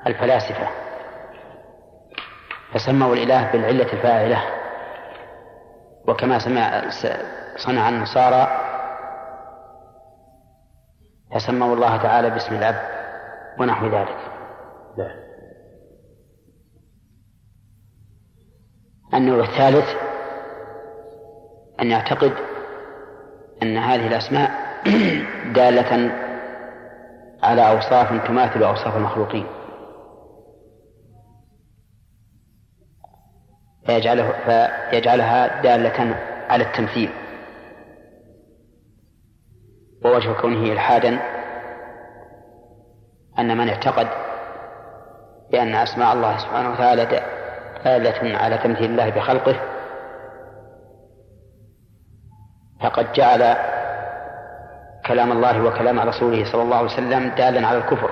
الفلاسفة. 0.07 0.67
فسموا 2.75 3.15
الإله 3.15 3.53
بالعلة 3.53 3.93
الفاعلة. 3.93 4.43
وكما 6.09 6.39
سمع 6.39 6.83
صنع 7.57 7.89
النصارى 7.89 8.49
فسموا 11.35 11.75
الله 11.75 11.97
تعالى 11.97 12.31
باسم 12.31 12.55
الأب 12.55 12.77
ونحو 13.59 13.87
ذلك. 13.87 14.17
نعم. 14.99 15.21
النوع 19.15 19.45
الثالث 19.45 19.89
أن 21.81 21.91
يعتقد 21.91 22.33
أن 23.63 23.77
هذه 23.77 24.07
الأسماء 24.07 24.51
دالة 25.55 26.13
على 27.43 27.69
أوصاف 27.69 28.27
تماثل 28.27 28.63
أوصاف 28.63 28.97
المخلوقين. 28.97 29.47
فيجعله 33.91 34.33
فيجعلها 34.45 35.63
دالة 35.63 36.17
على 36.49 36.65
التمثيل. 36.65 37.11
ووجه 40.05 40.33
كونه 40.33 40.73
إلحادا 40.73 41.19
أن 43.39 43.59
من 43.59 43.69
اعتقد 43.69 44.09
بأن 45.53 45.75
أسماء 45.75 46.13
الله 46.13 46.39
سبحانه 46.39 46.73
وتعالى 46.73 47.05
دالة 47.85 48.39
على 48.39 48.59
تمثيل 48.59 48.91
الله 48.91 49.11
بخلقه 49.11 49.61
فقد 52.81 53.13
جعل 53.13 53.57
كلام 55.07 55.33
الله 55.33 55.65
وكلام 55.65 56.01
رسوله 56.01 56.53
صلى 56.53 56.63
الله 56.63 56.77
عليه 56.77 56.93
وسلم 56.93 57.29
دالا 57.29 57.67
على 57.67 57.79
الكفر. 57.79 58.11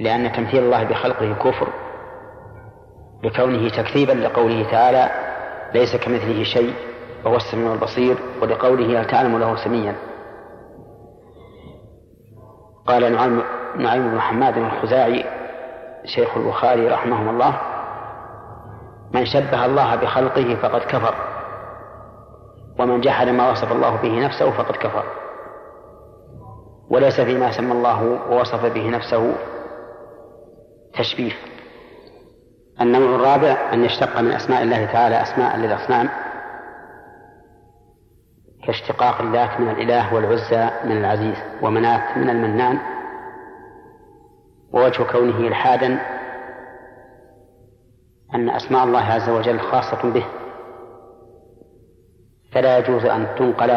لأن 0.00 0.32
تمثيل 0.32 0.62
الله 0.64 0.84
بخلقه 0.84 1.34
كفر. 1.34 1.87
لكونه 3.22 3.68
تكذيبا 3.68 4.12
لقوله 4.12 4.70
تعالى 4.70 5.10
ليس 5.74 5.96
كمثله 5.96 6.44
شيء 6.44 6.74
وهو 7.24 7.36
السميع 7.36 7.72
البصير 7.72 8.16
ولقوله 8.42 9.00
هل 9.00 9.06
تعلم 9.06 9.38
له 9.38 9.56
سميا. 9.56 9.96
قال 12.86 13.12
نعيم 13.12 13.42
نعيم 13.76 14.10
بن 14.10 14.20
حماد 14.20 14.58
الخزاعي 14.58 15.24
شيخ 16.04 16.36
البخاري 16.36 16.88
رحمه 16.88 17.30
الله 17.30 17.60
من 19.14 19.26
شبه 19.26 19.66
الله 19.66 19.96
بخلقه 19.96 20.54
فقد 20.54 20.80
كفر 20.80 21.14
ومن 22.78 23.00
جحد 23.00 23.28
ما 23.28 23.50
وصف 23.50 23.72
الله 23.72 23.96
به 23.96 24.26
نفسه 24.26 24.50
فقد 24.50 24.76
كفر 24.76 25.04
وليس 26.90 27.20
فيما 27.20 27.50
سمى 27.52 27.72
الله 27.72 28.18
ووصف 28.30 28.64
به 28.64 28.90
نفسه 28.90 29.34
تشبيه. 30.94 31.32
النوع 32.80 33.14
الرابع 33.14 33.72
أن 33.72 33.84
يشتق 33.84 34.20
من 34.20 34.32
أسماء 34.32 34.62
الله 34.62 34.86
تعالى 34.92 35.22
أسماء 35.22 35.56
للأصنام 35.56 36.08
كاشتقاق 38.66 39.20
اللات 39.20 39.60
من 39.60 39.68
الإله 39.68 40.14
والعزى 40.14 40.70
من 40.84 40.96
العزيز 40.96 41.36
ومنات 41.62 42.16
من 42.16 42.30
المنان 42.30 42.78
ووجه 44.72 45.02
كونه 45.02 45.38
إلحادا 45.38 45.98
أن 48.34 48.50
أسماء 48.50 48.84
الله 48.84 49.02
عز 49.04 49.28
وجل 49.28 49.60
خاصة 49.60 50.10
به 50.10 50.24
فلا 52.52 52.78
يجوز 52.78 53.04
أن 53.04 53.26
تنقل 53.38 53.70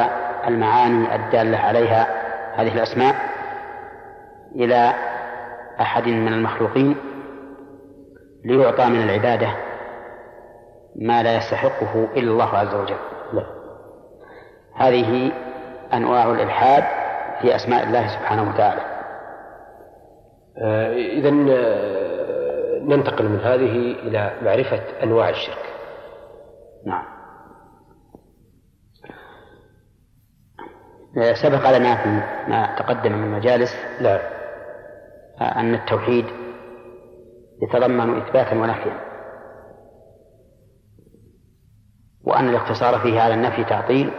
المعاني 0.48 1.16
الدالة 1.16 1.58
عليها 1.58 2.08
هذه 2.56 2.74
الأسماء 2.76 3.16
إلى 4.56 4.94
أحد 5.82 6.08
من 6.08 6.34
المخلوقين 6.34 6.96
ليعطى 8.46 8.86
من 8.86 9.04
العبادة 9.04 9.56
ما 10.96 11.24
لا 11.24 11.38
يستحقه 11.38 12.08
إلا 12.16 12.32
الله 12.32 12.58
عز 12.58 12.76
وجل. 12.76 12.98
لا. 13.34 13.46
هذه 14.76 15.32
أنواع 15.94 16.32
الإلحاد 16.32 16.84
في 17.42 17.56
أسماء 17.56 17.84
الله 17.84 18.08
سبحانه 18.08 18.50
وتعالى. 18.50 18.82
آه 20.58 20.94
إذا 20.94 21.30
آه، 21.30 22.80
ننتقل 22.80 23.30
من 23.30 23.40
هذه 23.40 23.96
إلى 24.08 24.32
معرفة 24.42 24.82
أنواع 25.04 25.30
الشرك. 25.30 25.74
نعم. 26.86 27.06
آه، 31.18 31.34
سبق 31.34 31.78
لنا 31.78 31.96
في 31.96 32.10
ما 32.52 32.76
تقدم 32.80 33.12
من 33.12 33.24
المجالس 33.24 33.76
نعم. 34.02 34.20
آه، 35.42 35.60
أن 35.60 35.74
التوحيد 35.74 36.26
يتضمن 37.62 38.18
إثباتا 38.18 38.56
ونفيا. 38.56 39.12
وأن 42.24 42.50
الاقتصار 42.50 43.00
فيه 43.00 43.22
على 43.22 43.34
النفي 43.34 43.64
تعطيل 43.64 44.12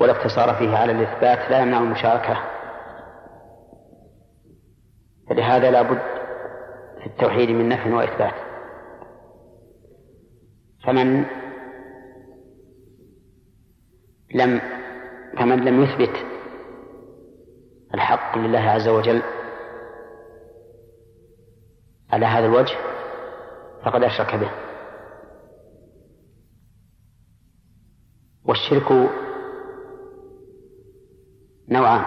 والاقتصار 0.00 0.54
فيه 0.54 0.76
على 0.76 0.92
الإثبات 0.92 1.50
لا 1.50 1.60
يمنع 1.60 1.78
المشاركة. 1.78 2.36
فلهذا 5.28 5.70
لا 5.70 5.82
بد 5.82 6.02
في 7.00 7.06
التوحيد 7.06 7.50
من 7.50 7.68
نفي 7.68 7.92
وإثبات. 7.92 8.34
فمن 10.84 11.24
لم 14.34 14.60
فمن 15.38 15.64
لم 15.64 15.82
يثبت 15.82 16.26
الحق 17.94 18.38
لله 18.38 18.58
عز 18.58 18.88
وجل 18.88 19.22
على 22.12 22.26
هذا 22.26 22.46
الوجه 22.46 22.76
فقد 23.84 24.02
أشرك 24.02 24.34
به. 24.34 24.50
والشرك 28.44 29.10
نوعان. 31.68 32.04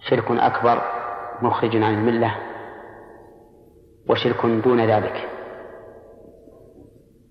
شرك 0.00 0.30
أكبر 0.30 0.82
مخرج 1.42 1.76
عن 1.76 1.94
الملة 1.94 2.36
وشرك 4.08 4.46
دون 4.46 4.86
ذلك. 4.86 5.28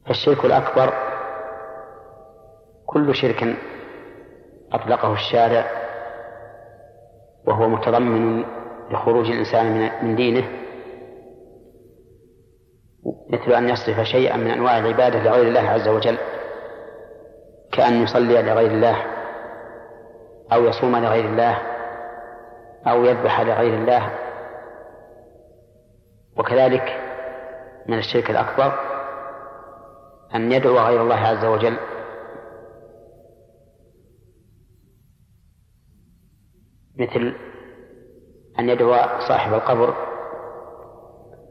فالشرك 0.06 0.46
الأكبر 0.46 0.94
كل 2.86 3.16
شرك 3.16 3.58
أطلقه 4.72 5.14
الشارع 5.14 5.72
وهو 7.46 7.70
متضمن 7.70 8.46
لخروج 8.92 9.32
الإنسان 9.32 9.92
من 10.06 10.16
دينه. 10.16 10.63
مثل 13.30 13.54
أن 13.54 13.70
يصرف 13.70 14.08
شيئا 14.08 14.38
من 14.38 14.52
أنواع 14.52 14.78
العبادة 14.78 15.24
لغير 15.24 15.48
الله 15.48 15.70
عز 15.70 15.88
وجل 15.88 16.18
كأن 17.72 18.04
يصلي 18.04 18.42
لغير 18.42 18.72
الله 18.72 19.06
أو 20.54 20.64
يصوم 20.64 20.96
لغير 20.96 21.26
الله 21.26 21.62
أو 22.88 23.06
يذبح 23.06 23.42
لغير 23.42 23.74
الله 23.74 24.10
وكذلك 26.38 27.00
من 27.88 27.98
الشرك 27.98 28.30
الأكبر 28.30 28.80
أن 30.36 30.52
يدعو 30.52 30.78
غير 30.78 31.02
الله 31.02 31.16
عز 31.16 31.46
وجل. 31.46 31.78
مثل 37.00 37.36
أن 38.60 38.70
يدعو 38.70 39.20
صاحب 39.28 39.54
القبر 39.54 40.13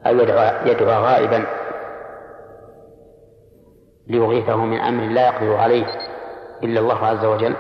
أو 0.07 0.15
يدعو, 0.15 0.67
يدعو 0.67 1.05
غائبا 1.05 1.47
ليغيثه 4.07 4.57
من 4.57 4.79
أمر 4.79 5.05
لا 5.05 5.27
يقدر 5.27 5.57
عليه 5.57 5.87
إلا 6.63 6.81
الله 6.81 7.07
عز 7.07 7.25
وجل. 7.25 7.57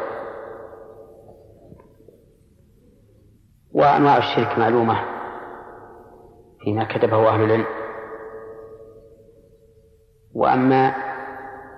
وأنواع 3.74 4.16
الشرك 4.16 4.58
معلومة 4.58 4.96
فيما 6.64 6.84
كتبه 6.84 7.28
أهل 7.28 7.42
العلم. 7.44 7.66
وأما 10.34 10.94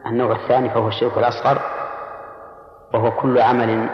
النوع 0.06 0.32
الثاني 0.32 0.70
فهو 0.70 0.88
الشرك 0.88 1.18
الأصغر 1.18 1.62
وهو 2.94 3.10
كل 3.20 3.38
عمل 3.38 3.88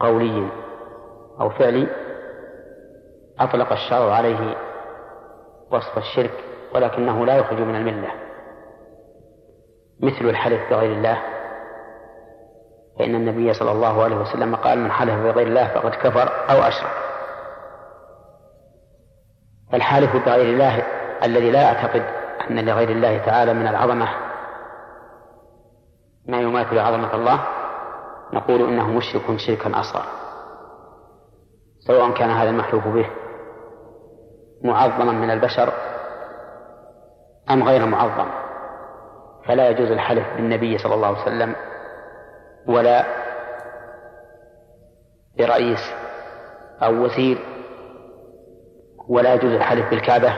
قولي 0.00 0.48
أو 1.40 1.50
فعلي 1.50 1.88
أطلق 3.40 3.72
الشرع 3.72 4.14
عليه 4.14 4.69
وصف 5.72 5.98
الشرك 5.98 6.44
ولكنه 6.74 7.26
لا 7.26 7.36
يخرج 7.36 7.60
من 7.60 7.76
الملة. 7.76 8.10
مثل 10.00 10.24
الحلف 10.28 10.70
بغير 10.70 10.92
الله. 10.92 11.22
فإن 12.98 13.14
النبي 13.14 13.52
صلى 13.52 13.72
الله 13.72 14.02
عليه 14.02 14.16
وسلم 14.16 14.56
قال 14.56 14.78
من 14.78 14.92
حلف 14.92 15.14
بغير 15.14 15.46
الله 15.46 15.74
فقد 15.74 15.90
كفر 15.90 16.50
أو 16.50 16.62
أشرك. 16.62 16.90
فالحالف 19.72 20.16
بغير 20.16 20.54
الله 20.54 20.82
الذي 21.24 21.50
لا 21.50 21.62
يعتقد 21.62 22.02
أن 22.50 22.64
لغير 22.64 22.88
الله 22.90 23.18
تعالى 23.18 23.54
من 23.54 23.66
العظمة. 23.66 24.08
ما 26.26 26.40
يماثل 26.40 26.78
عظمة 26.78 27.14
الله؟ 27.14 27.46
نقول 28.32 28.68
إنه 28.68 28.90
مشرك 28.90 29.36
شركا 29.36 29.80
أصغر. 29.80 30.04
سواء 31.80 32.10
كان 32.10 32.30
هذا 32.30 32.50
المحلوف 32.50 32.88
به 32.88 33.10
معظما 34.62 35.12
من 35.12 35.30
البشر 35.30 35.72
أم 37.50 37.64
غير 37.64 37.86
معظم؟ 37.86 38.28
فلا 39.46 39.68
يجوز 39.68 39.90
الحلف 39.90 40.26
بالنبي 40.36 40.78
صلى 40.78 40.94
الله 40.94 41.06
عليه 41.06 41.22
وسلم 41.22 41.54
ولا 42.66 43.04
برئيس 45.38 45.80
أو 46.82 47.04
وزير 47.04 47.38
ولا 49.08 49.34
يجوز 49.34 49.52
الحلف 49.52 49.90
بالكعبة 49.90 50.34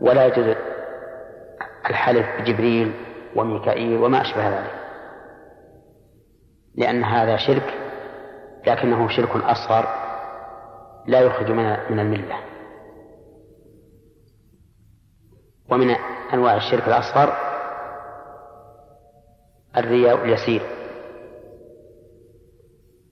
ولا 0.00 0.26
يجوز 0.26 0.56
الحلف 1.90 2.26
بجبريل 2.40 2.92
وميكائيل 3.36 4.02
وما 4.02 4.20
أشبه 4.20 4.48
ذلك 4.48 4.74
لأن 6.74 7.04
هذا 7.04 7.36
شرك 7.36 7.74
لكنه 8.66 9.08
شرك 9.08 9.36
أصغر 9.36 9.88
لا 11.06 11.20
يخرج 11.20 11.50
من 11.90 11.98
الملة. 12.00 12.36
ومن 15.70 15.96
أنواع 16.34 16.56
الشرك 16.56 16.88
الأصغر 16.88 17.32
الرياء 19.76 20.24
اليسير. 20.24 20.62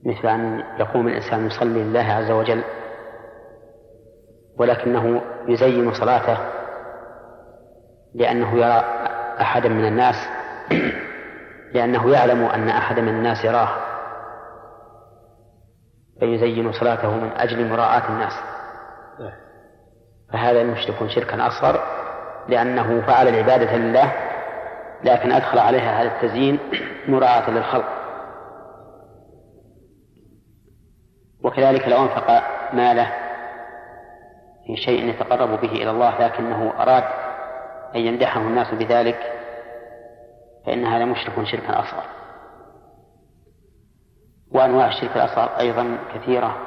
مثل 0.05 0.27
أن 0.27 0.63
يقوم 0.79 1.07
الإنسان 1.07 1.45
يصلي 1.45 1.83
لله 1.83 2.03
عز 2.03 2.31
وجل 2.31 2.63
ولكنه 4.57 5.21
يزين 5.47 5.93
صلاته 5.93 6.37
لأنه 8.15 8.57
يرى 8.57 8.83
أحدا 9.41 9.69
من 9.69 9.87
الناس 9.87 10.15
لأنه 11.73 12.11
يعلم 12.11 12.43
أن 12.43 12.69
أحدا 12.69 13.01
من 13.01 13.09
الناس 13.09 13.45
يراه 13.45 13.69
فيزين 16.19 16.71
صلاته 16.71 17.11
من 17.11 17.31
أجل 17.31 17.69
مراعاة 17.69 18.09
الناس. 18.09 18.33
فهذا 20.33 20.61
المشرك 20.61 21.07
شركا 21.07 21.47
أصغر 21.47 22.04
لأنه 22.47 23.01
فعل 23.01 23.27
العبادة 23.27 23.75
لله 23.77 24.11
لكن 25.03 25.31
أدخل 25.31 25.59
عليها 25.59 26.01
هذا 26.01 26.15
التزيين 26.15 26.59
مراعاة 27.07 27.49
للخلق. 27.49 27.85
وكذلك 31.43 31.87
لو 31.87 32.03
أنفق 32.03 32.43
ماله 32.73 33.11
في 34.67 34.75
شيء 34.75 35.09
يتقرب 35.09 35.61
به 35.61 35.71
إلى 35.71 35.89
الله 35.89 36.25
لكنه 36.25 36.73
أراد 36.79 37.03
أن 37.95 37.99
يمدحه 37.99 38.41
الناس 38.41 38.73
بذلك 38.73 39.19
فإن 40.65 40.85
هذا 40.85 41.05
مشرك 41.05 41.43
شركا 41.43 41.79
أصغر. 41.79 42.03
وأنواع 44.51 44.87
الشرك 44.87 45.15
الأصغر 45.15 45.59
أيضا 45.59 45.97
كثيرة 46.15 46.57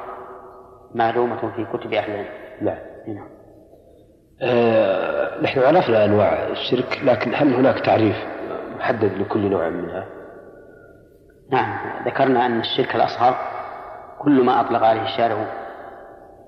معلومة 0.95 1.51
في 1.55 1.65
كتب 1.73 1.93
أهل 1.93 2.11
العلم 2.11 2.29
نعم. 2.61 2.77
نعم. 3.07 3.38
آه 4.41 5.41
نحن 5.41 5.59
عرفنا 5.59 6.05
أنواع 6.05 6.47
الشرك 6.47 6.99
لكن 7.03 7.31
هل 7.35 7.53
هناك 7.53 7.79
تعريف 7.79 8.15
محدد 8.77 9.11
لكل 9.17 9.39
نوع 9.39 9.69
منها؟ 9.69 10.05
نعم 11.51 11.77
ذكرنا 12.05 12.45
أن 12.45 12.59
الشرك 12.59 12.95
الأصغر 12.95 13.35
كل 14.19 14.43
ما 14.43 14.61
أطلق 14.61 14.83
عليه 14.83 15.01
الشارع 15.01 15.45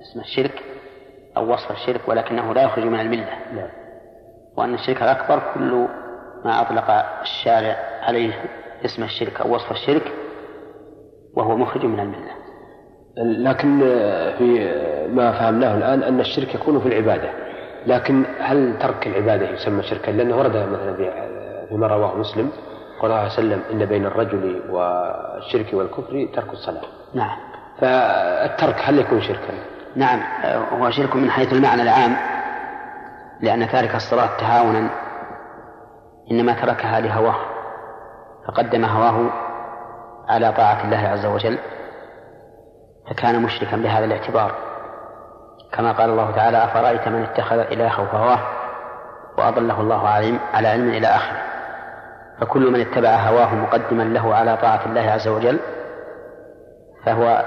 اسم 0.01 0.19
الشرك 0.19 0.63
أو 1.37 1.53
وصف 1.53 1.71
الشرك 1.71 2.01
ولكنه 2.07 2.53
لا 2.53 2.63
يخرج 2.63 2.83
من 2.83 2.99
الملة 2.99 3.29
نعم. 3.55 3.69
وأن 4.57 4.73
الشرك 4.73 5.03
الأكبر 5.03 5.41
كل 5.53 5.87
ما 6.45 6.61
أطلق 6.61 6.91
الشارع 7.21 7.75
عليه 8.01 8.33
اسم 8.85 9.03
الشرك 9.03 9.41
أو 9.41 9.55
وصف 9.55 9.71
الشرك 9.71 10.11
وهو 11.33 11.57
مخرج 11.57 11.85
من 11.85 11.99
الملة 11.99 12.31
لكن 13.17 13.79
في 14.37 14.73
ما 15.13 15.31
فهمناه 15.31 15.77
الآن 15.77 16.03
أن 16.03 16.19
الشرك 16.19 16.55
يكون 16.55 16.79
في 16.79 16.87
العبادة 16.87 17.29
لكن 17.85 18.25
هل 18.39 18.77
ترك 18.79 19.07
العبادة 19.07 19.49
يسمى 19.49 19.83
شركا؟ 19.83 20.11
لأنه 20.11 20.37
ورد 20.37 20.55
مثلا 20.55 20.95
فيما 21.69 21.87
رواه 21.87 22.15
مسلم 22.15 22.51
قال 23.01 23.11
الله 23.11 23.15
عليه 23.15 23.33
وسلم 23.33 23.61
إن 23.71 23.85
بين 23.85 24.05
الرجل 24.05 24.61
والشرك 24.69 25.73
والكفر 25.73 26.27
ترك 26.33 26.53
الصلاة. 26.53 26.81
نعم. 27.13 27.37
فالترك 27.79 28.75
هل 28.83 28.99
يكون 28.99 29.21
شركا؟ 29.21 29.53
نعم. 29.95 30.19
هو 30.73 30.89
شرك 30.89 31.15
من 31.15 31.31
حيث 31.31 31.53
المعنى 31.53 31.81
العام 31.81 32.15
لأن 33.41 33.67
تارك 33.67 33.95
الصلاة 33.95 34.37
تهاونا 34.39 34.89
إنما 36.31 36.53
تركها 36.61 36.99
لهواه 36.99 37.35
فقدم 38.47 38.85
هواه 38.85 39.31
على 40.29 40.51
طاعة 40.51 40.83
الله 40.85 40.97
عز 40.97 41.25
وجل 41.25 41.57
فكان 43.09 43.41
مشركا 43.41 43.77
بهذا 43.77 44.05
الاعتبار. 44.05 44.70
كما 45.71 45.91
قال 45.91 46.09
الله 46.09 46.31
تعالى 46.31 46.63
أفرأيت 46.63 47.07
من 47.07 47.23
اتخذ 47.23 47.57
إلهه 47.57 48.01
هواه 48.01 48.39
وأضله 49.37 49.81
الله 49.81 50.07
على 50.53 50.67
علم 50.67 50.89
إلى 50.89 51.07
آخره. 51.07 51.37
فكل 52.41 52.71
من 52.71 52.81
اتبع 52.81 53.15
هواه 53.15 53.55
مقدما 53.55 54.03
له 54.03 54.35
على 54.35 54.57
طاعة 54.57 54.85
الله 54.85 55.11
عز 55.11 55.27
وجل 55.27 55.59
فهو 57.05 57.45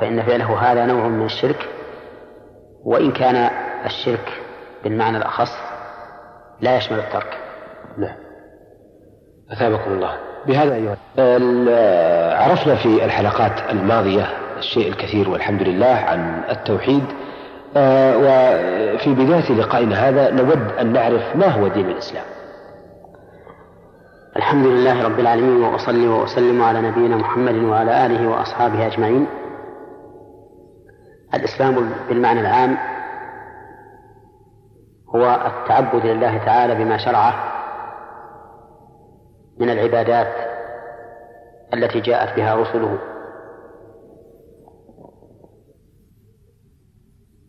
فإن 0.00 0.22
فعله 0.22 0.72
هذا 0.72 0.86
نوع 0.86 1.08
من 1.08 1.24
الشرك. 1.24 1.68
وإن 2.84 3.12
كان 3.12 3.50
الشرك 3.86 4.32
بالمعنى 4.84 5.16
الأخص 5.16 5.58
لا 6.60 6.76
يشمل 6.76 6.98
الترك. 6.98 7.38
نعم. 7.98 8.16
أثابكم 9.52 9.92
الله. 9.92 10.16
بهذا 10.46 10.74
أيها 10.74 10.96
عرفنا 12.42 12.74
في 12.74 13.04
الحلقات 13.04 13.70
الماضية 13.70 14.26
الشيء 14.58 14.88
الكثير 14.88 15.30
والحمد 15.30 15.62
لله 15.62 15.94
عن 16.08 16.42
التوحيد. 16.50 17.04
وفي 17.74 19.14
بداية 19.14 19.52
لقائنا 19.52 20.08
هذا 20.08 20.30
نود 20.30 20.72
أن 20.80 20.92
نعرف 20.92 21.36
ما 21.36 21.46
هو 21.46 21.68
دين 21.68 21.90
الإسلام. 21.90 22.24
الحمد 24.36 24.66
لله 24.66 25.04
رب 25.04 25.20
العالمين 25.20 25.62
وأصلي 25.64 26.08
وأسلم 26.08 26.62
على 26.62 26.80
نبينا 26.80 27.16
محمد 27.16 27.54
وعلى 27.54 28.06
آله 28.06 28.28
وأصحابه 28.28 28.86
أجمعين. 28.86 29.26
الإسلام 31.34 31.90
بالمعنى 32.08 32.40
العام 32.40 32.76
هو 35.14 35.40
التعبد 35.46 36.06
لله 36.06 36.38
تعالى 36.38 36.74
بما 36.74 36.96
شرعه 36.96 37.34
من 39.58 39.70
العبادات 39.70 40.34
التي 41.74 42.00
جاءت 42.00 42.36
بها 42.36 42.54
رسله. 42.54 42.98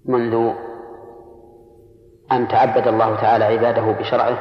منذ 0.07 0.53
أن 2.31 2.47
تعبد 2.47 2.87
الله 2.87 3.15
تعالى 3.21 3.45
عباده 3.45 3.81
بشرعه 3.91 4.37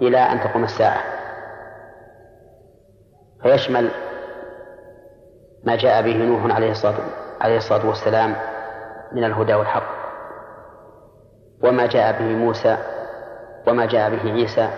إلى 0.00 0.18
أن 0.18 0.40
تقوم 0.40 0.64
الساعة. 0.64 1.00
فيشمل 3.42 3.90
ما 5.64 5.76
جاء 5.76 6.02
به 6.02 6.16
نوح 6.16 6.56
عليه 6.56 6.70
الصلاة 6.70 6.94
عليه 7.40 7.56
الصلاة 7.56 7.86
والسلام 7.86 8.36
من 9.12 9.24
الهدى 9.24 9.54
والحق 9.54 9.82
وما 11.64 11.86
جاء 11.86 12.12
به 12.18 12.24
موسى 12.36 12.76
وما 13.68 13.86
جاء 13.86 14.10
به 14.10 14.32
عيسى 14.32 14.68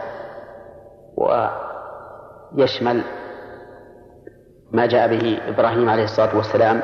ويشمل 2.57 3.03
ما 4.73 4.87
جاء 4.87 5.09
به 5.09 5.41
إبراهيم 5.49 5.89
عليه 5.89 6.05
الصلاة 6.05 6.37
والسلام 6.37 6.83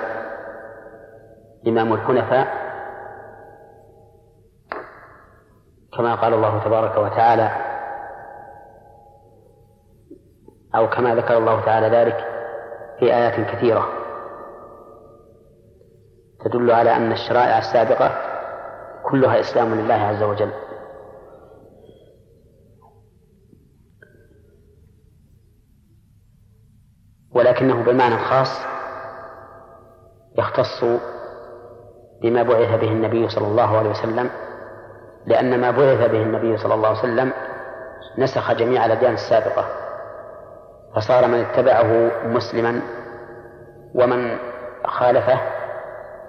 إمام 1.66 1.92
الحنفاء 1.92 2.69
كما 5.96 6.14
قال 6.14 6.34
الله 6.34 6.64
تبارك 6.64 6.96
وتعالى 6.98 7.50
أو 10.74 10.88
كما 10.88 11.14
ذكر 11.14 11.38
الله 11.38 11.64
تعالى 11.64 11.88
ذلك 11.96 12.16
في 12.98 13.14
آيات 13.14 13.56
كثيرة. 13.56 13.88
تدل 16.44 16.70
على 16.70 16.96
أن 16.96 17.12
الشرائع 17.12 17.58
السابقة 17.58 18.10
كلها 19.10 19.40
إسلام 19.40 19.74
لله 19.74 19.94
عز 19.94 20.22
وجل. 20.22 20.52
ولكنه 27.34 27.84
بالمعنى 27.84 28.14
الخاص 28.14 28.48
يختص 30.38 30.84
بما 32.22 32.42
بعث 32.42 32.80
به 32.80 32.88
النبي 32.88 33.28
صلى 33.28 33.46
الله 33.46 33.78
عليه 33.78 33.90
وسلم 33.90 34.30
لأن 35.26 35.60
ما 35.60 35.70
بعث 35.70 36.10
به 36.10 36.22
النبي 36.22 36.56
صلى 36.56 36.74
الله 36.74 36.88
عليه 36.88 36.98
وسلم 36.98 37.32
نسخ 38.18 38.52
جميع 38.52 38.86
الأديان 38.86 39.14
السابقة 39.14 39.64
فصار 40.96 41.26
من 41.26 41.38
اتبعه 41.38 42.10
مسلما 42.26 42.82
ومن 43.94 44.38
خالفه 44.86 45.40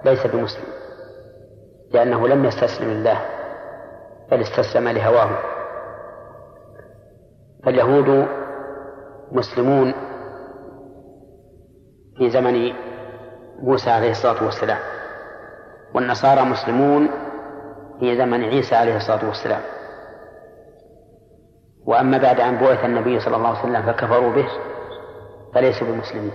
ليس 0.04 0.26
بمسلم 0.26 0.64
لأنه 1.90 2.28
لم 2.28 2.44
يستسلم 2.44 2.90
لله 2.90 3.18
بل 4.30 4.40
استسلم 4.40 4.88
لهواه. 4.88 5.30
فاليهود 7.64 8.28
مسلمون 9.32 9.94
في 12.18 12.30
زمن 12.30 12.72
موسى 13.58 13.90
عليه 13.90 14.10
الصلاة 14.10 14.44
والسلام 14.44 14.78
والنصارى 15.94 16.42
مسلمون 16.42 17.08
في 18.02 18.16
زمن 18.16 18.44
عيسى 18.44 18.74
عليه 18.74 18.96
الصلاة 18.96 19.26
والسلام. 19.26 19.60
وأما 21.86 22.18
بعد 22.18 22.40
أن 22.40 22.56
بعث 22.56 22.84
النبي 22.84 23.20
صلى 23.20 23.36
الله 23.36 23.48
عليه 23.48 23.58
وسلم 23.58 23.82
فكفروا 23.82 24.32
به 24.32 24.48
فليسوا 25.54 25.86
بمسلمين. 25.86 26.32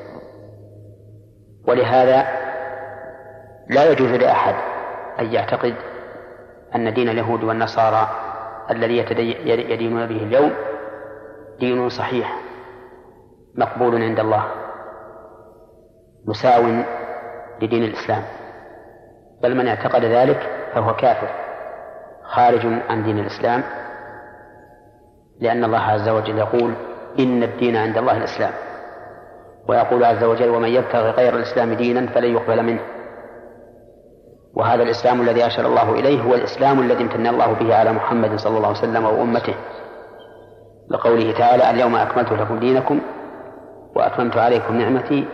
ولهذا 1.67 2.27
لا 3.69 3.91
يجوز 3.91 4.11
لأحد 4.11 4.55
أن 5.19 5.33
يعتقد 5.33 5.75
أن 6.75 6.93
دين 6.93 7.09
اليهود 7.09 7.43
والنصارى 7.43 8.07
الذي 8.71 8.97
يدينون 9.71 10.05
به 10.05 10.23
اليوم 10.23 10.51
دين 11.59 11.89
صحيح 11.89 12.39
مقبول 13.55 14.03
عند 14.03 14.19
الله 14.19 14.43
مساو 16.25 16.63
لدين 17.61 17.83
الإسلام. 17.83 18.23
بل 19.43 19.57
من 19.57 19.67
اعتقد 19.67 20.05
ذلك 20.05 20.49
فهو 20.73 20.95
كافر. 20.95 21.46
خارج 22.27 22.65
عن 22.89 23.03
دين 23.03 23.19
الإسلام 23.19 23.63
لأن 25.39 25.63
الله 25.63 25.79
عز 25.79 26.09
وجل 26.09 26.37
يقول 26.37 26.73
إن 27.19 27.43
الدين 27.43 27.75
عند 27.75 27.97
الله 27.97 28.17
الإسلام. 28.17 28.53
ويقول 29.69 30.03
عز 30.03 30.23
وجل 30.23 30.49
ومن 30.49 30.69
يبتغي 30.69 31.09
غير 31.09 31.35
الإسلام 31.35 31.73
دينا 31.73 32.07
فلن 32.07 32.33
يقبل 32.35 32.63
منه. 32.63 32.79
وهذا 34.53 34.83
الإسلام 34.83 35.21
الذي 35.21 35.45
أشار 35.45 35.65
الله 35.65 35.91
إليه 35.91 36.21
هو 36.21 36.35
الإسلام 36.35 36.79
الذي 36.79 37.03
امتن 37.03 37.27
الله 37.27 37.53
به 37.53 37.75
على 37.75 37.91
محمد 37.91 38.35
صلى 38.35 38.57
الله 38.57 38.67
عليه 38.67 38.77
وسلم 38.77 39.05
وأمته. 39.05 39.53
لقوله 40.89 41.31
تعالى 41.31 41.69
اليوم 41.69 41.95
أكملت 41.95 42.31
لكم 42.31 42.59
دينكم 42.59 42.99
وأتممت 43.95 44.37
عليكم 44.37 44.77
نعمتي 44.77 45.27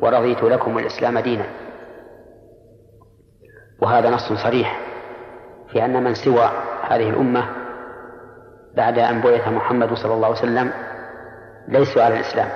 ورضيت 0.00 0.42
لكم 0.42 0.78
الإسلام 0.78 1.18
دينا. 1.18 1.44
وهذا 3.82 4.10
نص 4.10 4.32
صريح. 4.32 4.85
في 5.76 5.84
أن 5.84 6.04
من 6.04 6.14
سوى 6.14 6.50
هذه 6.88 7.10
الأمة 7.10 7.48
بعد 8.74 8.98
أن 8.98 9.20
بعث 9.20 9.48
محمد 9.48 9.94
صلى 9.94 10.14
الله 10.14 10.26
عليه 10.26 10.38
وسلم 10.38 10.72
ليسوا 11.68 12.02
على 12.02 12.14
الإسلام. 12.14 12.48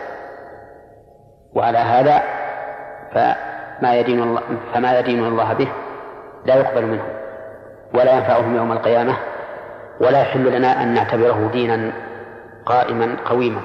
وعلى 1.55 1.79
هذا 1.79 2.23
فما 3.13 3.95
يدين 3.95 4.23
الله 4.23 4.43
فما 4.75 4.99
يدين 4.99 5.25
الله 5.25 5.53
به 5.53 5.69
لا 6.45 6.55
يقبل 6.55 6.87
منه 6.87 7.05
ولا 7.95 8.17
ينفعهم 8.17 8.57
يوم 8.57 8.73
القيامة 8.73 9.17
ولا 10.01 10.21
يحل 10.21 10.57
لنا 10.57 10.83
أن 10.83 10.95
نعتبره 10.95 11.51
دينا 11.53 11.93
قائما 12.67 13.17
قويما. 13.25 13.61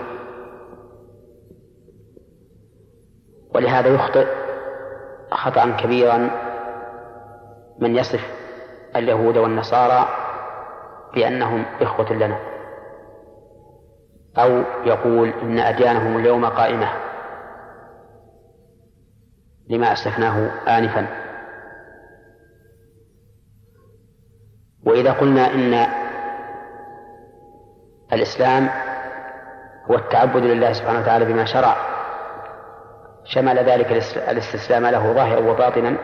ولهذا 3.55 3.87
يخطئ 3.87 4.27
خطأ 5.31 5.71
كبيرا 5.71 6.29
من 7.79 7.95
يصف 7.95 8.44
اليهود 8.95 9.37
والنصارى 9.37 10.07
بأنهم 11.13 11.65
إخوة 11.81 12.13
لنا. 12.13 12.39
أو 14.37 14.63
يقول 14.85 15.29
إن 15.29 15.59
أديانهم 15.59 16.17
اليوم 16.17 16.45
قائمة. 16.45 16.89
لما 19.69 19.93
أسلفناه 19.93 20.49
آنفا. 20.77 21.07
وإذا 24.85 25.11
قلنا 25.11 25.53
إن 25.53 25.87
الإسلام 28.13 28.69
هو 29.91 29.95
التعبد 29.95 30.43
لله 30.43 30.73
سبحانه 30.73 30.99
وتعالى 30.99 31.25
بما 31.25 31.45
شرع 31.45 31.75
شمل 33.25 33.57
ذلك 33.57 33.91
الاستسلام 34.29 34.85
له 34.85 35.13
ظاهرا 35.13 35.51
وباطنا 35.51 35.97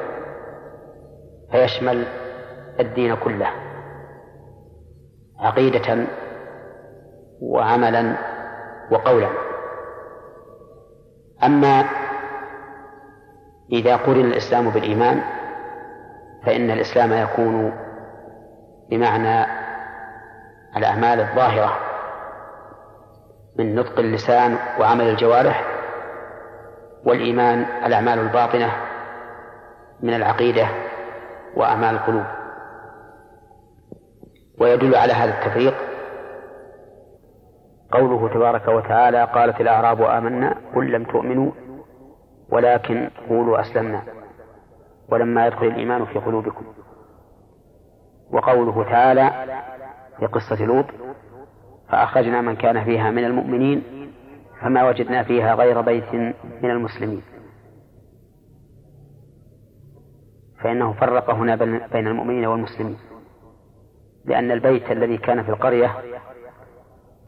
فيشمل 1.52 2.06
الدين 2.80 3.16
كله. 3.16 3.50
عقيدة 5.40 6.06
وعملا 7.42 8.16
وقولا. 8.92 9.30
أما 11.44 11.86
إذا 13.72 13.96
قرن 13.96 14.26
الإسلام 14.26 14.70
بالإيمان 14.70 15.22
فإن 16.46 16.72
الإسلام 16.72 17.14
يكون 17.14 17.74
بمعنى 18.90 19.46
الأعمال 20.78 21.20
الظاهرة 21.20 21.78
من 23.60 23.76
نطق 23.76 24.00
اللسان 24.00 24.58
وعمل 24.80 25.10
الجوارح 25.10 25.66
والإيمان 27.06 27.66
الأعمال 27.86 28.20
الباطنة 28.20 28.72
من 30.02 30.14
العقيدة 30.14 30.68
وأعمال 31.56 31.96
القلوب. 31.96 32.26
ويدل 34.62 34.96
على 34.96 35.14
هذا 35.14 35.40
التفريق؟ 35.40 35.74
قوله 37.92 38.34
تبارك 38.34 38.68
وتعالى 38.68 39.24
قالت 39.24 39.62
الأعراب 39.62 40.02
آمنا 40.02 40.56
قل 40.76 40.92
لم 40.92 41.04
تؤمنوا 41.04 41.52
ولكن 42.50 43.10
قولوا 43.30 43.62
أسلمنا 43.62 44.04
ولما 45.10 45.48
يدخل 45.48 45.66
الإيمان 45.66 46.06
في 46.06 46.20
قلوبكم. 46.20 46.66
وقوله 48.32 48.84
تعالى 48.84 49.32
في 50.20 50.26
قصة 50.26 50.66
لوط 50.66 50.86
فأخرجنا 51.90 52.42
من 52.42 52.56
كان 52.56 52.84
فيها 52.84 53.12
من 53.12 53.26
المؤمنين 53.26 53.84
فما 54.62 54.90
وجدنا 54.90 55.24
فيها 55.24 55.56
غير 55.56 55.82
بيت 55.82 56.14
من 56.64 56.72
المسلمين. 56.72 57.22
فإنه 60.64 60.94
فرق 60.94 61.30
هنا 61.30 61.56
بين 61.92 62.08
المؤمنين 62.08 62.46
والمسلمين. 62.46 63.11
لأن 64.26 64.52
البيت 64.52 64.92
الذي 64.92 65.18
كان 65.18 65.44
في 65.44 65.50
القرية 65.50 65.96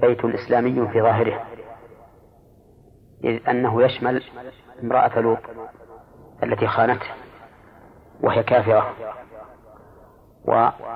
بيت 0.01 0.25
إسلامي 0.25 0.87
في 0.87 1.01
ظاهره 1.01 1.45
إذ 3.23 3.49
أنه 3.49 3.83
يشمل 3.83 4.23
امرأة 4.83 5.19
لوط 5.19 5.39
التي 6.43 6.67
خانته 6.67 7.07
وهي 8.21 8.43
كافرة. 8.43 8.93
وأما 10.45 10.87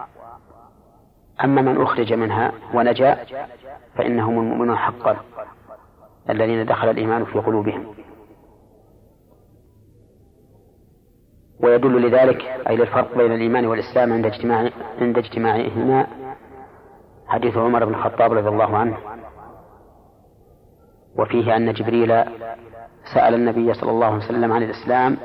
من 1.62 1.82
أخرج 1.82 2.14
منها 2.14 2.52
ونجا 2.74 3.18
فإنهم 3.95 4.39
المؤمنون 4.39 4.78
حقا 4.78 5.18
الذين 6.30 6.66
دخل 6.66 6.89
الإيمان 6.89 7.26
في 7.26 7.39
قلوبهم. 7.39 7.97
ويدل 11.64 12.08
لذلك 12.08 12.41
أي 12.70 12.76
للفرق 12.76 13.18
بين 13.18 13.32
الإيمان 13.32 13.66
والإسلام 13.66 14.14
عند 14.14 14.26
اجتماع 14.26 14.70
عند 15.01 15.18
اجتماعهما 15.18 16.08
حديث 17.28 17.58
عمر 17.58 17.86
بن 17.86 17.93
الخطاب 17.93 18.34
رضي 18.34 18.49
الله 18.49 18.78
عنه. 18.78 18.97
وفيه 21.16 21.55
أن 21.55 21.74
جبريل 21.74 22.24
سأل 23.14 23.34
النبي 23.34 23.74
صلى 23.74 23.91
الله 23.91 24.08
عليه 24.08 24.26
وسلم 24.26 24.53
عن 24.53 24.64
الإسلام 24.64 25.18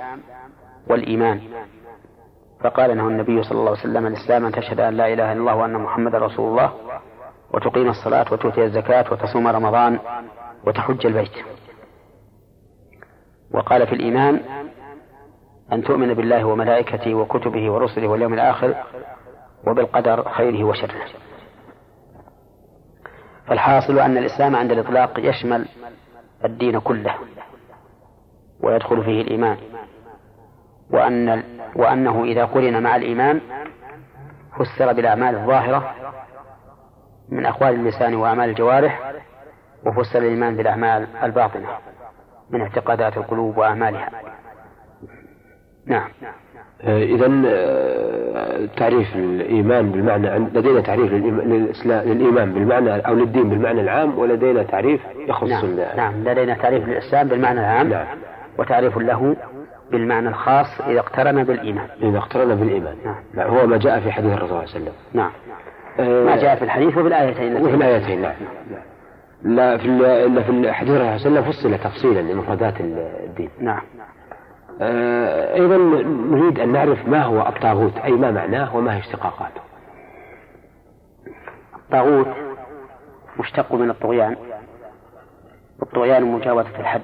والإيمان. 0.90 1.40
فقال 2.60 2.96
له 2.96 3.08
النبي 3.08 3.42
صلى 3.42 3.58
الله 3.58 3.70
عليه 3.70 3.80
وسلم 3.80 4.06
الإسلام 4.06 4.46
أن 4.46 4.52
تشهد 4.52 4.80
أن 4.80 4.94
لا 4.94 5.12
إله 5.12 5.32
إلا 5.32 5.40
الله 5.40 5.56
وأن 5.56 5.72
محمدا 5.72 6.18
رسول 6.18 6.50
الله 6.50 6.72
وتقيم 7.54 7.88
الصلاة 7.88 8.32
وتؤتي 8.32 8.64
الزكاة 8.64 9.12
وتصوم 9.12 9.46
رمضان 9.46 9.98
وتحج 10.66 11.06
البيت. 11.06 11.32
وقال 13.54 13.86
في 13.86 13.92
الإيمان 13.92 14.40
أن 15.72 15.82
تؤمن 15.82 16.14
بالله 16.14 16.44
وملائكته 16.44 17.14
وكتبه 17.14 17.70
ورسله 17.70 18.08
واليوم 18.08 18.34
الآخر 18.34 18.74
وبالقدر 19.66 20.28
خيره 20.28 20.64
وشره. 20.64 20.94
فالحاصل 23.46 23.98
أن 23.98 24.18
الإسلام 24.18 24.56
عند 24.56 24.70
الإطلاق 24.72 25.18
يشمل 25.18 25.68
الدين 26.44 26.78
كله 26.78 27.14
ويدخل 28.60 29.04
فيه 29.04 29.22
الإيمان 29.22 29.56
وأن 30.90 31.42
وأنه 31.76 32.24
إذا 32.24 32.44
قرن 32.44 32.82
مع 32.82 32.96
الإيمان 32.96 33.40
فسر 34.58 34.92
بالأعمال 34.92 35.34
الظاهرة 35.34 35.94
من 37.28 37.46
أقوال 37.46 37.74
اللسان 37.74 38.14
وأعمال 38.14 38.48
الجوارح 38.50 39.12
وفسر 39.86 40.18
الإيمان 40.18 40.56
بالأعمال 40.56 41.06
الباطنة 41.22 41.68
من 42.50 42.60
اعتقادات 42.60 43.16
القلوب 43.16 43.58
وأعمالها. 43.58 44.10
نعم. 45.86 46.08
آه، 46.84 47.02
إذا 47.02 47.42
آه، 47.46 48.68
تعريف 48.76 49.16
الإيمان 49.16 49.90
بالمعنى 49.90 50.38
لدينا 50.38 50.80
تعريف 50.80 51.12
للإيمان 51.12 52.52
بالمعنى 52.52 52.96
أو 52.96 53.14
للدين 53.14 53.48
بالمعنى 53.48 53.80
العام 53.80 54.18
ولدينا 54.18 54.62
تعريف 54.62 55.00
يخص 55.28 55.48
نعم, 55.48 55.76
نعم. 55.96 56.28
لدينا 56.28 56.54
تعريف 56.54 56.88
للإسلام 56.88 57.28
بالمعنى 57.28 57.60
العام 57.60 57.88
نعم. 57.88 58.06
وتعريف 58.58 58.98
له 58.98 59.36
بالمعنى 59.90 60.28
الخاص 60.28 60.80
إذا 60.80 61.00
اقترن 61.00 61.44
بالإيمان. 61.44 61.86
إذا 62.02 62.18
اقترن 62.18 62.54
بالإيمان. 62.54 62.94
نعم. 63.04 63.16
نعم. 63.34 63.50
هو 63.50 63.66
ما 63.66 63.76
جاء 63.76 64.00
في 64.00 64.12
حديث 64.12 64.32
الرسول 64.32 64.48
صلى 64.48 64.58
الله 64.58 64.74
عليه 64.74 64.84
وسلم. 64.84 64.92
نعم. 65.12 65.30
آه 66.00 66.24
ما 66.24 66.36
جاء 66.36 66.56
في 66.56 66.64
الحديث 66.64 66.98
وفي 66.98 67.08
الآيتين. 67.08 67.56
وفي 67.56 67.74
الآيتين 67.74 68.22
نعم. 68.22 68.34
لا 69.42 69.76
في 69.76 69.86
إلا 70.26 70.42
في 70.42 70.50
الحديث 70.50 70.90
الرسول 70.90 71.20
صلى 71.20 71.28
الله 71.28 71.40
عليه 71.40 71.50
وسلم 71.50 71.78
فصل 71.78 71.90
تفصيلا 71.90 72.20
لمفردات 72.20 72.74
الدين. 72.80 73.50
نعم. 73.60 73.80
أيضا 75.54 75.76
نريد 75.76 76.60
أن 76.60 76.72
نعرف 76.72 77.08
ما 77.08 77.22
هو 77.22 77.48
الطاغوت 77.48 77.98
أي 77.98 78.12
ما 78.12 78.30
معناه 78.30 78.76
وما 78.76 78.94
هي 78.94 78.98
اشتقاقاته. 78.98 79.60
الطاغوت 81.76 82.28
مشتق 83.38 83.74
من 83.74 83.90
الطغيان 83.90 84.36
والطغيان 85.78 86.22
مجاوزة 86.22 86.80
الحد. 86.80 87.02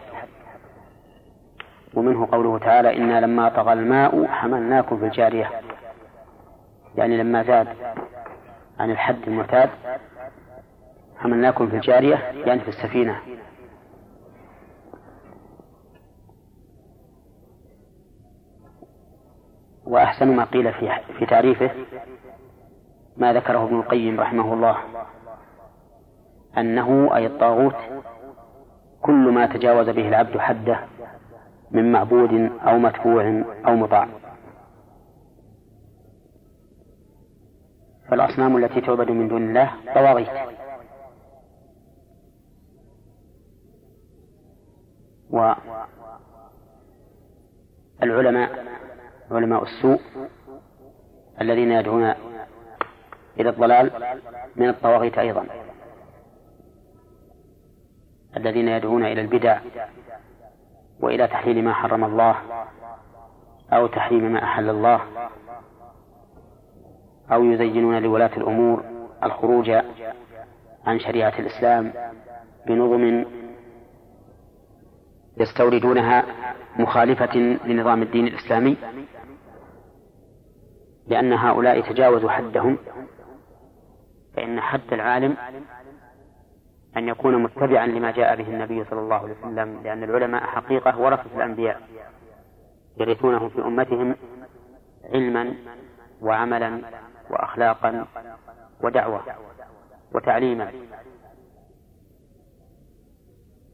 ومنه 1.95 2.29
قوله 2.33 2.59
تعالى 2.59 2.97
إنا 2.97 3.21
لما 3.21 3.49
طغى 3.49 3.73
الماء 3.73 4.27
حملناكم 4.27 4.99
في 4.99 5.05
الجارية. 5.05 5.51
يعني 6.97 7.17
لما 7.17 7.43
زاد 7.43 7.69
عن 8.81 8.91
الحد 8.91 9.17
المعتاد 9.27 9.71
حملناكم 11.19 11.69
في 11.69 11.77
الجارية 11.77 12.17
يعني 12.45 12.61
في 12.61 12.69
السفينة. 12.69 13.19
وأحسن 19.89 20.37
ما 20.37 20.45
قيل 20.45 20.73
في 20.73 20.91
في 21.19 21.27
تعريفه 21.27 21.71
ما 23.17 23.33
ذكره 23.33 23.65
ابن 23.65 23.81
القيم 23.81 24.21
رحمه 24.21 24.55
الله 24.55 24.77
أنه 26.59 27.17
أي 27.17 27.27
الطاغوت 27.27 27.75
كل 29.03 29.31
ما 29.33 29.47
تجاوز 29.47 29.89
به 29.89 30.09
العبد 30.09 30.39
حده 30.39 30.81
من 31.71 31.93
معبود 31.93 32.51
أو 32.67 32.79
متبوع 32.79 33.43
أو 33.67 33.77
مطاع. 33.77 34.09
فالأصنام 38.09 38.57
التي 38.57 38.81
تعبد 38.81 39.11
من 39.11 39.29
دون 39.29 39.43
الله 39.43 39.73
طواغيت. 39.95 40.29
والعلماء 48.01 48.69
علماء 49.31 49.63
السوء 49.63 50.01
الذين 51.41 51.73
يدعون 51.73 52.15
إلى 53.41 53.49
الضلال 53.49 53.91
من 54.57 54.69
الطواغيت 54.69 55.19
أيضا. 55.19 55.47
الذين 58.37 58.69
يدعون 58.69 59.05
إلى 59.05 59.21
البدع 59.21 59.59
وإلى 61.01 61.27
تحليل 61.27 61.65
ما 61.65 61.73
حرم 61.73 62.05
الله 62.05 62.37
أو 63.73 63.87
تحريم 63.87 64.33
ما 64.33 64.45
أحل 64.45 64.71
الله 64.71 65.01
أو 67.33 67.45
يزينون 67.45 68.03
لولاة 68.03 68.37
الأمور 68.37 68.85
الخروج 69.23 69.71
عن 70.87 71.01
شريعة 71.01 71.33
الإسلام 71.39 71.93
بنظم 72.67 73.25
يستوردونها 75.37 76.25
مخالفة 76.79 77.37
لنظام 77.65 78.03
الدين 78.03 78.27
الإسلامي. 78.27 78.77
لأن 81.09 81.33
هؤلاء 81.33 81.81
تجاوزوا 81.81 82.31
حدهم. 82.31 82.79
فإن 84.37 84.61
حد 84.61 84.93
العالم 84.93 85.37
أن 86.97 87.09
يكون 87.09 87.43
متبعا 87.43 87.87
لما 87.87 88.11
جاء 88.11 88.37
به 88.37 88.49
النبي 88.49 88.85
صلى 88.85 89.01
الله 89.01 89.17
عليه 89.17 89.35
وسلم 89.39 89.83
لأن 89.83 90.05
العلماء 90.05 90.43
حقيقة 90.43 90.99
ورثة 91.01 91.37
الأنبياء 91.37 91.81
يرثونهم 93.01 93.49
في 93.49 93.61
أمتهم 93.61 94.17
علما 95.15 95.55
وعملا 96.21 96.81
وأخلاقا 97.31 98.07
ودعوة 98.81 99.23
وتعليما. 100.15 100.73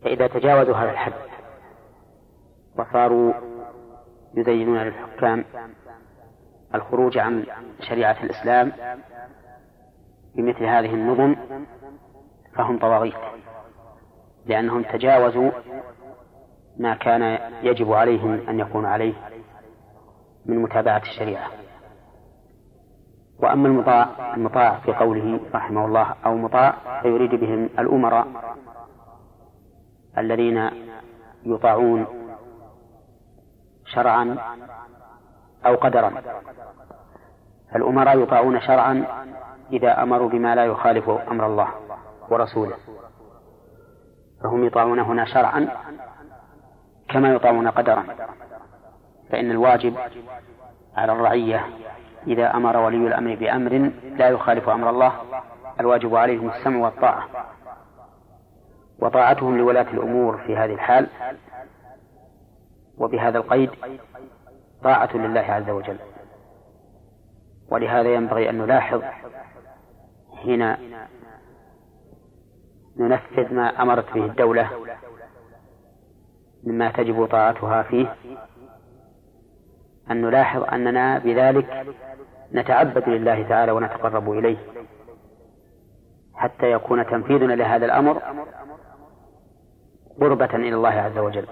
فإذا 0.05 0.27
تجاوزوا 0.27 0.75
هذا 0.75 0.91
الحد 0.91 1.13
وصاروا 2.79 3.33
يزينون 4.35 4.79
للحكام 4.79 5.45
الخروج 6.75 7.19
عن 7.19 7.47
شريعة 7.89 8.17
الإسلام 8.25 8.73
بمثل 10.35 10.65
هذه 10.65 10.95
النظم 10.95 11.37
فهم 12.55 12.79
طواغيت 12.79 13.15
لأنهم 14.47 14.83
تجاوزوا 14.83 15.51
ما 16.77 16.95
كان 16.95 17.39
يجب 17.63 17.93
عليهم 17.93 18.49
أن 18.49 18.61
يكون 18.61 18.87
عليه 18.87 19.15
من 20.47 20.63
متابعة 20.63 21.03
الشريعة. 21.03 21.51
وأما 23.39 23.69
المطاع 23.69 24.35
المطاع 24.35 24.79
في 24.79 24.93
قوله 24.93 25.41
رحمه 25.55 25.87
الله 25.87 26.15
أو 26.27 26.37
مطاع 26.37 27.01
فيريد 27.03 27.35
بهم 27.35 27.65
الأمراء 27.79 28.27
الذين 30.19 30.71
يطاعون 31.47 32.07
شرعا 33.87 34.37
أو 35.67 35.75
قدرا. 35.75 36.13
الأمراء 37.77 38.19
يطاعون 38.19 38.61
شرعا 38.61 39.05
إذا 39.73 40.03
أمروا 40.03 40.29
بما 40.29 40.55
لا 40.55 40.65
يخالف 40.65 41.11
أمر 41.11 41.47
الله 41.47 41.69
ورسوله. 42.31 42.77
فهم 44.43 44.65
يطاعون 44.65 44.99
هنا 44.99 45.25
شرعا 45.25 45.69
كما 47.09 47.29
يطاعون 47.29 47.69
قدرا. 47.69 48.05
فإن 49.31 49.51
الواجب 49.51 49.97
على 50.97 51.13
الرعية 51.13 51.67
إذا 52.27 52.55
أمر 52.55 52.77
ولي 52.77 52.97
الأمر 52.97 53.35
بأمر 53.35 53.91
لا 54.17 54.29
يخالف 54.29 54.69
أمر 54.69 54.91
الله 54.91 55.13
الواجب 55.81 56.17
عليهم 56.17 56.51
السمع 56.51 56.85
والطاعة. 56.85 57.29
وطاعتهم 58.99 59.59
لولاة 59.59 59.91
الأمور 59.91 60.39
في 60.39 60.57
هذه 60.57 60.73
الحال. 60.73 61.09
وبهذا 62.99 63.39
القيد 63.39 63.71
طاعة 64.85 65.17
لله 65.17 65.41
عز 65.41 65.71
وجل. 65.71 65.97
ولهذا 67.71 68.15
ينبغي 68.15 68.51
أن 68.51 68.59
نلاحظ 68.59 69.03
حين 70.43 70.77
ننفذ 72.97 73.55
ما 73.55 73.83
أمرت 73.83 74.15
به 74.15 74.25
الدولة 74.25 74.71
مما 76.65 76.91
تجب 76.91 77.27
طاعتها 77.27 77.83
فيه 77.83 78.15
أن 80.11 80.23
نلاحظ 80.23 80.63
أننا 80.63 81.19
بذلك 81.19 81.87
نتعبد 82.53 83.09
لله 83.09 83.49
تعالى 83.49 83.73
ونتقرب 83.73 84.33
إليه. 84.33 84.57
حتى 86.35 86.73
يكون 86.73 87.07
تنفيذنا 87.07 87.53
لهذا 87.53 87.87
الأمر 87.87 88.23
قربة 90.21 90.55
إلى 90.55 90.75
الله 90.75 90.91
عز 90.91 91.19
وجل. 91.19 91.47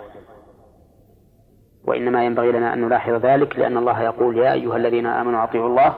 وإنما 1.84 2.24
ينبغي 2.24 2.52
لنا 2.52 2.72
أن 2.72 2.80
نلاحظ 2.80 3.12
ذلك 3.12 3.58
لأن 3.58 3.76
الله 3.76 4.02
يقول 4.02 4.38
يا 4.38 4.52
أيها 4.52 4.76
الذين 4.76 5.06
آمنوا 5.06 5.44
أطيعوا 5.44 5.68
الله 5.68 5.94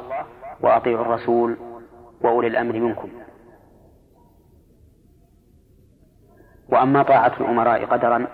وأطيعوا 0.60 1.04
الرسول 1.04 1.56
وأولي 2.20 2.46
الأمر 2.46 2.80
منكم. 2.80 3.08
وأما 6.68 7.02
طاعة 7.02 7.32
الأمراء 7.40 7.84
قدرا 7.84 8.26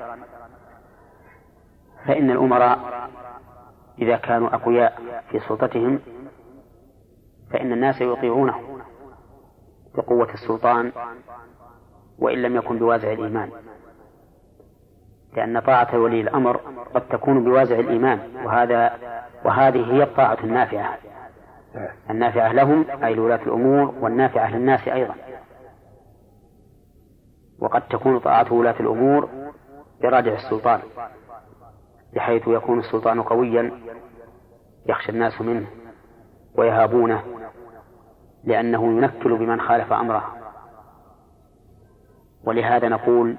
فإن 2.07 2.31
الأمراء 2.31 2.79
إذا 3.99 4.17
كانوا 4.17 4.55
أقوياء 4.55 5.23
في 5.31 5.41
سلطتهم 5.41 5.99
فإن 7.53 7.73
الناس 7.73 8.01
يطيعونه 8.01 8.81
بقوة 9.95 10.33
السلطان 10.35 10.93
وإن 12.19 12.43
لم 12.43 12.57
يكن 12.57 12.79
بوازع 12.79 13.13
الإيمان. 13.13 13.51
لأن 15.37 15.61
طاعة 15.61 15.99
ولي 15.99 16.21
الأمر 16.21 16.61
قد 16.95 17.09
تكون 17.09 17.45
بوازع 17.45 17.79
الإيمان 17.79 18.21
وهذا 18.45 18.93
وهذه 19.45 19.93
هي 19.93 20.03
الطاعة 20.03 20.39
النافعة. 20.45 20.99
النافعة 22.11 22.53
لهم 22.53 22.85
أي 23.05 23.15
لولاة 23.15 23.43
الأمور 23.43 23.95
والنافعة 24.01 24.57
للناس 24.57 24.89
أيضا. 24.89 25.15
وقد 27.59 27.89
تكون 27.89 28.19
طاعة 28.19 28.53
ولاة 28.53 28.81
الأمور 28.81 29.29
برادع 30.03 30.33
السلطان 30.33 30.81
بحيث 32.15 32.49
يكون 32.49 32.79
السلطان 32.79 33.23
قويا 33.23 33.73
يخشى 34.87 35.13
الناس 35.13 35.41
منه 35.41 35.67
ويهابونه 36.55 37.23
لأنه 38.45 38.85
ينكل 38.85 39.39
بمن 39.39 39.61
خالف 39.61 39.93
أمره. 39.93 40.37
ولهذا 42.45 42.89
نقول 42.89 43.37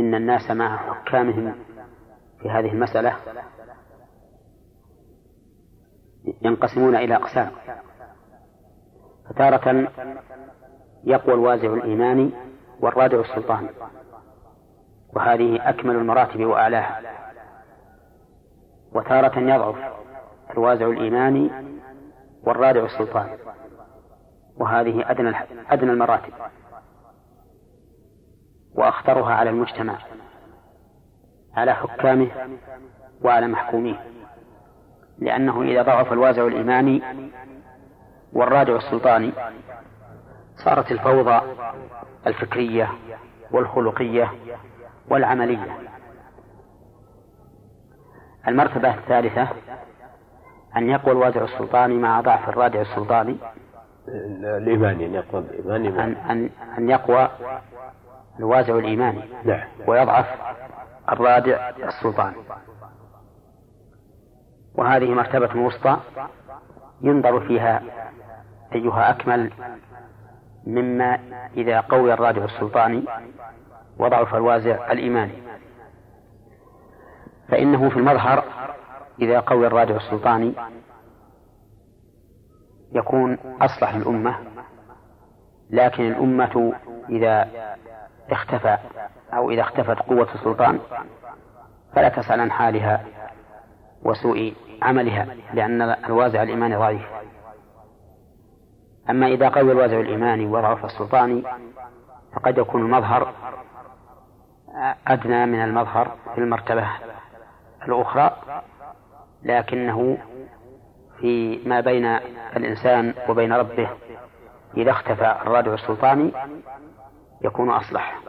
إن 0.00 0.14
الناس 0.14 0.50
مع 0.50 0.76
حكامهم 0.76 1.54
في 2.42 2.50
هذه 2.50 2.72
المسألة 2.72 3.16
ينقسمون 6.42 6.96
إلى 6.96 7.16
أقسام. 7.16 7.50
فتارة 9.30 9.88
يقوى 11.04 11.34
الوازع 11.34 11.74
الإيماني 11.74 12.30
والرادع 12.80 13.20
السلطان 13.20 13.68
وهذه 15.16 15.68
أكمل 15.68 15.96
المراتب 15.96 16.44
وأعلاها. 16.44 17.00
وتارة 18.92 19.38
يضعف 19.38 19.76
الوازع 20.50 20.86
الإيماني 20.86 21.50
والرادع 22.42 22.84
السلطان 22.84 23.38
وهذه 24.56 25.10
أدنى 25.10 25.36
أدنى 25.70 25.90
المراتب. 25.90 26.32
وأخطرها 28.76 29.34
على 29.34 29.50
المجتمع 29.50 29.98
على 31.56 31.74
حكامه 31.74 32.28
وعلى 33.22 33.46
محكوميه. 33.46 34.00
لأنه 35.18 35.62
إذا 35.62 35.82
ضعف 35.82 36.12
الوازع 36.12 36.46
الإيماني 36.46 37.02
والرادع 38.32 38.76
السلطاني 38.76 39.32
صارت 40.64 40.92
الفوضى 40.92 41.40
الفكرية 42.26 42.88
والخلقية 43.50 44.32
والعملية. 45.10 45.78
المرتبة 48.48 48.94
الثالثة 48.94 49.48
أن 50.76 50.90
يقوى 50.90 51.12
الوازع 51.12 51.44
السلطاني 51.44 51.94
مع 51.94 52.20
ضعف 52.20 52.48
الرادع 52.48 52.80
السلطاني. 52.80 53.36
الإيماني 54.08 55.06
أن 55.06 55.14
يقوى 55.14 55.40
الإيماني 55.40 55.88
أن, 55.88 56.12
أن, 56.30 56.50
أن 56.78 56.90
يقوى 56.90 57.28
الوازع 58.38 58.78
الإيماني 58.78 59.22
نعم. 59.44 59.68
ويضعف 59.86 60.26
الرادع 61.12 61.70
السلطاني 61.70 62.36
وهذه 64.74 65.14
مرتبة 65.14 65.60
وسطى 65.60 66.00
ينظر 67.02 67.40
فيها 67.40 67.82
أيها 68.74 69.10
أكمل 69.10 69.52
مما 70.66 71.18
إذا 71.56 71.80
قوي 71.80 72.12
الرادع 72.12 72.44
السلطاني 72.44 73.04
وضعف 73.98 74.34
الوازع 74.34 74.92
الإيماني 74.92 75.42
فإنه 77.48 77.88
في 77.88 77.96
المظهر 77.96 78.44
إذا 79.20 79.40
قوي 79.40 79.66
الرادع 79.66 79.96
السلطاني 79.96 80.52
يكون 82.92 83.38
أصلح 83.60 83.94
الأمة. 83.94 84.36
لكن 85.70 86.06
الأمة 86.06 86.72
إذا 87.08 87.48
اختفى 88.34 88.78
أو 89.34 89.50
إذا 89.50 89.62
اختفت 89.62 89.98
قوة 89.98 90.28
السلطان. 90.34 90.80
فلا 91.94 92.08
تسأل 92.08 92.40
عن 92.40 92.52
حالها 92.52 93.04
وسوء 94.02 94.54
عملها 94.82 95.26
لأن 95.54 95.82
الوازع 95.82 96.42
الإيماني 96.42 96.76
ضعيف. 96.76 97.06
أما 99.10 99.26
إذا 99.26 99.48
قوي 99.48 99.72
الوازع 99.72 100.00
الإيماني 100.00 100.46
وضعف 100.46 100.84
السلطاني 100.84 101.42
فقد 102.34 102.58
يكون 102.58 102.82
المظهر 102.82 103.32
أدنى 105.06 105.46
من 105.46 105.62
المظهر 105.64 106.16
في 106.34 106.40
المرتبة 106.40 106.88
الأخرى 107.88 108.36
لكنه 109.42 110.18
في 111.20 111.60
ما 111.66 111.80
بين 111.80 112.06
الإنسان 112.56 113.14
وبين 113.28 113.52
ربه 113.52 113.90
إذا 114.76 114.90
اختفى 114.90 115.36
الرادع 115.42 115.74
السلطاني 115.74 116.32
يكون 117.44 117.70
أصلح. 117.70 118.20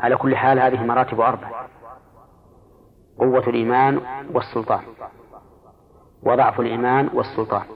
على 0.00 0.16
كل 0.16 0.36
حال 0.36 0.58
هذه 0.58 0.84
مراتب 0.84 1.20
أربع. 1.20 1.66
قوة 3.18 3.48
الإيمان 3.48 4.00
والسلطان. 4.32 4.82
وضعف 6.22 6.60
الإيمان 6.60 7.10
والسلطان. 7.12 7.66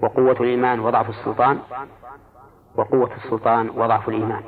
وقوة 0.00 0.36
الإيمان 0.40 0.80
وضعف 0.80 1.08
السلطان. 1.08 1.58
وقوة 2.76 3.16
السلطان 3.16 3.70
وضعف 3.70 4.08
الإيمان. 4.08 4.42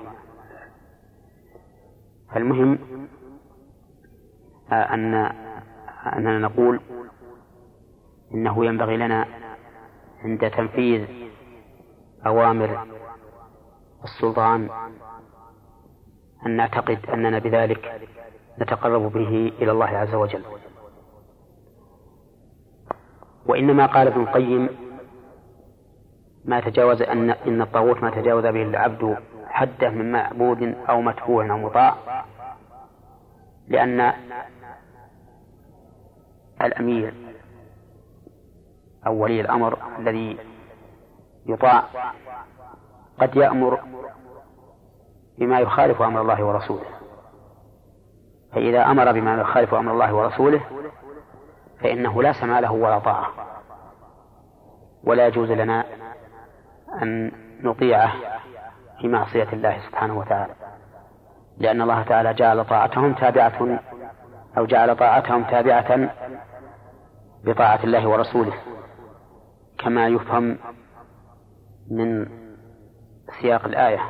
فالمهم 2.33 2.79
أن 4.73 5.15
أننا 6.17 6.39
نقول 6.39 6.81
إنه 8.35 8.67
ينبغي 8.67 8.97
لنا 8.97 9.27
عند 10.25 10.51
تنفيذ 10.51 11.07
أوامر 12.27 12.87
السلطان 14.05 14.69
أن 16.47 16.57
نعتقد 16.57 16.99
أننا 17.13 17.39
بذلك 17.39 18.09
نتقرب 18.59 19.13
به 19.13 19.53
إلى 19.63 19.71
الله 19.71 19.87
عز 19.87 20.15
وجل. 20.15 20.43
وإنما 23.47 23.87
قال 23.87 24.07
ابن 24.07 24.21
القيم 24.21 24.69
ما 26.45 26.61
تجاوز 26.61 27.03
أن 27.03 27.31
إن 27.31 27.63
الطاغوت 27.63 28.03
ما 28.03 28.11
تجاوز 28.11 28.47
به 28.47 28.63
العبد 28.63 29.17
حده 29.47 29.91
من 29.91 30.13
معبود 30.13 30.63
أو 30.89 31.01
متبوع 31.01 31.51
أو 31.51 31.59
مطاع 31.59 31.97
لأن 33.69 34.13
الأمير 36.63 37.15
أو 39.07 39.23
ولي 39.23 39.41
الأمر 39.41 39.79
الذي 39.99 40.39
يطاع 41.47 41.85
قد 43.21 43.37
يأمر 43.37 43.81
بما 45.39 45.61
يخالف 45.61 46.03
أمر 46.03 46.21
الله 46.21 46.45
ورسوله. 46.45 46.87
فإذا 48.53 48.85
أمر 48.85 49.13
بما 49.13 49.35
يخالف 49.35 49.75
أمر 49.75 49.93
الله 49.93 50.15
ورسوله 50.15 50.61
فإنه 51.81 52.23
لا 52.23 52.33
سمع 52.33 52.61
له 52.61 52.73
ولا 52.73 52.99
طاعة. 52.99 53.29
ولا 55.05 55.27
يجوز 55.27 55.51
لنا 55.51 55.85
أن 57.03 57.33
نطيعه 57.63 58.13
في 59.01 59.09
معصية 59.09 59.53
الله 59.53 59.79
سبحانه 59.89 60.19
وتعالى. 60.19 60.55
لأن 61.59 61.83
الله 61.83 62.03
تعالى 62.03 62.35
جعل 62.35 62.65
طاعتهم 62.65 63.15
تابعة 63.15 63.81
أو 64.59 64.67
جعل 64.67 64.97
طاعتهم 64.97 65.45
تابعة 65.45 66.11
بطاعة 67.45 67.85
الله 67.85 68.09
ورسوله 68.09 68.55
كما 69.79 70.09
يفهم 70.09 70.59
من 71.91 72.40
سياق 73.41 73.65
الآية. 73.65 74.01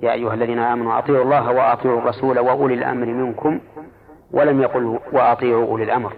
يا 0.00 0.12
أيها 0.12 0.34
الذين 0.34 0.58
آمنوا 0.58 0.98
أطيعوا 0.98 1.24
الله 1.24 1.52
وأطيعوا 1.52 1.98
الرسول 1.98 2.38
وأولي 2.38 2.74
الأمر 2.74 3.06
منكم 3.06 3.60
ولم 4.30 4.62
يقل 4.62 5.00
وأطيعوا 5.12 5.66
أولي 5.66 5.84
الأمر. 5.84 6.12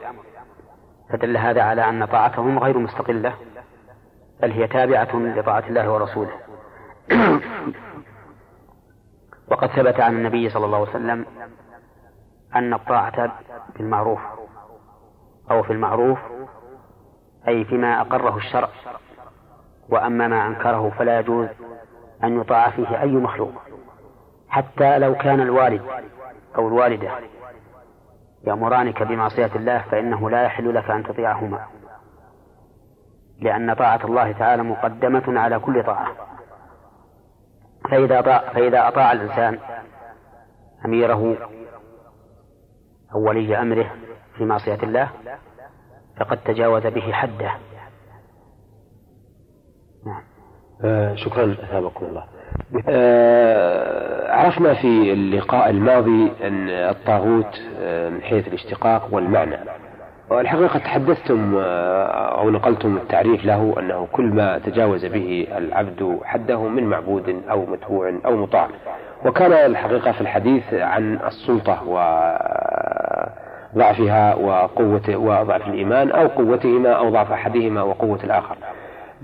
فدل 1.11 1.37
هذا 1.37 1.63
على 1.63 1.89
أن 1.89 2.05
طاعتهم 2.05 2.59
غير 2.59 2.79
مستقلة 2.79 3.35
بل 4.43 4.51
هي 4.51 4.67
تابعة 4.67 5.17
لطاعة 5.17 5.65
الله 5.69 5.93
ورسوله. 5.93 6.33
وقد 9.51 9.69
ثبت 9.69 10.01
عن 10.01 10.17
النبي 10.17 10.51
صلى 10.51 10.67
الله 10.67 10.79
عليه 10.79 10.91
وسلم 10.91 11.27
أن 12.55 12.75
الطاعة 12.75 13.33
بالمعروف 13.77 14.21
أو 15.51 15.63
في 15.63 15.73
المعروف 15.73 16.19
أي 17.49 17.65
فيما 17.65 18.01
أقره 18.01 18.37
الشرع 18.37 18.69
وأما 19.89 20.29
ما 20.29 20.47
أنكره 20.47 20.93
فلا 20.99 21.19
يجوز. 21.19 21.49
أن 22.25 22.41
يطاع 22.41 22.71
فيه 22.71 23.03
أي 23.03 23.13
مخلوق 23.13 23.53
حتى 24.49 24.99
لو 24.99 25.15
كان 25.15 25.41
الوالد 25.41 25.83
أو 26.57 26.69
الوالدة 26.69 27.11
يأمرانك 28.45 29.03
بمعصية 29.03 29.51
الله 29.57 29.79
فإنه 29.79 30.31
لا 30.31 30.43
يحل 30.43 30.75
لك 30.75 30.91
أن 30.91 31.03
تطيعهما 31.03 31.67
لأن 33.41 33.75
طاعة 33.75 34.01
الله 34.05 34.33
تعالى 34.33 34.63
مقدمة 34.63 35.41
على 35.41 35.59
كل 35.59 35.85
طاعة. 35.85 36.09
فإذا 37.91 38.19
أطاع, 38.19 38.39
فإذا 38.39 38.89
أطاع 38.89 39.13
الإنسان 39.13 39.59
أميره 40.85 41.37
أو 43.15 43.29
ولي 43.29 43.59
أمره 43.59 43.91
في 44.37 44.45
معصية 44.45 44.79
الله 44.83 45.11
فقد 46.21 46.37
تجاوز 46.37 46.87
به 46.87 47.13
حده 47.13 47.53
نعم 50.07 50.23
آه 50.85 51.15
شكرا 51.15 51.55
أثابكم 51.65 52.07
الله. 52.07 52.25
آه 52.89 54.33
عرفنا 54.33 54.75
في 54.75 55.13
اللقاء 55.13 55.71
الماضي 55.71 56.33
أن 56.45 56.69
الطاغوت 56.69 57.61
آه 57.83 58.09
من 58.09 58.23
حيث 58.23 58.49
الاشتقاق 58.49 59.09
والمعنى. 59.11 59.57
والحقيقة 60.31 60.79
تحدثتم 60.79 61.55
أو 62.39 62.51
نقلتم 62.51 62.97
التعريف 62.97 63.45
له 63.45 63.75
أنه 63.79 64.09
كل 64.13 64.25
ما 64.25 64.59
تجاوز 64.59 65.07
به 65.07 65.47
العبد 65.57 66.19
حده 66.25 66.61
من 66.63 66.85
معبود 66.85 67.43
أو 67.51 67.67
متبوع 67.67 68.13
أو 68.27 68.37
مطاع. 68.37 68.69
وكان 69.25 69.53
الحقيقة 69.53 70.13
في 70.13 70.21
الحديث 70.21 70.75
عن 70.75 71.19
السلطة 71.27 71.83
وضعفها 73.75 74.35
وقوة 74.35 75.17
وضعف 75.17 75.67
الإيمان 75.69 76.11
أو 76.11 76.27
قوتهما 76.27 76.93
أو 76.93 77.11
ضعف 77.11 77.33
أحدهما 77.33 77.83
وقوة 77.83 78.19
الآخر. 78.25 78.57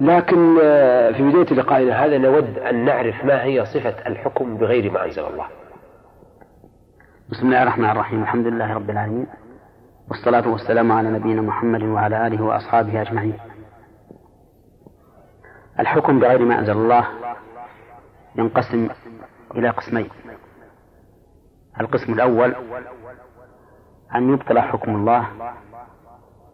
لكن 0.00 0.58
آه، 0.62 1.12
في 1.12 1.22
بداية 1.22 1.58
لقائنا 1.58 2.04
هذا 2.04 2.18
نود 2.18 2.58
أن 2.58 2.84
نعرف 2.84 3.24
ما 3.24 3.44
هي 3.44 3.64
صفة 3.64 4.06
الحكم 4.06 4.56
بغير 4.56 4.92
ما 4.92 5.04
أنزل 5.04 5.24
الله. 5.24 5.46
بسم 7.28 7.46
الله 7.46 7.62
الرحمن 7.62 7.90
الرحيم. 7.90 8.22
الحمد 8.22 8.46
لله 8.46 8.74
رب 8.74 8.90
العالمين. 8.90 9.26
والصلاة 10.08 10.48
والسلام 10.48 10.92
على 10.92 11.10
نبينا 11.10 11.42
محمد 11.42 11.82
وعلى 11.82 12.26
آله 12.26 12.44
وأصحابه 12.44 13.02
أجمعين. 13.02 13.38
الحكم 15.80 16.20
بغير 16.20 16.44
ما 16.44 16.58
أنزل 16.58 16.72
الله 16.72 17.04
ينقسم 18.36 18.88
إلى 19.54 19.68
قسمين. 19.68 20.08
القسم 21.80 22.12
الأول 22.12 22.54
أن 24.14 24.32
يبطل 24.32 24.60
حكم 24.60 24.96
الله 24.96 25.26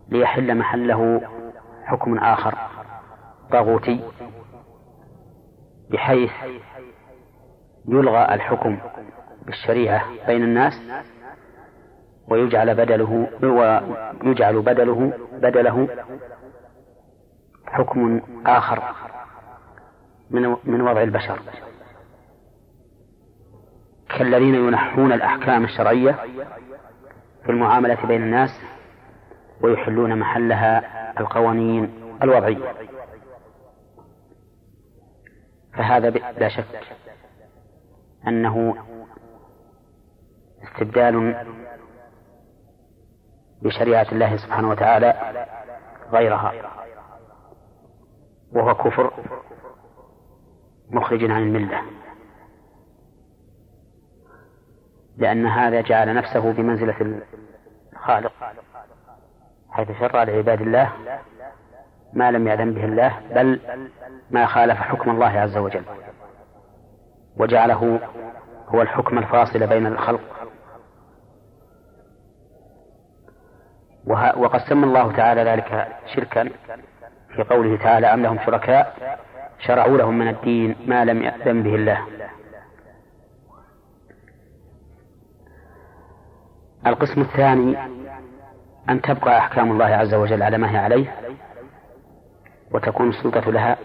ليحل 0.09 0.59
محله 0.59 1.20
حكم 1.84 2.18
آخر. 2.18 2.74
طاغوتي 3.55 4.00
بحيث 5.90 6.30
يلغى 7.88 8.34
الحكم 8.34 8.78
بالشريعة 9.46 10.05
بين 10.26 10.42
الناس 10.42 10.72
ويجعل 12.28 12.74
بدله 12.74 13.28
ويجعل 13.42 14.62
بدله 14.62 15.12
بدله 15.32 15.88
حكم 17.66 18.20
آخر 18.46 18.82
من 20.30 20.57
من 20.64 20.80
وضع 20.80 21.02
البشر. 21.02 21.38
كالذين 24.18 24.55
ينحون 24.55 25.12
الأحكام 25.12 25.64
الشرعية 25.64 26.12
في 27.44 27.50
المعاملة 27.50 27.98
بين 28.07 28.22
الناس 28.22 28.50
ويحلون 29.61 30.18
محلها 30.18 30.82
القوانين 31.20 31.92
الوضعية. 32.22 32.74
فهذا 35.77 36.11
لا 36.11 36.49
شك 36.49 36.64
أنه 38.29 38.75
استبدال 40.62 41.47
بشريعة 43.62 44.07
الله 44.12 44.37
سبحانه 44.37 44.68
وتعالى 44.70 45.47
غيرها 46.12 46.53
وهو 48.53 48.75
كفر 48.75 49.12
مخرج 50.91 51.31
عن 51.31 51.43
الملة. 51.43 51.83
لأن 55.16 55.47
هذا 55.47 55.81
جعل 55.81 56.14
نفسه 56.14 56.53
بمنزلة 56.53 57.20
الخالق 57.93 58.33
حيث 59.70 59.89
شرع 60.01 60.22
لعباد 60.22 60.61
الله 60.61 60.93
ما 62.15 62.31
لم 62.31 62.49
يأذن 62.49 62.75
به 62.75 62.85
الله 62.85 63.21
بل 63.35 63.61
ما 64.31 64.47
خالف 64.47 64.79
حكم 64.79 65.11
الله 65.11 65.41
عز 65.41 65.57
وجل. 65.57 65.83
وجعله 67.37 68.01
هو 68.69 68.83
الحكم 68.83 69.19
الفاصل 69.19 69.67
بين 69.67 69.87
الخلق. 69.87 70.21
وقد 74.37 74.61
سمى 74.61 74.85
الله 74.85 75.12
تعالى 75.12 75.45
ذلك 75.45 75.89
شركا 76.15 76.51
في 77.37 77.43
قوله 77.43 77.77
تعالى 77.77 78.07
أم 78.07 78.23
لهم 78.23 78.39
شركاء 78.47 79.19
شرعوا 79.59 79.99
لهم 79.99 80.19
من 80.19 80.29
الدين 80.29 80.77
ما 80.87 81.05
لم 81.05 81.23
يأذن 81.23 81.62
به 81.62 81.75
الله. 81.75 82.01
القسم 86.87 87.21
الثاني 87.21 87.79
أن 88.89 89.01
تبقى 89.01 89.39
أحكام 89.39 89.73
الله 89.73 89.85
عز 89.85 90.15
وجل 90.15 90.43
على 90.43 90.59
ما 90.59 90.71
هي 90.71 90.77
عليه. 90.77 91.24
وتكون 92.75 93.09
السلطة 93.09 93.51
لها 93.51 93.77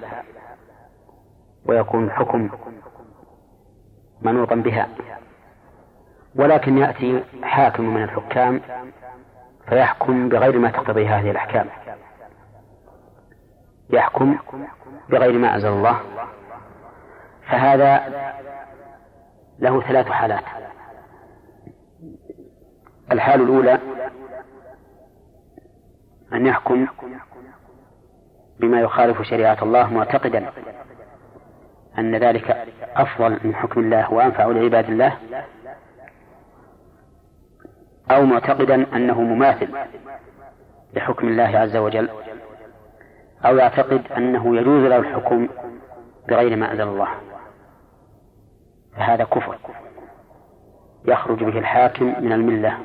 ويكون 1.65 2.05
الحكم 2.05 2.49
منوطا 4.21 4.55
بها. 4.55 4.87
ولكن 6.35 6.77
يأتي 6.77 7.23
حاكم 7.43 7.93
من 7.93 8.03
الحكام 8.03 8.61
فيحكم 9.69 10.29
بغير 10.29 10.59
ما 10.59 10.71
تقتضي 10.71 11.07
هذه 11.07 11.31
الأحكام. 11.31 11.67
يحكم 13.89 14.37
بغير 15.09 15.37
ما 15.37 15.55
أنزل 15.55 15.67
الله. 15.67 15.99
فهذا 17.47 18.03
له 19.59 19.81
ثلاث 19.81 20.07
حالات. 20.07 20.43
الحال 23.11 23.41
الأولى 23.41 23.79
أن 26.33 26.45
يحكم 26.45 26.87
بما 28.59 28.81
يخالف 28.81 29.21
شريعة 29.21 29.57
الله 29.61 29.93
معتقدا 29.93 30.51
أن 31.97 32.15
ذلك 32.15 32.57
أفضل 32.95 33.39
من 33.43 33.55
حكم 33.55 33.81
الله 33.81 34.13
وأنفع 34.13 34.45
لعباد 34.45 34.89
الله 34.89 35.17
أو 38.11 38.25
معتقدا 38.25 38.95
أنه 38.95 39.21
مماثل 39.21 39.69
لحكم 40.93 41.27
الله 41.27 41.59
عز 41.59 41.75
وجل 41.75 42.09
أو 43.45 43.57
يعتقد 43.57 44.11
أنه 44.17 44.57
يجوز 44.57 44.83
له 44.83 44.97
الحكم 44.97 45.47
بغير 46.29 46.55
ما 46.55 46.71
أنزل 46.71 46.87
الله. 46.87 47.07
فهذا 48.97 49.23
كفر 49.23 49.57
يخرج 51.05 51.43
به 51.43 51.59
الحاكم 51.59 52.05
من 52.05 52.31
الملة 52.31 52.77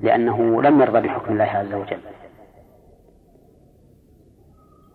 لأنه 0.00 0.62
لم 0.62 0.80
يرضى 0.80 1.00
بحكم 1.00 1.32
الله 1.32 1.44
عز 1.44 1.74
وجل. 1.74 2.11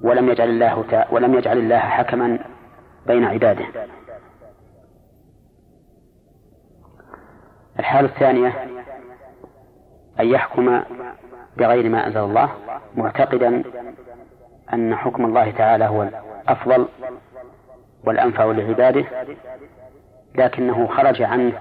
ولم 0.02 0.30
يجعل 0.30 0.50
الله 0.50 1.06
ولم 1.12 1.34
يجعل 1.34 1.58
الله 1.58 1.78
حكما 1.80 2.40
بين 3.08 3.24
عباده. 3.24 3.66
الحالة 7.80 8.08
الثانية 8.08 8.54
أن 10.20 10.28
يحكم 10.28 10.82
بغير 11.58 11.90
ما 11.90 12.08
أنزل 12.08 12.20
الله 12.20 12.50
معتقدا 12.96 13.64
أن 14.74 14.96
حكم 14.96 15.26
الله 15.26 15.52
تعالى 15.52 15.86
هو 15.86 16.04
الأفضل 16.04 16.88
والأنفع 18.04 18.46
لعباده 18.46 19.06
لكنه 20.36 20.88
خرج 20.88 21.22
عنه 21.22 21.54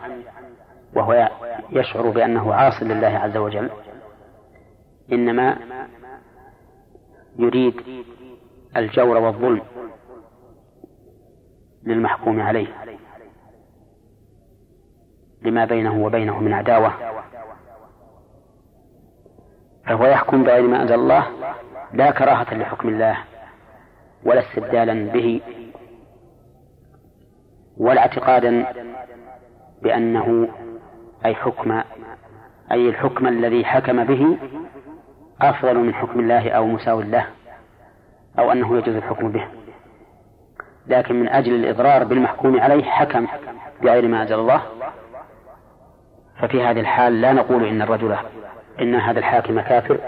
وهو 0.95 1.29
يشعر 1.71 2.11
بأنه 2.11 2.55
عاص 2.55 2.83
لله 2.83 3.19
عز 3.19 3.37
وجل 3.37 3.71
إنما 5.13 5.57
يريد 7.39 7.81
الجور 8.79 9.17
والظلم 9.17 9.63
للمحكوم 11.85 12.41
عليه. 12.41 12.67
لما 15.43 15.65
بينه 15.65 16.05
وبينه 16.05 16.39
من 16.39 16.53
عداوة. 16.53 16.93
فهو 19.87 20.07
يحكم 20.07 20.43
بغير 20.45 20.63
ما 20.63 20.83
أنزل 20.83 20.95
الله 20.95 21.27
لا 21.93 22.11
كراهة 22.11 22.55
لحكم 22.55 22.89
الله 22.89 23.19
ولا 24.25 24.41
استبدالا 24.41 25.13
به 25.13 25.41
ولا 27.77 28.01
اعتقادا 28.01 28.67
بأنه 29.83 30.49
أي 31.25 31.35
حكم 31.35 31.83
أي 32.73 32.89
الحكم 32.89 33.27
الذي 33.27 33.65
حكم 33.65 34.05
به 34.05 34.39
أفضل 35.41 35.77
من 35.79 35.95
حكم 35.95 36.21
الله 36.21 36.51
أو 36.51 36.67
مساو 36.67 37.01
له. 37.01 37.27
أو 38.39 38.53
أنه 38.53 38.79
يجوز 38.79 38.97
الحكم 38.97 39.33
به. 39.33 39.45
لكن 40.87 41.21
من 41.21 41.29
أجل 41.29 41.55
الإضرار 41.55 42.05
بالمحكوم 42.05 42.61
عليه 42.61 42.85
حكم 42.85 43.27
بغير 43.83 44.09
ما 44.09 44.23
أنزل 44.23 44.39
الله. 44.39 44.63
ففي 46.41 46.63
هذه 46.63 46.81
الحال 46.81 47.21
لا 47.21 47.33
نقول 47.33 47.65
إن 47.65 47.83
الرجل 47.83 48.17
إن 48.81 48.95
هذا 48.95 49.19
الحاكم 49.19 49.61
كافر 49.61 49.99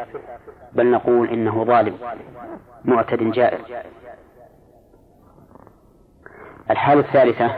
بل 0.72 0.90
نقول 0.90 1.28
إنه 1.28 1.64
ظالم 1.64 1.98
معتد 2.84 3.30
جائر. 3.30 3.58
الحالة 6.70 7.00
الثالثة 7.00 7.50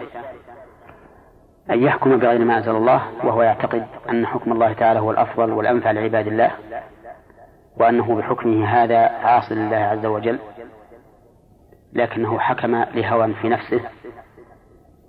أن 1.70 1.82
يحكم 1.82 2.16
بغير 2.16 2.44
ما 2.44 2.58
أنزل 2.58 2.76
الله 2.76 3.02
وهو 3.24 3.42
يعتقد 3.42 3.86
أن 4.10 4.26
حكم 4.26 4.52
الله 4.52 4.72
تعالى 4.72 5.00
هو 5.00 5.10
الأفضل 5.10 5.52
والأنفع 5.52 5.90
لعباد 5.90 6.26
الله 6.26 6.50
وأنه 7.76 8.14
بحكمه 8.14 8.66
هذا 8.66 8.98
عاصي 8.98 9.54
لله 9.54 9.76
عز 9.76 10.06
وجل. 10.06 10.38
لكنه 11.92 12.38
حكم 12.38 12.76
لهوى 12.76 13.34
في 13.34 13.48
نفسه 13.48 13.80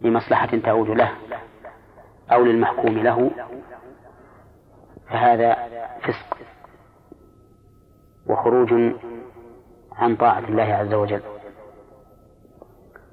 لمصلحة 0.02 0.58
تعود 0.64 0.90
له 0.90 1.12
أو 2.32 2.44
للمحكوم 2.44 2.98
له 2.98 3.32
فهذا 5.10 5.58
فسق 6.02 6.38
وخروج 8.28 8.74
عن 9.98 10.16
طاعة 10.16 10.40
الله 10.40 10.64
عز 10.64 10.94
وجل. 10.94 11.22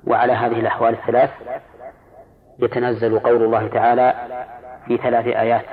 وعلى 0.06 0.32
هذه 0.32 0.60
الأحوال 0.60 0.94
الثلاث 0.94 1.30
يتنزل 2.58 3.18
قول 3.18 3.42
الله 3.42 3.68
تعالى 3.68 4.14
في 4.86 4.96
ثلاث 4.96 5.26
آيات 5.26 5.64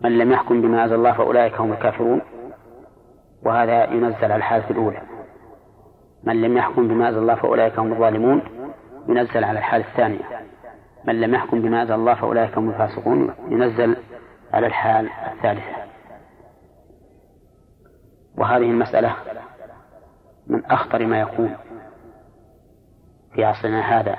من 0.00 0.18
لم 0.18 0.32
يحكم 0.32 0.62
بما 0.62 0.84
أنزل 0.84 0.94
الله 0.94 1.12
فأولئك 1.12 1.60
هم 1.60 1.72
الكافرون 1.72 2.20
وهذا 3.42 3.84
ينزل 3.84 4.24
على 4.24 4.36
الحالة 4.36 4.70
الأولى. 4.70 5.02
من 6.24 6.42
لم 6.42 6.56
يحكم 6.56 6.88
بما 6.88 7.08
أنزل 7.08 7.18
الله 7.18 7.34
فأولئك 7.34 7.78
هم 7.78 7.92
الظالمون. 7.92 8.42
ينزل 9.08 9.44
على 9.44 9.58
الحالة 9.58 9.84
الثانية. 9.86 10.24
من 11.04 11.20
لم 11.20 11.34
يحكم 11.34 11.62
بما 11.62 11.82
أنزل 11.82 11.94
الله 11.94 12.14
فأولئك 12.14 12.58
هم 12.58 12.70
الفاسقون. 12.70 13.34
ينزل 13.48 13.96
على 14.52 14.66
الحال 14.66 15.08
الثالثة. 15.32 15.76
وهذه 18.38 18.70
المسألة 18.70 19.14
من 20.46 20.64
أخطر 20.64 21.06
ما 21.06 21.20
يكون 21.20 21.56
في 23.34 23.44
عصرنا 23.44 24.00
هذا. 24.00 24.16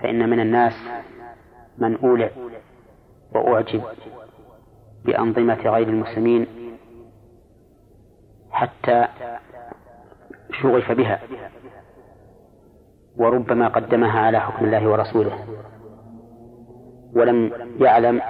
فإن 0.00 0.30
من 0.30 0.40
الناس 0.40 0.72
من 1.78 1.96
أولع 1.96 2.30
وأعجب 3.34 3.82
بأنظمة 5.04 5.54
غير 5.54 5.88
المسلمين 5.88 6.46
حتى 8.50 9.08
شغف 10.62 10.92
بها 10.92 11.20
وربما 13.16 13.68
قدمها 13.68 14.20
على 14.20 14.40
حكم 14.40 14.64
الله 14.64 14.88
ورسوله. 14.88 15.38
ولم 17.14 17.52
يعلم 17.80 18.20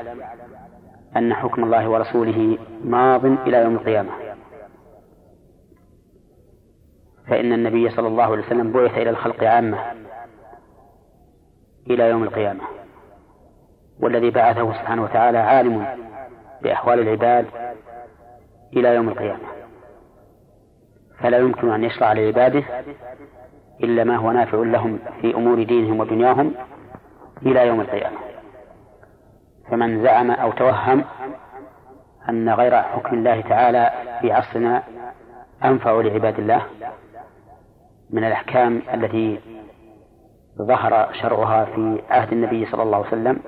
أن 1.16 1.35
حكم 1.35 1.64
الله 1.64 1.89
ورسوله 1.91 2.59
ماض 2.85 3.24
إلى 3.24 3.57
يوم 3.57 3.74
القيامة. 3.74 4.11
فإن 7.26 7.53
النبي 7.53 7.91
صلى 7.91 8.09
الله 8.09 8.22
عليه 8.22 8.47
وسلم 8.47 8.72
بعث 8.72 8.99
إلى 8.99 9.11
الخلق 9.11 9.45
عامة 9.45 9.78
إلى 11.91 12.09
يوم 12.09 12.22
القيامة. 12.22 12.64
والذي 14.01 14.31
بعثه 14.31 14.72
سبحانه 14.72 15.03
وتعالى 15.03 15.39
عالم 15.39 15.87
بأحوال 16.62 17.01
العباد 17.01 17.47
إلى 18.76 18.95
يوم 18.95 19.09
القيامة. 19.09 19.60
فلا 21.23 21.39
يمكن 21.39 21.73
أن 21.73 21.85
يشرع 21.85 22.12
لعباده 22.12 22.62
إلا 23.85 24.05
ما 24.05 24.16
هو 24.16 24.31
نافع 24.31 24.59
لهم 24.59 24.99
في 25.21 25.35
أمور 25.35 25.62
دينهم 25.62 26.01
ودنياهم 26.01 26.55
إلى 27.43 27.66
يوم 27.66 27.81
القيامة. 27.81 28.16
فمن 29.71 30.03
زعم 30.03 30.31
أو 30.31 30.53
توهم 30.53 31.05
أن 32.29 32.49
غير 32.49 32.83
حكم 32.83 33.16
الله 33.16 33.41
تعالى 33.41 33.91
في 34.21 34.33
عصرنا 34.33 34.83
أنفع 35.64 36.01
لعباد 36.01 36.39
الله 36.39 36.62
من 38.11 38.25
الأحكام 38.25 38.83
التي 38.95 39.41
ظهر 40.59 41.12
شرعها 41.12 41.64
في 41.64 42.03
عهد 42.11 42.33
النبي 42.33 42.66
صلى 42.66 42.83
الله 42.83 42.97
عليه 42.97 43.07
وسلم 43.07 43.41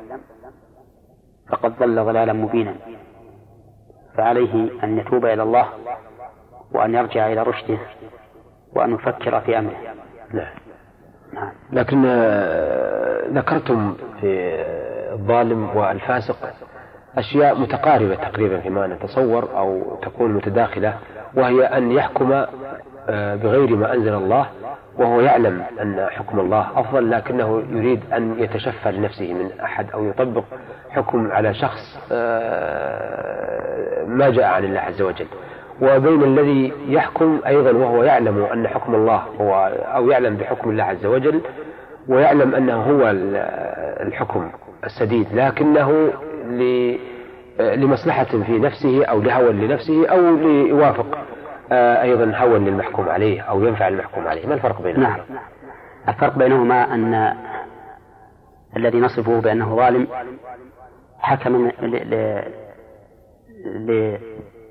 فقد 1.49 1.79
ضل 1.79 2.05
ضلالا 2.05 2.33
مبينا. 2.33 2.75
فعليه 4.17 4.85
أن 4.85 4.99
يتوب 4.99 5.27
إلى 5.27 5.43
الله 5.43 5.69
وأن 6.75 6.95
يرجع 6.95 7.33
إلى 7.33 7.43
رشده 7.43 7.79
وأن 8.73 8.95
يفكر 8.95 9.41
في 9.41 9.59
أمره. 9.59 9.77
نعم 10.33 10.53
نعم. 11.33 11.53
لكن 11.73 12.05
آه، 12.07 13.29
ذكرتم 13.29 13.97
في 14.21 14.55
الظالم 15.13 15.77
والفاسق 15.77 16.37
أشياء 17.19 17.59
متقاربة 17.59 18.15
تقريبا 18.15 18.61
فيما 18.61 18.87
نتصور 18.87 19.49
أو 19.57 19.99
تكون 20.03 20.33
متداخلة 20.33 20.95
وهي 21.35 21.65
أن 21.65 21.93
يحكم 21.93 22.45
آه، 23.09 23.35
بغير 23.35 23.77
ما 23.77 23.95
أنزل 23.95 24.15
الله 24.15 24.47
وهو 24.99 25.21
يعلم 25.21 25.65
أن 25.83 26.07
حكم 26.11 26.41
الله 26.41 26.81
أفضل 26.81 27.11
لكنه 27.11 27.63
يريد 27.71 28.01
أن 28.13 28.43
يتشفى 28.43 28.93
لنفسه 28.93 29.33
من 29.35 29.61
أحد 29.61 29.91
أو 29.91 30.05
يطبق 30.05 30.45
حكم 30.91 31.33
على 31.33 31.55
شخص 31.55 31.99
آه، 32.13 34.05
ما 34.05 34.31
جاء 34.31 34.45
عن 34.45 34.65
الله 34.65 34.81
عز 34.81 35.03
وجل. 35.03 35.27
وبين 35.83 36.23
الذي 36.23 36.73
يحكم 36.87 37.41
أيضا 37.47 37.73
وهو 37.73 38.05
يعلم 38.05 38.43
أن 38.43 38.69
حكم 38.69 38.95
الله 38.95 39.23
هو 39.41 39.55
أو 39.95 40.11
يعلم 40.11 40.37
بحكم 40.37 40.71
الله 40.71 40.85
عز 40.85 41.07
وجل 41.07 41.41
ويعلم 42.09 42.55
أنه 42.55 42.83
هو 42.83 43.11
الحكم 44.07 44.51
السديد 44.85 45.27
لكنه 45.33 46.13
لمصلحة 47.61 48.25
في 48.25 48.59
نفسه 48.59 49.05
أو 49.05 49.21
لهوى 49.21 49.53
لنفسه 49.53 50.09
أو 50.09 50.37
ليوافق 50.37 51.19
آه، 51.73 52.03
أيضا 52.03 52.33
هوى 52.37 52.59
للمحكوم 52.59 53.09
عليه 53.09 53.41
أو 53.41 53.65
ينفع 53.65 53.89
المحكوم 53.89 54.27
عليه 54.27 54.47
ما 54.47 54.55
الفرق 54.55 54.83
بينهما؟ 54.83 55.09
نعم 55.09 55.21
الفرق 56.09 56.39
بينهما 56.39 56.95
أن 56.95 57.35
الذي 58.77 59.01
نصفه 59.01 59.41
بأنه 59.41 59.77
ظالم 59.77 60.07
حكم 61.19 61.71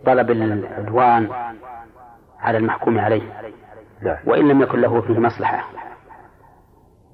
لطلب 0.02 0.32
العدوان 0.32 1.30
على 2.40 2.58
المحكوم 2.58 3.00
عليه. 3.00 3.22
وإن 4.26 4.48
لم 4.48 4.62
يكن 4.62 4.82
له 4.82 5.02
فيه 5.02 5.20
مصلحة. 5.20 5.66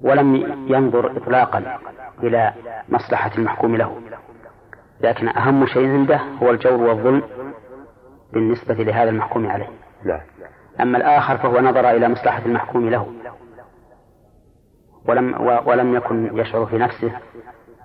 ولم 0.02 0.36
ينظر 0.68 1.16
إطلاقا 1.16 1.78
إلى 2.22 2.52
مصلحة 2.88 3.30
المحكوم 3.38 3.76
له. 3.76 4.00
لكن 5.00 5.28
أهم 5.28 5.66
شيء 5.66 5.88
عنده 5.88 6.20
هو 6.42 6.50
الجور 6.50 6.80
والظلم 6.80 7.22
بالنسبة 8.32 8.74
لهذا 8.74 9.10
المحكوم 9.10 9.50
عليه. 9.50 9.68
لا. 10.04 10.20
أما 10.80 10.98
الآخر 10.98 11.36
فهو 11.38 11.60
نظر 11.60 11.90
إلى 11.90 12.08
مصلحة 12.08 12.42
المحكوم 12.46 12.90
له. 12.90 13.12
ولم 15.08 15.34
ولم 15.66 15.94
يكن 15.94 16.38
يشعر 16.38 16.66
في 16.66 16.78
نفسه 16.78 17.12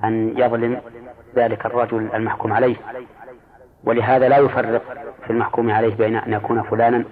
أن 0.04 0.38
يظلم 0.38 0.82
ذلك 1.36 1.66
الرجل 1.66 2.10
المحكوم 2.14 2.54
عليه. 2.54 2.76
ولهذا 3.86 4.30
لا 4.30 4.38
يفرق 4.38 4.82
في 5.24 5.30
المحكوم 5.30 5.72
عليه 5.72 5.96
بين 5.96 6.16
أن 6.16 6.34
يكون 6.34 6.64
فلانا 6.64 7.04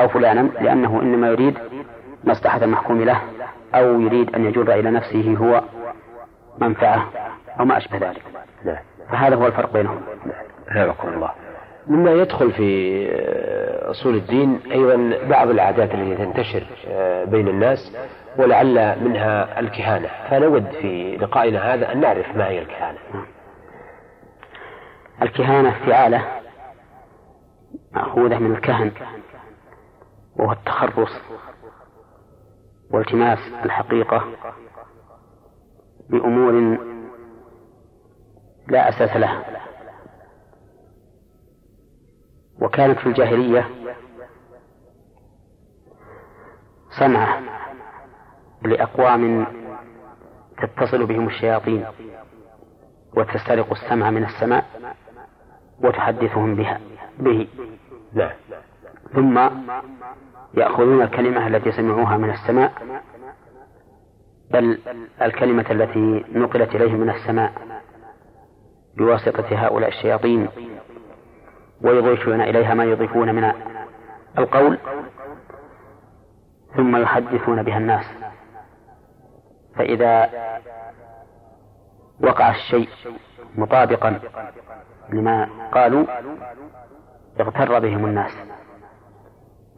أو 0.00 0.08
فلانا 0.08 0.48
لأنه 0.60 1.02
إنما 1.02 1.28
يريد 1.28 1.58
مصلحة 2.24 2.64
المحكوم 2.64 3.02
له 3.04 3.20
أو 3.74 4.00
يريد 4.00 4.34
أن 4.34 4.44
يجر 4.44 4.74
إلى 4.74 4.90
نفسه 4.90 5.36
هو 5.40 5.62
منفعة 6.58 7.08
أو 7.60 7.64
ما 7.64 7.76
أشبه 7.76 7.98
ذلك. 7.98 8.22
فهذا 9.10 9.36
هو 9.36 9.46
الفرق 9.46 9.72
بينهم. 9.72 10.00
حياكم 10.68 11.08
الله. 11.08 11.30
مما 11.86 12.12
يدخل 12.12 12.52
في 12.52 13.08
أصول 13.90 14.14
الدين 14.14 14.60
أيضا 14.72 15.12
بعض 15.28 15.50
العادات 15.50 15.94
التي 15.94 16.24
تنتشر 16.24 16.62
بين 17.24 17.48
الناس 17.48 17.96
ولعل 18.38 18.94
منها 19.04 19.60
الكهانة. 19.60 20.08
فنود 20.30 20.66
في 20.80 21.16
لقائنا 21.16 21.74
هذا 21.74 21.92
أن 21.92 22.00
نعرف 22.00 22.36
ما 22.36 22.48
هي 22.48 22.58
الكهانة. 22.58 22.98
الكهانة 25.22 25.86
فعالة 25.86 26.40
مأخوذة 27.92 28.38
من 28.38 28.54
الكهن 28.54 28.92
وهو 30.36 30.52
التخرص 30.52 31.20
والتماس 32.90 33.38
الحقيقة 33.64 34.24
بأمور 36.10 36.78
لا 38.68 38.88
أساس 38.88 39.16
لها. 39.16 39.44
وكانت 42.62 42.98
في 42.98 43.06
الجاهلية 43.06 43.68
صنعة 47.00 47.40
لأقوام 48.62 49.46
تتصل 50.62 51.06
بهم 51.06 51.26
الشياطين 51.26 51.86
وتسترق 53.16 53.70
السمع 53.72 54.10
من 54.10 54.24
السماء. 54.24 54.83
وتحدثهم 55.80 56.54
بها 56.54 56.80
به 57.18 57.48
لا. 58.12 58.30
ثم 59.14 59.38
يأخذون 60.54 61.02
الكلمة 61.02 61.46
التي 61.46 61.72
سمعوها 61.72 62.16
من 62.16 62.30
السماء 62.30 62.72
بل 64.50 64.78
الكلمة 65.22 65.66
التي 65.70 66.24
نقلت 66.32 66.74
إليهم 66.74 67.00
من 67.00 67.10
السماء 67.10 67.52
بواسطة 68.96 69.66
هؤلاء 69.66 69.88
الشياطين 69.88 70.48
ويضيفون 71.82 72.40
إليها 72.40 72.74
ما 72.74 72.84
يضيفون 72.84 73.34
من 73.34 73.52
القول 74.38 74.78
ثم 76.76 76.96
يحدثون 76.96 77.62
بها 77.62 77.78
الناس 77.78 78.04
فإذا 79.76 80.30
وقع 82.20 82.50
الشيء 82.50 82.88
مطابقا 83.54 84.20
لما 85.08 85.48
قالوا 85.74 86.06
اغتر 87.40 87.78
بهم 87.78 88.06
الناس 88.06 88.32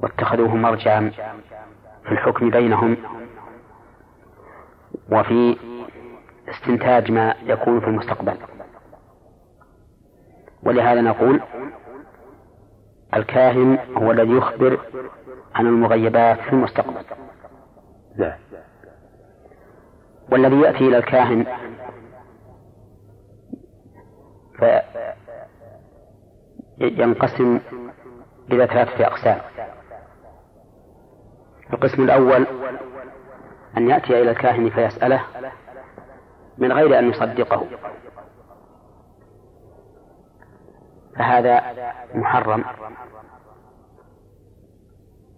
واتخذوه 0.03 0.57
مرجعا 0.57 1.11
في 2.05 2.13
الحكم 2.13 2.51
بينهم 2.51 2.97
وفي 5.13 5.57
استنتاج 6.49 7.13
ما 7.13 7.35
يكون 7.43 7.81
في 7.81 7.87
المستقبل. 7.87 8.37
ولهذا 10.63 11.01
نقول 11.01 11.41
الكاهن 13.15 13.79
هو 13.97 14.11
الذي 14.11 14.33
يخبر 14.33 14.81
عن 15.55 15.67
المغيبات 15.67 16.41
في 16.41 16.53
المستقبل. 16.53 17.05
نعم 18.17 18.39
والذي 20.33 20.61
يأتي 20.61 20.89
إلى 20.89 20.99
الكاهن 20.99 21.47
فينقسم 26.79 27.61
إلى 28.53 28.67
ثلاثة 28.67 29.07
أقسام. 29.07 29.41
القسم 31.73 32.03
الأول 32.03 32.47
أن 33.77 33.91
يأتي 33.91 34.23
إلى 34.23 34.31
الكاهن 34.31 34.71
فيسأله 34.71 35.25
من 36.59 36.73
غير 36.73 36.99
أن 36.99 37.11
يصدقه. 37.11 37.67
فهذا 41.17 41.63
محرم. 42.15 42.65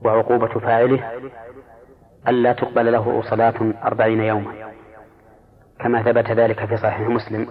وعقوبة 0.05 0.61
فاعله 0.61 1.21
ألا 2.29 2.53
تقبل 2.53 2.93
له 2.93 3.23
صلاة 3.23 3.75
أربعين 3.85 4.21
يوما. 4.21 4.73
كما 5.81 6.03
ثبت 6.03 6.31
ذلك 6.31 6.64
في 6.64 6.77
صحيح 6.77 7.09
مسلم. 7.09 7.49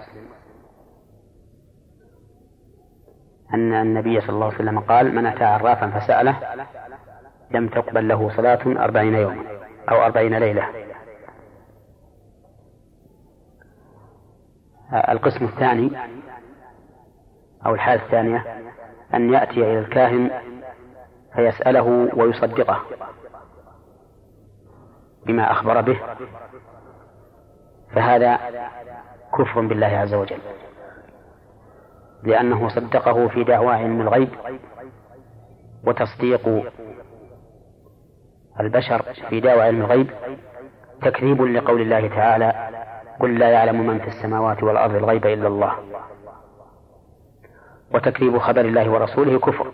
أن 3.54 3.72
النبي 3.72 4.20
صلى 4.20 4.30
الله 4.30 4.46
عليه 4.46 4.54
وسلم 4.54 4.80
قال 4.80 5.14
من 5.14 5.26
أتى 5.26 5.44
عرافا 5.44 5.90
فسأله 5.90 6.36
لم 7.50 7.68
تقبل 7.68 8.08
له 8.08 8.36
صلاة 8.36 8.84
أربعين 8.84 9.14
يوما 9.14 9.44
أو 9.90 10.02
أربعين 10.02 10.38
ليلة. 10.38 10.68
القسم 15.08 15.44
الثاني 15.44 15.90
أو 17.66 17.74
الحالة 17.74 18.02
الثانية 18.02 18.44
أن 19.14 19.32
يأتي 19.32 19.60
إلى 19.60 19.78
الكاهن 19.78 20.30
فيسأله 21.34 22.08
ويصدقه 22.14 22.80
بما 25.26 25.52
أخبر 25.52 25.80
به 25.80 26.00
فهذا 27.94 28.38
كفر 29.38 29.60
بالله 29.60 29.86
عز 29.86 30.14
وجل. 30.14 30.38
لأنه 32.22 32.68
صدقه 32.68 33.28
في 33.28 33.44
دعوى 33.44 33.74
علم 33.74 34.00
الغيب 34.00 34.28
وتصديق 35.86 36.72
البشر 38.60 39.02
في 39.02 39.40
دعوى 39.40 39.62
علم 39.62 39.80
الغيب 39.80 40.10
تكذيب 41.02 41.42
لقول 41.42 41.80
الله 41.80 42.08
تعالى 42.08 42.68
قل 43.20 43.38
لا 43.38 43.48
يعلم 43.50 43.86
من 43.86 43.98
في 43.98 44.08
السماوات 44.08 44.62
والأرض 44.62 44.94
الغيب 44.94 45.26
إلا 45.26 45.48
الله 45.48 45.72
وتكذيب 47.94 48.38
خبر 48.38 48.60
الله 48.60 48.90
ورسوله 48.90 49.38
كفر. 49.38 49.72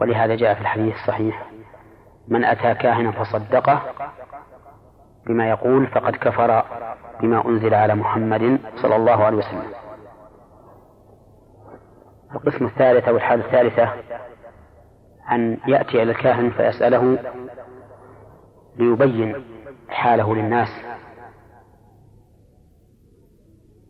ولهذا 0.00 0.34
جاء 0.34 0.54
في 0.54 0.60
الحديث 0.60 0.94
الصحيح 0.94 1.46
من 2.28 2.44
أتى 2.44 2.74
كاهنا 2.74 3.10
فصدقه 3.10 3.82
بما 5.26 5.50
يقول 5.50 5.86
فقد 5.86 6.16
كفر 6.16 6.64
بما 7.20 7.48
أنزل 7.48 7.74
على 7.74 7.94
محمد 7.94 8.58
صلى 8.82 8.96
الله 8.96 9.24
عليه 9.24 9.36
وسلم 9.36 9.85
القسم 12.34 12.66
الثالث 12.66 13.08
أو 13.08 13.16
الحالة 13.16 13.44
الثالثة 13.44 13.92
أن 15.32 15.58
يأتي 15.66 16.02
إلى 16.02 16.12
الكاهن 16.12 16.50
فيسأله 16.50 17.18
ليبين 18.76 19.44
حاله 19.88 20.34
للناس 20.34 20.68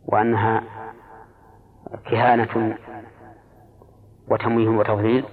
وأنها 0.05 0.63
كهانة 2.05 2.77
وتمويه 4.27 4.67
وتضليل 4.67 5.25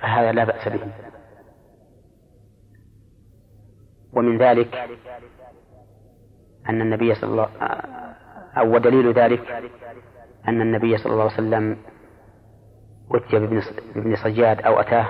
فهذا 0.00 0.32
لا 0.32 0.44
بأس 0.44 0.68
به. 0.68 0.92
ومن 4.12 4.38
ذلك 4.38 4.74
أن 6.68 6.80
النبي 6.80 7.14
صلى 7.14 7.30
الله 7.30 7.48
أو 8.56 8.74
ودليل 8.74 9.12
ذلك 9.12 9.72
أن 10.48 10.60
النبي 10.60 10.96
صلى 10.96 11.12
الله 11.12 11.22
عليه 11.22 11.34
وسلم 11.34 11.76
أتي 13.14 13.38
بابن 13.94 14.16
صياد 14.16 14.62
أو 14.62 14.80
أتاه. 14.80 15.06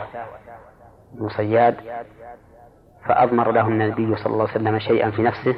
ابن 1.14 1.28
صياد. 1.28 1.76
فأضمر 3.09 3.51
له 3.51 3.68
النبي 3.68 4.16
صلى 4.16 4.33
الله 4.33 4.49
عليه 4.49 4.61
وسلم 4.61 4.78
شيئا 4.78 5.11
في 5.11 5.22
نفسه. 5.22 5.55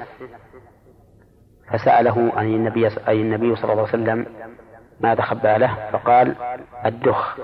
فسأله 1.73 2.33
عن 2.37 2.47
النبي 2.47 2.89
أي 3.09 3.20
النبي 3.20 3.57
صلى 3.57 3.73
الله 3.73 3.83
عليه 3.83 3.95
وسلم 3.95 4.27
ماذا 5.01 5.23
خبى 5.23 5.59
له؟ 5.59 5.91
فقال 5.93 6.37
الدخ. 6.87 7.39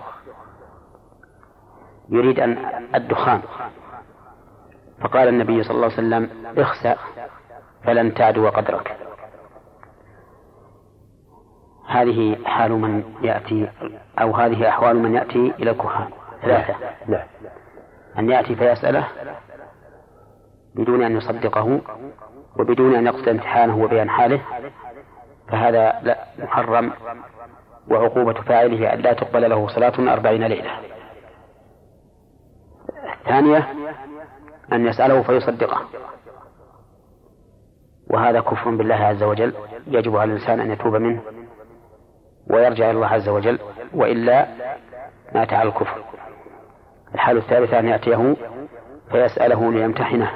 يريد 2.09 2.41
أن 2.41 2.59
الدخان. 2.95 3.43
فقال 5.01 5.29
النبي 5.29 5.62
صلى 5.62 5.74
الله 5.74 5.85
عليه 5.85 5.95
وسلم 5.95 6.31
اخسأ 6.59 6.97
فلن 7.85 8.14
تعدو 8.14 8.49
قدرك. 8.49 9.07
هذه 11.89 12.36
حال 12.45 12.72
من 12.72 13.03
يأتي 13.22 13.68
أو 14.20 14.36
هذه 14.36 14.68
أحوال 14.68 14.97
من 14.97 15.14
يأتي 15.14 15.53
إلى 15.59 15.70
الكهان. 15.70 16.09
ثلاثة. 16.43 16.74
نعم. 17.07 17.26
أن 18.18 18.30
يأتي 18.30 18.55
فيسأله 18.55 19.09
بدون 20.74 21.03
أن 21.03 21.16
يصدقه 21.16 21.80
وبدون 22.59 22.95
أن 22.95 23.07
يقصد 23.07 23.28
امتحانه 23.28 23.78
وبيان 23.78 24.11
حاله 24.11 24.41
فهذا 25.49 26.01
لا 26.03 26.18
محرم 26.39 26.93
وعقوبة 27.91 28.32
فاعله 28.32 28.95
أن 28.95 28.99
لا 28.99 29.12
تقبل 29.12 29.51
له 29.51 29.68
صلاة 29.68 30.12
أربعين 30.12 30.45
ليلة. 30.45 30.70
الثانية 33.20 33.68
أن 34.72 34.86
يسأله 34.86 35.22
فيصدقه. 35.22 35.80
وهذا 38.10 38.40
كفر 38.40 38.70
بالله 38.70 38.94
عز 38.94 39.23
وجل. 39.23 39.55
يجب 39.86 40.16
على 40.16 40.32
الإنسان 40.32 40.60
أن 40.60 40.70
يتوب 40.70 40.94
منه. 40.94 41.23
ويرجع 42.51 42.85
إلى 42.91 42.97
الله 42.97 43.07
عز 43.07 43.29
وجل 43.29 43.59
وإلا 43.95 44.47
مات 45.35 45.53
على 45.53 45.69
الكفر. 45.69 45.99
الحالة 47.15 47.41
الثالثة 47.41 47.79
أن 47.79 47.89
يأتيه 47.89 48.37
فيسأله 49.11 49.73
ليمتحنه 49.73 50.31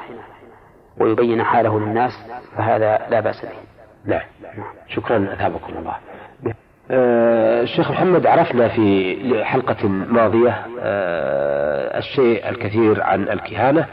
ويبين 1.00 1.42
حاله 1.42 1.80
للناس 1.80 2.12
فهذا 2.56 2.98
لا 3.10 3.20
بأس 3.20 3.42
به. 3.42 3.52
نعم 4.04 4.22
شكرا 4.88 5.28
أثابكم 5.32 5.72
الله. 5.78 5.96
آه، 6.90 7.62
الشيخ 7.62 7.90
محمد 7.90 8.26
عرفنا 8.26 8.68
في 8.68 9.44
حلقة 9.44 9.88
ماضية 9.88 10.66
آه، 10.80 11.98
الشيء 11.98 12.48
الكثير 12.48 13.02
عن 13.02 13.22
الكهانة. 13.22 13.86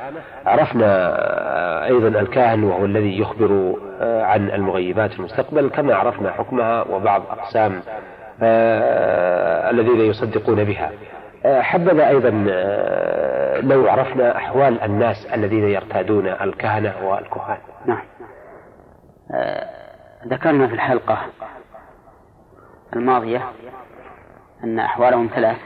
عرفنا 0.46 0.86
آه، 0.86 1.86
أيضا 1.86 2.20
الكاهن 2.20 2.64
وهو 2.64 2.86
الذي 2.86 3.20
يخبر 3.20 3.76
عن 4.02 4.52
المغيبات 4.52 5.12
في 5.12 5.20
المستقبل 5.20 5.70
كما 5.70 5.96
عرفنا 5.96 6.32
حكمها 6.32 6.82
وبعض 6.82 7.22
أقسام 7.30 7.82
الذين 8.41 9.99
يصدقون 9.99 10.64
بها. 10.64 10.91
حبذا 11.45 12.07
أيضا 12.07 12.30
لو 13.61 13.90
عرفنا 13.90 14.38
أحوال 14.38 14.82
الناس 14.82 15.26
الذين 15.26 15.70
يرتادون 15.70 16.28
الكهنة 16.28 16.94
والكهان. 17.03 17.57
نعم. 17.86 18.02
ذكرنا 20.28 20.68
في 20.68 20.74
الحلقة 20.74 21.18
الماضية 22.94 23.44
أن 24.64 24.80
أحوالهم 24.80 25.30
ثلاث. 25.36 25.57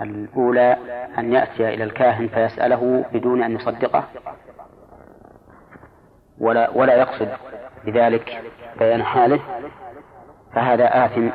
الأولى 0.00 0.76
أن 1.18 1.32
يأتي 1.32 1.74
إلى 1.74 1.84
الكاهن 1.84 2.28
فيسأله 2.28 3.04
بدون 3.12 3.42
أن 3.42 3.52
يصدقه 3.52 4.04
ولا 6.38 6.70
ولا 6.70 6.94
يقصد 6.94 7.28
بذلك 7.84 8.42
بيان 8.78 9.02
حاله. 9.02 9.40
فهذا 10.54 11.06
آثم 11.06 11.28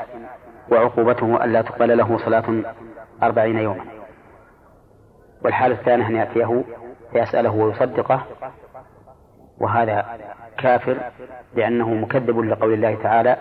وعقوبته 0.72 1.44
ألا 1.44 1.62
تقبل 1.62 1.98
له 1.98 2.18
صلاة 2.18 2.64
أربعين 3.24 3.58
يوما. 3.58 3.86
والحالة 5.44 5.76
الثانية 5.76 6.08
أن 6.08 6.16
يأتيه 6.16 6.64
فيسأله 7.12 7.52
ويصدقه 7.52 8.26
وهذا 9.60 10.06
كافر 10.58 10.98
لأنه 11.56 11.90
مكذب 11.90 12.40
لقول 12.40 12.74
الله 12.74 12.96
تعالى 13.04 13.38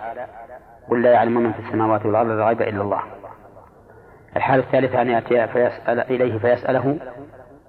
قل 0.90 1.02
لا 1.02 1.12
يعلم 1.12 1.40
من 1.40 1.52
في 1.52 1.58
السماوات 1.58 2.06
والأرض 2.06 2.30
الغيب 2.30 2.62
إلا 2.62 2.82
الله. 2.82 3.02
الحالة 4.36 4.62
الثالثة 4.62 5.02
أن 5.02 5.08
يأتي 5.08 5.46
فيسأل 5.46 6.00
إليه 6.00 6.38
فيسأله 6.38 6.98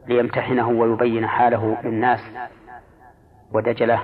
ليمتحنه 0.07 0.69
ويبين 0.69 1.27
حاله 1.27 1.77
للناس 1.83 2.19
ودجله 3.53 3.99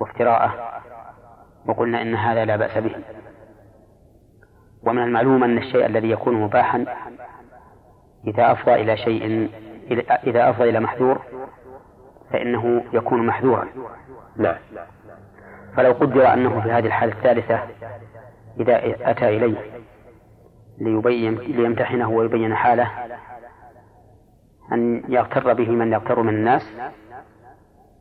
وافتراءه. 0.00 0.80
وقلنا 1.68 2.02
إن 2.02 2.14
هذا 2.14 2.44
لا 2.44 2.56
بأس 2.56 2.78
به. 2.78 2.96
ومن 4.82 5.02
المعلوم 5.02 5.44
أن 5.44 5.58
الشيء 5.58 5.86
الذي 5.86 6.10
يكون 6.10 6.34
مباحا 6.34 6.84
إذا 8.26 8.52
أفضى 8.52 8.74
إلى 8.74 8.96
شيء 8.96 9.50
إذا 10.26 10.50
أفضى 10.50 10.70
إلى 10.70 10.80
محذور 10.80 11.22
فإنه 12.32 12.84
يكون 12.92 13.26
محذورا. 13.26 13.68
نعم. 14.36 14.56
فلو 15.76 15.92
قدر 15.92 16.32
أنه 16.32 16.60
في 16.60 16.70
هذه 16.70 16.86
الحالة 16.86 17.12
الثالثة 17.12 17.60
إذا 18.60 18.80
أتى 19.10 19.28
إليه 19.36 19.56
ليبين 20.80 21.34
ليمتحنه 21.34 22.10
ويبين 22.10 22.54
حاله 22.54 22.90
أن 24.72 25.02
يغتر 25.08 25.52
به 25.52 25.70
من 25.70 25.92
يغتر 25.92 26.22
من 26.22 26.34
الناس 26.34 26.62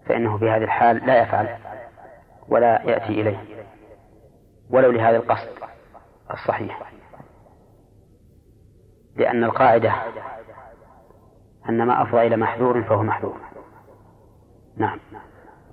فإنه 0.06 0.38
في 0.38 0.49
هذه 0.49 0.64
الحال 0.64 1.06
لا 1.06 1.22
يفعل 1.22 1.48
ولا 2.49 2.81
يأتي 2.85 3.22
إليه. 3.22 3.57
ولو 4.69 4.91
لهذا 4.91 5.18
القصد 5.18 5.48
الصحيح. 6.34 6.91
لأن 9.15 9.44
القاعدة 9.44 9.94
أن 11.69 11.84
ما 11.84 12.02
أفضى 12.02 12.27
إلى 12.27 12.38
محذور 12.38 12.84
فهو 12.84 13.03
محذور. 13.03 13.38
نعم. 14.77 14.99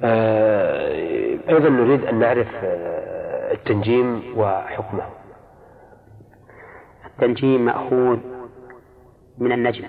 آه 0.03 1.39
أيضا 1.49 1.69
نريد 1.69 2.05
أن 2.05 2.19
نعرف 2.19 2.49
آه 2.55 3.53
التنجيم 3.53 4.39
وحكمه. 4.39 5.07
التنجيم 7.07 7.65
مأخوذ 7.65 8.19
من 9.39 9.53
النجم 9.53 9.89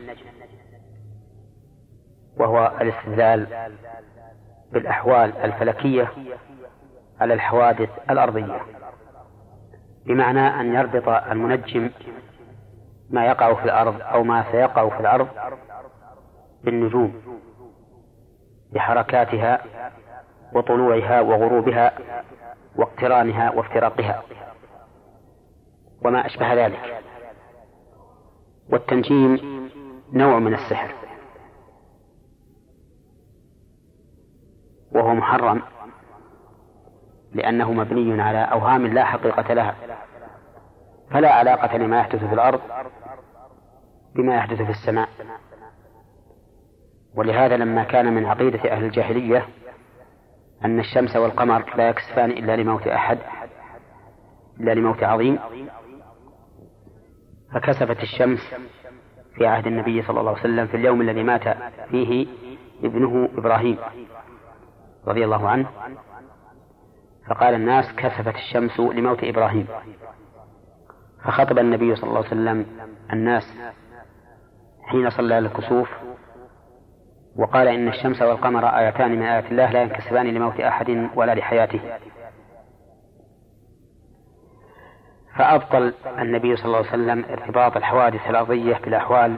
وهو 2.38 2.78
الاستدلال 2.82 3.70
بالأحوال 4.72 5.38
الفلكية 5.38 6.12
على 7.20 7.34
الحوادث 7.34 7.90
الأرضية. 8.10 8.62
بمعنى 10.06 10.48
أن 10.62 10.74
يربط 10.74 11.10
المنجم 11.10 11.92
ما 13.10 13.26
يقع 13.26 13.54
في 13.54 13.64
الأرض 13.66 14.02
أو 14.02 14.24
ما 14.24 14.52
سيقع 14.52 14.90
في 14.90 15.00
الأرض 15.00 15.28
بالنجوم 16.64 17.14
بحركاتها 18.74 19.64
وطلوعها 20.54 21.22
وغروبها 21.22 21.94
واقترانها 22.76 23.52
وافتراقها 23.52 24.24
وما 26.06 26.26
أشبه 26.26 26.54
ذلك. 26.54 27.02
والتنجيم 28.70 29.40
نوع 30.14 30.40
من 30.40 30.54
السحر 30.54 30.94
وهو 34.92 35.14
محرم. 35.14 35.62
لأنه 37.36 37.74
مبني 37.74 38.22
على 38.22 38.38
أوهام 38.38 38.88
لا 38.88 39.06
حقيقة 39.06 39.54
لها 39.54 39.76
فلا 41.12 41.34
علاقة 41.34 41.78
لما 41.78 42.00
يحدث 42.00 42.24
في 42.26 42.34
الأرض 42.34 42.62
بما 44.16 44.36
يحدث 44.36 44.62
في 44.62 44.70
السماء. 44.70 45.10
ولهذا 47.16 47.58
لما 47.58 47.84
كان 47.84 48.14
من 48.14 48.26
عقيدة 48.26 48.72
أهل 48.72 48.84
الجاهلية 48.84 49.48
أن 50.66 50.80
الشمس 50.80 51.16
والقمر 51.16 51.76
لا 51.78 51.90
يكسفان 51.90 52.30
إلا 52.32 52.56
لموت 52.56 52.88
أحد 52.88 53.18
إلا 54.60 54.72
لموت 54.74 55.04
عظيم 55.04 55.40
فكسفت 57.54 58.04
الشمس 58.04 58.40
في 59.36 59.48
عهد 59.48 59.68
النبي 59.68 60.02
صلى 60.02 60.20
الله 60.20 60.32
عليه 60.32 60.40
وسلم 60.40 60.68
في 60.68 60.78
اليوم 60.78 61.02
الذي 61.02 61.24
مات 61.24 61.44
فيه 61.90 62.28
ابنه 62.84 63.30
إبراهيم 63.38 63.78
رضي 65.08 65.26
الله 65.26 65.50
عنه. 65.50 65.70
فقال 67.30 67.54
الناس 67.54 67.96
كسفت 67.96 68.36
الشمس 68.36 68.80
لموت 68.80 69.24
إبراهيم. 69.24 69.68
فخطب 71.24 71.60
النبي 71.60 71.96
صلى 71.96 72.10
الله 72.10 72.18
عليه 72.18 72.28
وسلم 72.28 72.66
الناس 73.14 73.44
حين 74.84 75.10
صلى 75.10 75.38
الكسوف 75.38 75.90
وقال 77.36 77.68
إن 77.68 77.88
الشمس 77.88 78.22
والقمر 78.22 78.66
آيتان 78.66 79.12
من 79.12 79.22
آيات 79.22 79.46
الله 79.46 79.72
لا 79.72 79.82
ينكسبان 79.82 80.26
لموت 80.26 80.60
أحد 80.60 81.10
ولا 81.16 81.36
لحياته. 81.36 81.80
فأبطل 85.38 85.94
النبي 86.20 86.56
صلى 86.56 86.66
الله 86.66 86.78
عليه 86.78 86.90
وسلم 86.90 87.26
ارتباط 87.26 87.78
الحوادث 87.78 88.30
الأرضية 88.30 88.78
بالأحوال 88.78 89.38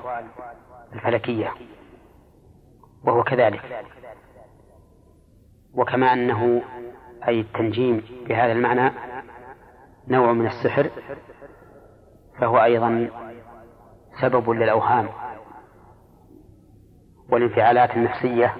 الفلكية 0.94 1.52
وهو 3.04 3.24
كذلك. 3.24 3.86
وكما 5.74 6.14
أنه 6.14 6.62
أي 7.28 7.40
التنجيم 7.42 8.04
بهذا 8.28 8.52
المعنى 8.52 8.92
نوع 10.08 10.34
من 10.34 10.48
السحر 10.48 10.90
فهو 12.40 12.64
أيضا 12.64 13.10
سبب 14.22 14.50
للأوهام 14.50 15.10
والانفعالات 17.30 17.98
النفسية 17.98 18.56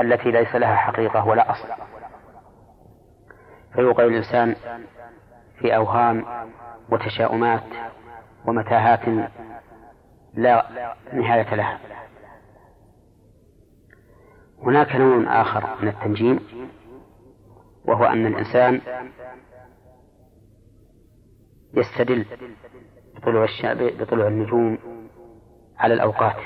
التي 0.00 0.30
ليس 0.30 0.54
لها 0.54 0.74
حقيقة 0.74 1.26
ولا 1.26 1.50
أصل. 1.50 1.68
فيوقع 3.74 4.04
الإنسان 4.04 4.56
في 5.58 5.76
أوهام 5.76 6.24
وتشاؤمات 6.90 7.62
ومتاهات 8.46 9.00
لا 10.34 10.66
نهاية 11.12 11.54
لها. 11.54 11.78
هناك 14.62 14.96
نوع 14.96 15.40
آخر 15.40 15.68
من 15.82 15.88
التنجيم 15.88 16.40
وهو 17.84 18.04
أن 18.04 18.26
الإنسان 18.26 18.80
يستدل 21.74 22.26
بطلوع 23.16 23.44
الشعب 23.44 23.76
بطلوع 23.76 24.28
النجوم 24.28 24.78
على 25.78 25.94
الأوقات 25.94 26.36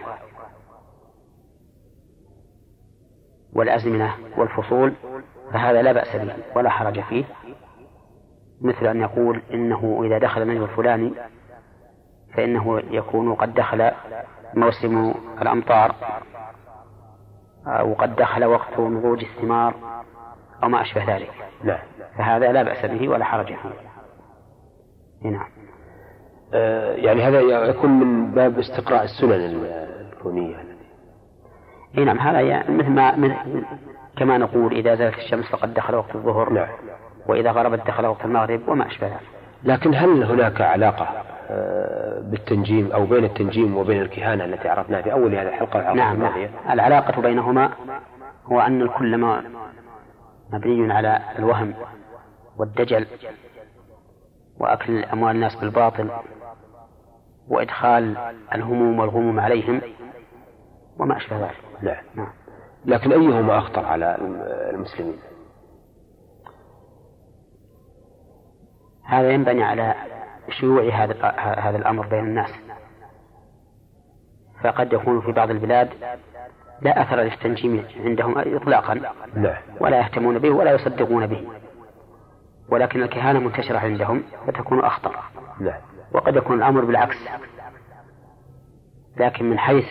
والأزمنة 3.53 4.15
والفصول 4.37 4.93
فهذا 5.53 5.83
لا 5.83 5.93
بأس 5.93 6.17
به 6.17 6.35
ولا 6.57 6.71
حرج 6.71 7.01
فيه 7.01 7.25
مثل 8.61 8.87
أن 8.87 9.01
يقول 9.01 9.43
إنه 9.55 10.01
إذا 10.05 10.19
دخل 10.19 10.43
النجم 10.43 10.63
الفلاني 10.63 11.13
فإنه 12.35 12.79
يكون 12.79 13.35
قد 13.35 13.55
دخل 13.55 13.91
موسم 14.55 15.15
الأمطار 15.43 15.95
أو 17.67 17.95
قد 17.95 18.17
دخل 18.17 18.45
وقت 18.45 18.81
نضوج 18.81 19.25
الثمار 19.25 19.75
أو 20.63 20.69
ما 20.69 20.83
أشبه 20.83 21.17
ذلك. 21.17 21.31
نعم 21.65 21.79
فهذا 22.19 22.53
لا 22.53 22.63
بأس 22.63 22.87
به 22.87 23.09
ولا 23.09 23.25
حرج 23.25 23.47
فيه. 23.47 23.71
نعم. 25.31 25.49
آه 26.55 26.95
يعني 26.95 27.23
هذا 27.23 27.41
يكون 27.41 27.91
من 27.91 28.31
باب 28.31 28.59
استقراء 28.59 29.05
السنن 29.05 29.65
الكونية. 30.13 30.57
إي 31.99 32.05
نعم 32.05 32.19
هذا 32.19 32.41
يعني 32.41 32.77
مثل 32.77 32.91
ما 32.91 33.17
مثل 33.17 33.65
كما 34.17 34.39
نقول 34.39 34.73
إذا 34.73 34.95
زالت 34.95 35.19
الشمس 35.19 35.45
فقد 35.45 35.75
دخل 35.75 35.95
وقت 35.95 36.15
الظهر 36.15 36.53
نعم. 36.53 36.69
وإذا 37.27 37.51
غربت 37.51 37.87
دخل 37.87 38.07
وقت 38.07 38.25
المغرب 38.25 38.69
وما 38.69 38.87
أشبه 38.87 39.07
ذلك. 39.07 39.21
لكن 39.65 39.95
هل 39.95 40.23
هناك 40.25 40.61
علاقة 40.61 41.09
آه، 41.51 42.21
بالتنجيم 42.21 42.93
أو 42.93 43.07
بين 43.07 43.25
التنجيم 43.25 43.77
وبين 43.77 44.03
الكهانة 44.03 44.45
التي 44.45 44.69
عرفناها 44.69 45.03
في 45.03 45.13
أول 45.13 45.35
هذه 45.35 45.49
الحلقة 45.49 45.93
نعم, 45.93 46.23
نعم. 46.23 46.49
العلاقة 46.71 47.23
بينهما 47.23 47.71
هو 48.47 48.61
أن 48.61 48.83
الكل 48.83 49.17
ما 49.17 49.43
مبني 50.53 50.93
على 50.93 51.21
الوهم 51.39 51.75
والدجل 52.57 53.07
وأكل 54.59 55.05
أموال 55.05 55.37
الناس 55.37 55.55
بالباطل 55.57 56.11
وإدخال 57.49 58.17
الهموم 58.55 58.99
والغموم 58.99 59.41
عليهم 59.41 59.81
وما 60.99 61.17
أشبه 61.17 61.41
ذلك. 61.41 61.57
نعم. 61.83 62.05
نعم. 62.15 62.33
لكن 62.85 63.13
أيهما 63.13 63.59
أخطر 63.59 63.85
على 63.85 64.17
المسلمين؟ 64.71 65.19
هذا 69.05 69.31
ينبني 69.31 69.63
على 69.63 69.95
شيوع 70.61 70.83
هذا 70.83 71.27
هذا 71.39 71.77
الأمر 71.77 72.07
بين 72.07 72.25
الناس. 72.25 72.51
فقد 74.65 74.93
يكون 74.93 75.21
في 75.21 75.33
بعض 75.33 75.51
البلاد 75.51 75.91
لا 76.83 77.03
أثر 77.03 77.17
للتنجيم 77.17 77.85
عندهم 78.05 78.39
إطلاقا. 78.39 78.95
نعم. 79.35 79.57
ولا 79.81 79.99
يهتمون 79.99 80.39
به 80.39 80.51
ولا 80.51 80.73
يصدقون 80.73 81.27
به. 81.27 81.47
ولكن 82.69 83.03
الكهانة 83.03 83.39
منتشرة 83.39 83.79
عندهم 83.79 84.23
فتكون 84.47 84.81
أخطر. 84.81 85.17
نعم. 85.61 85.81
وقد 86.13 86.37
يكون 86.37 86.59
الأمر 86.59 86.85
بالعكس. 86.85 87.17
لكن 89.17 89.51
من 89.51 89.59
حيث 89.59 89.87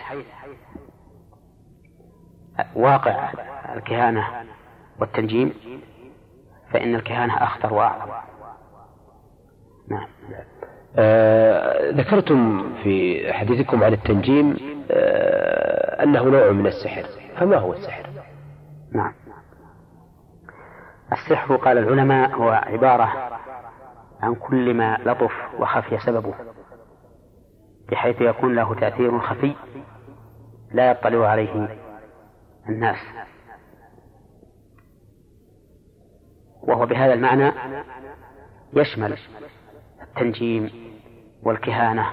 واقع 2.74 3.32
الكهانة 3.74 4.26
والتنجيم 5.00 5.52
فإن 6.72 6.94
الكهانة 6.94 7.42
أخطر 7.42 7.74
وأعظم. 7.74 8.12
نعم. 9.88 10.06
آه 10.96 11.90
ذكرتم 11.90 12.70
في 12.82 13.26
حديثكم 13.32 13.84
عن 13.84 13.92
التنجيم 13.92 14.56
أنه 16.02 16.22
نوع 16.24 16.50
من 16.50 16.66
السحر. 16.66 17.02
فما 17.36 17.56
هو 17.56 17.72
السحر؟ 17.72 18.06
نعم. 18.92 19.12
السحر 21.12 21.56
قال 21.56 21.78
العلماء 21.78 22.34
هو 22.34 22.50
عبارة 22.50 23.38
عن 24.20 24.34
كل 24.34 24.74
ما 24.74 24.98
لطف 25.04 25.32
وخفي 25.58 25.98
سببه 25.98 26.34
بحيث 27.90 28.20
يكون 28.20 28.54
له 28.54 28.74
تأثير 28.74 29.18
خفي 29.20 29.54
لا 30.72 30.90
يطلع 30.90 31.28
عليه 31.28 31.78
الناس. 32.68 32.96
وهو 36.62 36.86
بهذا 36.86 37.12
المعنى 37.14 37.52
يشمل 38.72 39.18
التنجيم 40.02 40.70
والكهانة 41.42 42.06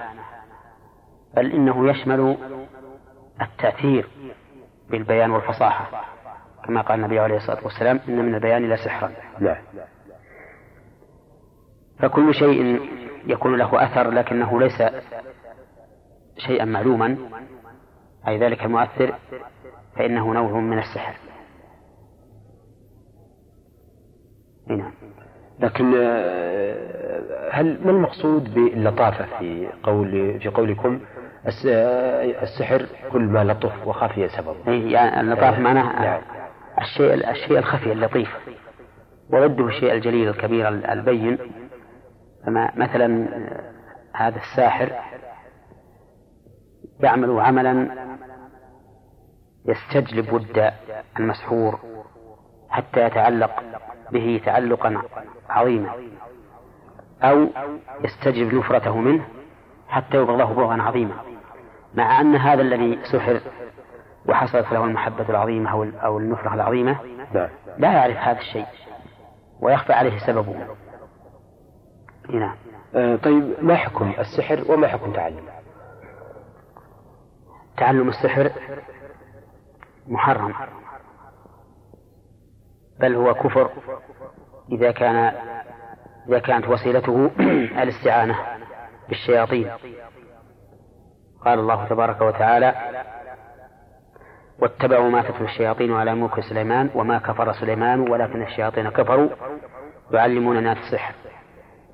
بل 1.36 1.52
إنه 1.52 1.90
يشمل 1.90 2.36
التأثير 3.40 4.08
بالبيان 4.90 5.30
والفصاحة. 5.30 6.16
كما 6.66 6.80
قال 6.80 6.98
النبي 6.98 7.18
عليه 7.18 7.36
الصلاة 7.36 7.64
والسلام 7.64 8.00
إن 8.08 8.24
من 8.24 8.34
البيان 8.34 8.68
لسحرا 8.72 9.12
نعم 9.40 9.62
فكل 11.98 12.34
شيء 12.34 12.80
يكون 13.26 13.56
له 13.56 13.84
أثر 13.84 14.10
لكنه 14.10 14.60
ليس 14.60 14.82
شيئا 16.38 16.64
معلوما 16.64 17.16
أي 18.28 18.38
ذلك 18.38 18.64
المؤثر 18.64 19.14
فإنه 19.96 20.32
نوع 20.32 20.60
من 20.60 20.78
السحر. 20.78 21.14
نعم. 24.66 24.92
لكن 25.60 25.94
آه، 25.96 27.50
هل 27.52 27.78
ما 27.84 27.90
المقصود 27.90 28.54
باللطافة 28.54 29.38
في 29.38 29.68
قول 29.82 30.40
في 30.40 30.48
قولكم؟ 30.48 31.00
السحر 31.46 32.86
كل 33.12 33.20
ما 33.20 33.44
لطف 33.44 33.86
وخفي 33.86 34.28
سببه؟ 34.28 34.68
أي 34.68 34.90
يعني 34.90 35.20
اللطافة 35.20 35.60
معناه 35.60 36.02
نعم. 36.02 36.20
الشيء 36.78 37.30
الشيء 37.30 37.58
الخفي 37.58 37.92
اللطيف 37.92 38.36
وضده 39.30 39.66
الشيء 39.66 39.92
الجليل 39.92 40.28
الكبير 40.28 40.68
البين 40.68 41.38
فما 42.46 42.72
مثلا 42.76 43.28
هذا 44.14 44.36
الساحر 44.36 44.92
يعمل 47.00 47.40
عملا 47.40 47.88
يستجلب 49.66 50.32
ود 50.32 50.70
المسحور 51.18 51.80
حتى 52.70 53.00
يتعلق 53.00 53.62
به 54.12 54.40
تعلقا 54.44 55.02
عظيما 55.48 55.90
أو 57.22 57.46
يستجلب 58.04 58.54
نفرته 58.54 58.96
منه 58.96 59.26
حتى 59.88 60.16
يبغضه 60.16 60.54
بغضا 60.54 60.82
عظيما 60.82 61.14
مع 61.96 62.20
أن 62.20 62.36
هذا 62.36 62.62
الذي 62.62 62.98
سحر 63.12 63.40
وحصلت 64.28 64.72
له 64.72 64.84
المحبة 64.84 65.28
العظيمة 65.28 65.70
أو 65.70 65.82
أو 65.82 66.18
النفرة 66.18 66.54
العظيمة 66.54 66.98
نعم. 67.34 67.48
لا 67.78 67.92
يعرف 67.92 68.16
هذا 68.16 68.38
الشيء 68.38 68.66
ويخفى 69.60 69.92
عليه 69.92 70.18
سببه. 70.18 70.66
نعم. 72.30 72.56
آه 72.94 73.16
طيب 73.16 73.54
ما 73.60 73.76
حكم 73.76 74.12
السحر 74.18 74.72
وما 74.72 74.88
حكم 74.88 75.12
تعلم؟ 75.12 75.44
تعلم 77.76 78.08
السحر 78.08 78.50
محرم 80.06 80.54
بل 83.00 83.14
هو 83.14 83.34
كفر 83.34 83.70
إذا 84.72 84.90
كان 84.90 85.32
إذا 86.28 86.38
كانت 86.38 86.68
وسيلته 86.68 87.30
الاستعانة 87.82 88.36
بالشياطين. 89.08 89.70
قال 91.46 91.58
الله 91.58 91.84
تبارك 91.84 92.20
وتعالى 92.20 92.74
واتبعوا 94.58 95.10
ما 95.10 95.22
تتلو 95.22 95.44
الشياطين 95.44 95.92
على 95.92 96.14
ملك 96.14 96.40
سليمان 96.40 96.90
وما 96.94 97.18
كفر 97.18 97.52
سليمان 97.52 98.00
ولكن 98.00 98.42
الشياطين 98.42 98.88
كفروا 98.90 99.28
يعلمون 100.10 100.56
الناس 100.56 100.76
السحر 100.78 101.14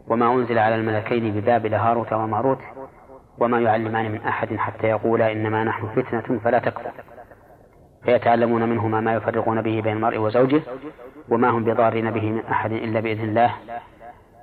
وما 0.08 0.32
أنزل 0.32 0.58
على 0.58 0.74
الملكين 0.74 1.34
ببابل 1.34 1.74
هاروت 1.74 2.12
وماروت 2.12 2.58
وما 3.38 3.60
يعلمان 3.60 4.12
من 4.12 4.20
أحد 4.20 4.56
حتى 4.56 4.86
يقولا 4.86 5.32
إنما 5.32 5.64
نحن 5.64 5.86
فتنة 5.86 6.38
فلا 6.38 6.58
تكفر 6.58 6.92
فيتعلمون 8.04 8.68
منهما 8.68 9.00
ما 9.00 9.14
يفرقون 9.14 9.62
به 9.62 9.80
بين 9.80 9.96
المرء 9.96 10.18
وزوجه 10.18 10.62
وما 11.28 11.50
هم 11.50 11.64
بضارين 11.64 12.10
به 12.10 12.30
من 12.30 12.46
أحد 12.46 12.72
إلا 12.72 13.00
بإذن 13.00 13.24
الله 13.24 13.54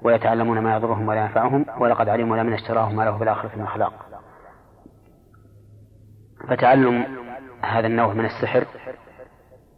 ويتعلمون 0.02 0.60
ما 0.60 0.76
يضرهم 0.76 1.08
ولا 1.08 1.22
ينفعهم 1.22 1.66
ولقد 1.80 2.10
علموا 2.10 2.38
لمن 2.38 2.54
اشتراه 2.54 2.94
ما 2.94 3.04
له 3.04 3.18
في 3.18 3.24
الآخرة 3.24 3.52
من 3.56 3.68
خلاق 3.68 4.09
فتعلم 6.48 7.20
هذا 7.62 7.88
النوع 7.88 8.14
من 8.14 8.26
السحر 8.26 8.66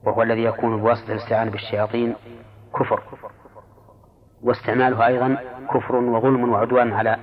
وهو 0.04 0.22
الذي 0.22 0.44
يكون 0.44 0.82
بواسطة 0.82 1.12
الاستعانة 1.12 1.52
بالشياطين 1.52 2.16
كفر. 2.80 3.04
واستعماله 4.44 5.08
أيضا 5.08 5.38
كفر 5.74 5.96
وظلم 5.96 6.54
وعدوان 6.54 6.94
على 6.94 7.18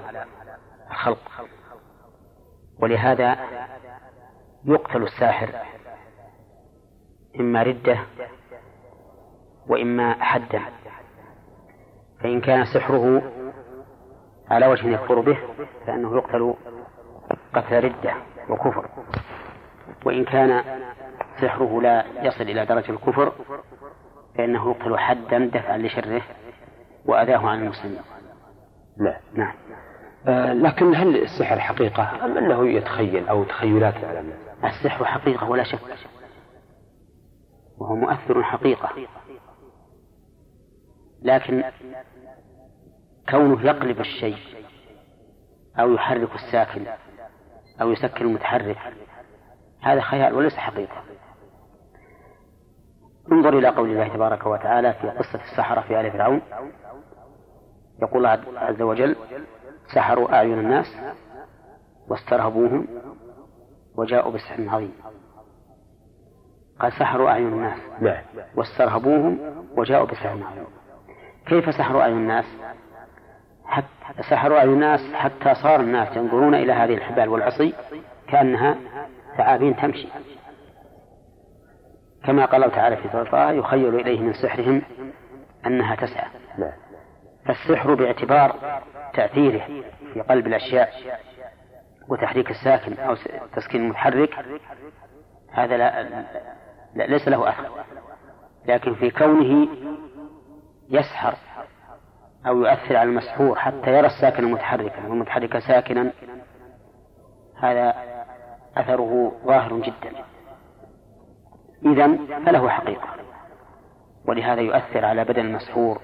الخلق. 0.90 1.18
ولهذا 2.78 3.36
يقتل 4.64 5.02
الساحر 5.02 5.50
إما 7.40 7.62
ردة 7.62 7.98
وإما 9.68 10.24
حدا. 10.24 10.62
فإن 12.20 12.40
كان 12.40 12.64
سحره 12.64 13.22
على 14.50 14.66
وجه 14.66 14.88
يكفر 14.88 15.20
به 15.20 15.38
فإنه 15.86 16.16
يقتل 16.16 16.54
قتل 17.54 17.84
ردة. 17.84 18.14
وكفر 18.48 18.88
وإن 20.04 20.24
كان 20.24 20.64
سحره 21.40 21.82
لا 21.82 22.04
يصل 22.22 22.42
إلى 22.44 22.66
درجة 22.66 22.90
الكفر 22.90 23.32
فإنه 24.34 24.70
يقتل 24.70 24.98
حدا 24.98 25.38
دفعا 25.38 25.78
لشره 25.78 26.22
وأذاه 27.04 27.48
عن 27.48 27.62
المسلمين. 27.62 28.00
نعم. 29.00 29.20
نعم. 29.34 29.54
آه 30.26 30.52
لكن 30.52 30.94
هل 30.94 31.22
السحر 31.22 31.58
حقيقة 31.58 32.24
أم 32.24 32.38
أنه 32.38 32.68
يتخيل 32.68 33.28
أو 33.28 33.44
تخيلات 33.44 34.04
على 34.04 34.20
الناس؟ 34.20 34.38
السحر 34.64 35.04
حقيقة 35.04 35.50
ولا 35.50 35.62
شك. 35.62 35.78
وهو 37.78 37.94
مؤثر 37.94 38.42
حقيقة. 38.42 38.90
لكن 41.22 41.64
كونه 43.28 43.66
يقلب 43.66 44.00
الشيء 44.00 44.38
أو 45.80 45.94
يحرك 45.94 46.34
الساكن 46.34 46.84
أو 47.80 47.90
يسكن 47.90 48.24
المتحرك 48.24 48.78
هذا 49.82 50.00
خيال 50.00 50.34
وليس 50.34 50.56
حقيقة. 50.56 51.02
انظر 53.32 53.58
إلى 53.58 53.68
قول 53.68 53.90
الله 53.90 54.08
تبارك 54.08 54.46
وتعالى 54.46 54.92
في 54.92 55.08
قصة 55.08 55.40
السحرة 55.40 55.80
في 55.80 56.00
آل 56.00 56.10
فرعون. 56.12 56.40
يقول 58.02 58.26
الله 58.26 58.58
عز 58.58 58.82
وجل 58.82 59.16
سحروا 59.94 60.34
أعين 60.34 60.58
الناس 60.58 60.96
واسترهبوهم 62.08 62.88
وجاءوا 63.96 64.32
بسحر 64.32 64.68
عظيم. 64.68 64.92
قال 66.80 66.92
سحروا 66.92 67.30
أعين 67.30 67.48
الناس 67.48 67.78
نعم. 68.00 68.22
واسترهبوهم 68.56 69.38
وجاءوا 69.76 70.06
بسحر 70.06 70.28
عظيم. 70.28 70.66
كيف 71.46 71.74
سحروا 71.74 72.02
أعين 72.02 72.16
الناس؟ 72.16 72.44
حتى 73.68 74.22
سحروا 74.30 74.58
أعين 74.58 74.68
الناس 74.68 75.14
حتى 75.14 75.54
صار 75.54 75.80
الناس 75.80 76.16
ينظرون 76.16 76.54
إلى 76.54 76.72
هذه 76.72 76.94
الحبال 76.94 77.28
والعصي 77.28 77.74
كأنها 78.28 78.76
ثعابين 79.36 79.76
تمشي. 79.76 80.08
كما 82.24 82.44
قال 82.44 82.64
الله 82.64 82.76
تعالى 82.76 82.96
في 82.96 83.08
سورة 83.12 83.50
يخيل 83.50 83.94
إليه 83.94 84.20
من 84.20 84.32
سحرهم 84.32 84.82
أنها 85.66 85.94
تسعى. 85.94 86.28
نعم. 86.58 86.72
فالسحر 87.46 87.94
باعتبار 87.94 88.80
تأثيره 89.14 89.66
في 90.14 90.20
قلب 90.20 90.46
الأشياء 90.46 90.92
وتحريك 92.08 92.50
الساكن 92.50 92.92
أو 92.98 93.16
تسكين 93.56 93.80
المتحرك. 93.80 94.34
هذا 95.52 95.76
لا, 95.76 96.02
لا 96.94 97.04
ليس 97.06 97.28
له 97.28 97.48
أثر. 97.48 97.64
لكن 98.66 98.94
في 98.94 99.10
كونه 99.10 99.68
يسحر 100.90 101.34
أو 102.46 102.56
يؤثر 102.56 102.96
على 102.96 103.10
المسحور 103.10 103.58
حتى 103.58 103.90
يرى 103.90 104.06
الساكن 104.06 104.44
متحركا 104.44 105.08
والمتحرك 105.08 105.58
ساكنا 105.58 106.12
هذا 107.56 107.94
أثره 108.76 109.32
ظاهر 109.46 109.78
جدا. 109.78 110.12
إذا 111.86 112.16
فله 112.46 112.68
حقيقة 112.68 113.08
ولهذا 114.24 114.60
يؤثر 114.60 115.04
على 115.04 115.24
بدن 115.24 115.46
المسحور 115.46 116.00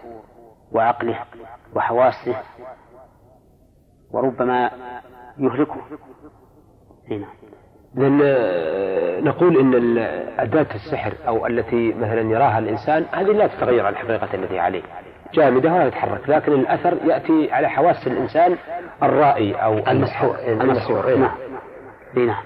وعقله 0.73 1.19
وحواسه 1.75 2.37
وربما 4.11 4.71
يهلكه. 5.39 5.81
هنا 7.11 7.27
لأن 7.95 9.25
نقول 9.25 9.59
إن 9.59 9.99
أداة 10.39 10.75
السحر 10.75 11.15
أو 11.27 11.47
التي 11.47 11.93
مثلا 11.95 12.21
يراها 12.21 12.59
الإنسان 12.59 13.07
هذه 13.13 13.33
لا 13.33 13.47
تتغير 13.47 13.87
عن 13.87 13.93
الحقيقة 13.93 14.35
التي 14.35 14.59
عليه. 14.59 14.83
جامدة 15.35 15.73
ولا 15.73 15.89
تتحرك 15.89 16.29
لكن 16.29 16.53
الأثر 16.53 16.99
يأتي 17.05 17.53
على 17.53 17.69
حواس 17.69 18.07
الإنسان 18.07 18.57
الرائي 19.03 19.55
أو 19.55 19.79
المسحور. 19.79 20.37
المسحور. 20.47 21.17
نعم. 21.17 21.31
نعم. 22.17 22.45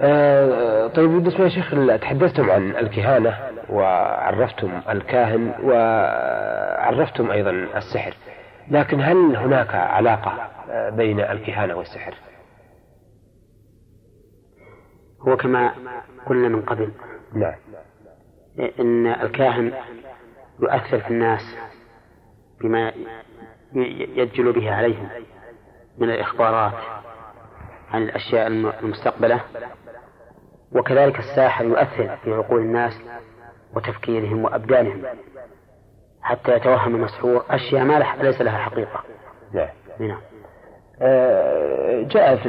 آه 0.00 0.86
طيب 0.86 1.10
بالنسبة 1.10 1.44
يا 1.44 1.48
شيخ 1.48 1.74
تحدثتم 2.00 2.50
عن 2.50 2.70
الكهانة 2.70 3.38
وعرفتم 3.70 4.80
الكاهن 4.88 5.54
وعرفتم 5.62 7.30
أيضا 7.30 7.50
السحر 7.50 8.14
لكن 8.70 9.00
هل 9.00 9.36
هناك 9.36 9.74
علاقة 9.74 10.32
آه، 10.70 10.90
بين 10.90 11.20
الكهانة 11.20 11.74
والسحر؟ 11.74 12.14
هو 15.28 15.36
كما 15.36 15.72
قلنا 16.26 16.48
من 16.48 16.62
قبل 16.62 16.92
نعم. 17.34 17.54
إن 18.80 19.06
الكاهن 19.06 19.72
يؤثر 20.62 20.98
في 20.98 21.10
الناس 21.10 21.56
بما 22.60 22.92
يجل 24.14 24.52
به 24.52 24.74
عليهم 24.74 25.08
من 25.98 26.10
الإخبارات 26.10 26.72
عن 27.90 28.02
الأشياء 28.02 28.46
المستقبلة. 28.46 29.40
وكذلك 30.72 31.18
الساحر 31.18 31.64
يؤثر 31.64 32.16
في 32.24 32.32
عقول 32.32 32.60
الناس 32.60 32.92
وتفكيرهم 33.76 34.44
وأبدانهم 34.44 35.02
حتى 36.22 36.56
يتوهم 36.56 36.94
المسحور 36.94 37.44
أشياء 37.50 37.84
ما 37.84 37.98
ليس 38.22 38.40
لها 38.40 38.58
حقيقة. 38.58 39.02
نعم. 39.52 39.68
نعم. 40.00 40.20
آه، 41.02 42.02
جاء 42.02 42.36
في 42.36 42.48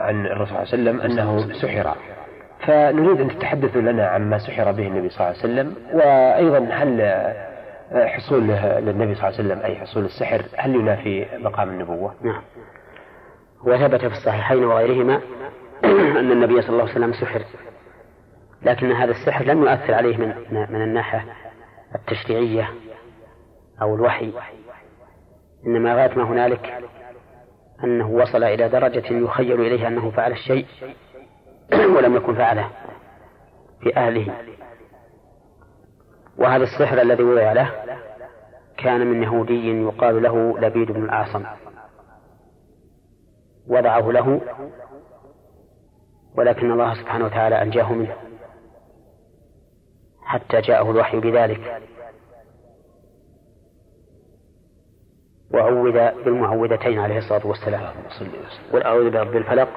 عن 0.00 0.26
الرسول 0.26 0.56
صلى 0.66 0.74
الله 0.78 0.90
عليه 0.90 1.00
وسلم 1.00 1.00
أنه 1.00 1.52
سحر. 1.62 1.96
فنريد 2.66 3.20
أن 3.20 3.28
تتحدثوا 3.28 3.80
لنا 3.80 4.06
عما 4.06 4.38
سحر 4.38 4.72
به 4.72 4.86
النبي 4.86 5.08
صلى 5.08 5.20
الله 5.20 5.28
عليه 5.28 5.38
وسلم 5.38 5.74
وأيضا 5.92 6.68
هل 6.72 7.00
حصول 7.92 8.42
للنبي 8.42 9.14
صلى 9.14 9.28
الله 9.28 9.38
عليه 9.38 9.48
وسلم 9.48 9.60
أي 9.60 9.76
حصول 9.76 10.04
السحر 10.04 10.42
هل 10.56 10.74
ينافي 10.74 11.26
مقام 11.38 11.68
النبوة؟ 11.68 12.14
نعم. 12.22 12.42
وثبت 13.64 14.00
في 14.00 14.12
الصحيحين 14.12 14.64
وغيرهما 14.64 15.14
أن 16.20 16.32
النبي 16.32 16.62
صلى 16.62 16.70
الله 16.70 16.82
عليه 16.82 16.92
وسلم 16.92 17.12
سحر. 17.12 17.42
لكن 18.62 18.92
هذا 18.92 19.10
السحر 19.10 19.44
لم 19.44 19.62
يؤثر 19.62 19.94
عليه 19.94 20.16
من 20.16 20.34
من 20.50 20.82
الناحية 20.82 21.24
التشريعية 21.94 22.70
أو 23.82 23.94
الوحي. 23.94 24.32
إنما 25.66 25.94
غاية 25.94 26.18
ما 26.18 26.24
هنالك 26.24 26.72
أنه 27.84 28.10
وصل 28.10 28.44
إلى 28.44 28.68
درجة 28.68 29.12
يخيل 29.12 29.60
إليه 29.60 29.88
أنه 29.88 30.10
فعل 30.10 30.32
الشيء 30.32 30.66
ولم 31.96 32.16
يكن 32.16 32.34
فعله 32.34 32.70
في 33.80 33.96
أهله. 33.96 34.34
وهذا 36.38 36.64
السحر 36.64 37.02
الذي 37.02 37.22
وضع 37.22 37.52
له 37.52 37.72
كان 38.76 39.06
من 39.06 39.22
يهودي 39.22 39.82
يقال 39.82 40.22
له 40.22 40.58
لبيد 40.58 40.92
بن 40.92 41.04
الأعصم 41.04 41.44
وضعه 43.66 44.12
له 44.12 44.40
ولكن 46.36 46.70
الله 46.72 46.94
سبحانه 46.94 47.24
وتعالى 47.24 47.62
أنجاه 47.62 47.92
منه 47.92 48.16
حتى 50.22 50.60
جاءه 50.60 50.90
الوحي 50.90 51.20
بذلك. 51.20 51.82
وعوذ 55.54 55.92
بالمعوذتين 56.24 56.98
عليه 56.98 57.18
الصلاة 57.18 57.46
والسلام. 57.46 57.94
قل 58.72 58.82
أعوذ 58.82 59.10
برب 59.10 59.36
الفلق 59.36 59.68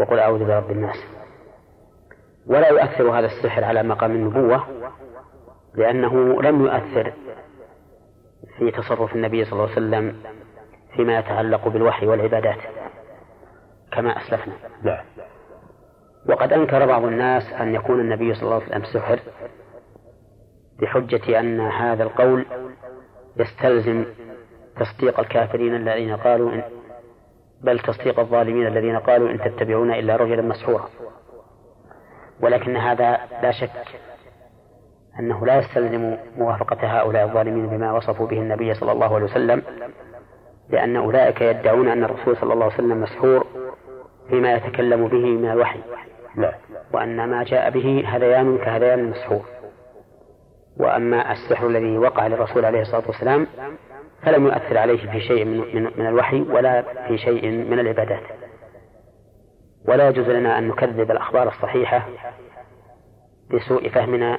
وقل 0.00 0.18
أعوذ 0.18 0.44
برب 0.44 0.70
الناس. 0.70 0.96
ولا 2.46 2.68
يؤثر 2.68 3.18
هذا 3.18 3.26
السحر 3.26 3.64
على 3.64 3.82
مقام 3.82 4.10
النبوة 4.10 4.64
لأنه 5.74 6.42
لم 6.42 6.64
يؤثر 6.64 7.12
في 8.58 8.70
تصرف 8.70 9.14
النبي 9.14 9.44
صلى 9.44 9.52
الله 9.52 9.62
عليه 9.62 9.72
وسلم 9.72 10.16
فيما 10.96 11.18
يتعلق 11.18 11.68
بالوحي 11.68 12.06
والعبادات 12.06 12.58
كما 13.92 14.16
أسلفنا. 14.16 14.54
نعم 14.82 15.04
وقد 16.28 16.52
أنكر 16.52 16.86
بعض 16.86 17.04
الناس 17.04 17.52
أن 17.52 17.74
يكون 17.74 18.00
النبي 18.00 18.34
صلى 18.34 18.42
الله 18.42 18.54
عليه 18.54 18.66
وسلم 18.66 18.84
سحر 18.84 19.20
بحجة 20.80 21.40
أن 21.40 21.60
هذا 21.60 22.02
القول 22.02 22.46
يستلزم 23.36 24.04
تصديق 24.76 25.20
الكافرين 25.20 25.74
الذين 25.74 26.16
قالوا 26.16 26.52
إن 26.52 26.62
بل 27.60 27.78
تصديق 27.78 28.20
الظالمين 28.20 28.66
الذين 28.66 28.98
قالوا 28.98 29.30
إن 29.30 29.38
تتبعون 29.38 29.92
إلا 29.92 30.16
رجلا 30.16 30.42
مسحورا. 30.42 30.88
ولكن 32.40 32.76
هذا 32.76 33.20
لا 33.42 33.50
شك 33.50 33.70
أنه 35.18 35.46
لا 35.46 35.58
يستلزم 35.58 36.16
موافقة 36.36 37.00
هؤلاء 37.00 37.24
الظالمين 37.24 37.66
بما 37.66 37.92
وصفوا 37.92 38.26
به 38.26 38.38
النبي 38.38 38.74
صلى 38.74 38.92
الله 38.92 39.14
عليه 39.14 39.24
وسلم 39.24 39.62
لأن 40.70 40.96
أولئك 40.96 41.40
يدعون 41.40 41.88
أن 41.88 42.04
الرسول 42.04 42.36
صلى 42.36 42.52
الله 42.52 42.64
عليه 42.64 42.74
وسلم 42.74 43.00
مسحور 43.02 43.46
فيما 44.28 44.54
يتكلم 44.54 45.08
به 45.08 45.24
من 45.26 45.50
الوحي 45.50 45.80
لا. 46.36 46.54
وأن 46.92 47.24
ما 47.24 47.44
جاء 47.44 47.70
به 47.70 48.04
هذيان 48.06 48.58
كهذيان 48.58 48.98
المسحور 48.98 49.42
وأما 50.76 51.32
السحر 51.32 51.66
الذي 51.66 51.98
وقع 51.98 52.26
للرسول 52.26 52.64
عليه 52.64 52.80
الصلاة 52.80 53.06
والسلام 53.06 53.46
فلم 54.22 54.46
يؤثر 54.46 54.78
عليه 54.78 55.10
في 55.12 55.20
شيء 55.20 55.44
من, 55.44 55.84
من, 55.96 56.06
الوحي 56.06 56.40
ولا 56.40 56.82
في 57.08 57.18
شيء 57.18 57.50
من 57.50 57.78
العبادات 57.78 58.22
ولا 59.88 60.08
يجوز 60.08 60.28
لنا 60.28 60.58
أن 60.58 60.68
نكذب 60.68 61.10
الأخبار 61.10 61.48
الصحيحة 61.48 62.08
بسوء 63.50 63.88
فهمنا 63.88 64.38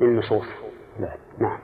للنصوص. 0.00 0.46
نعم, 1.00 1.18
نعم. 1.40 1.58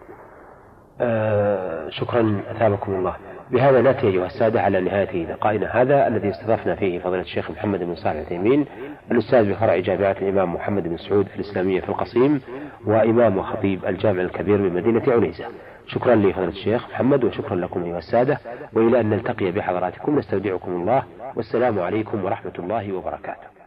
آه 1.01 1.89
شكرا 1.89 2.43
أثابكم 2.51 2.95
الله. 2.95 3.17
بهذا 3.51 3.81
نأتي 3.81 4.07
أيها 4.07 4.27
السادة 4.27 4.63
على 4.63 4.81
نهاية 4.81 5.27
لقائنا 5.27 5.83
هذا 5.83 6.07
الذي 6.07 6.31
استضفنا 6.31 6.75
فيه 6.75 6.99
فضيلة 6.99 7.23
الشيخ 7.23 7.51
محمد 7.51 7.81
بن 7.81 7.95
صالح 7.95 8.17
العثيمين 8.17 8.67
الأستاذ 9.11 9.53
بفرع 9.53 9.77
جامعة 9.79 10.17
الإمام 10.23 10.55
محمد 10.55 10.89
بن 10.89 10.97
سعود 10.97 11.27
الإسلامية 11.35 11.81
في 11.81 11.89
القصيم 11.89 12.41
وإمام 12.87 13.39
وخطيب 13.39 13.85
الجامع 13.85 14.21
الكبير 14.21 14.57
بمدينة 14.57 15.03
عنيزة. 15.13 15.45
شكرا 15.87 16.15
لفضيلة 16.15 16.49
الشيخ 16.49 16.91
محمد 16.91 17.25
وشكرا 17.25 17.57
لكم 17.57 17.85
أيها 17.85 17.99
السادة 17.99 18.39
وإلى 18.73 19.01
أن 19.01 19.11
نلتقي 19.11 19.51
بحضراتكم. 19.51 20.19
نستودعكم 20.19 20.73
الله 20.73 21.05
والسلام 21.37 21.79
عليكم 21.79 22.25
ورحمة 22.25 22.55
الله 22.59 22.93
وبركاته. 22.93 23.60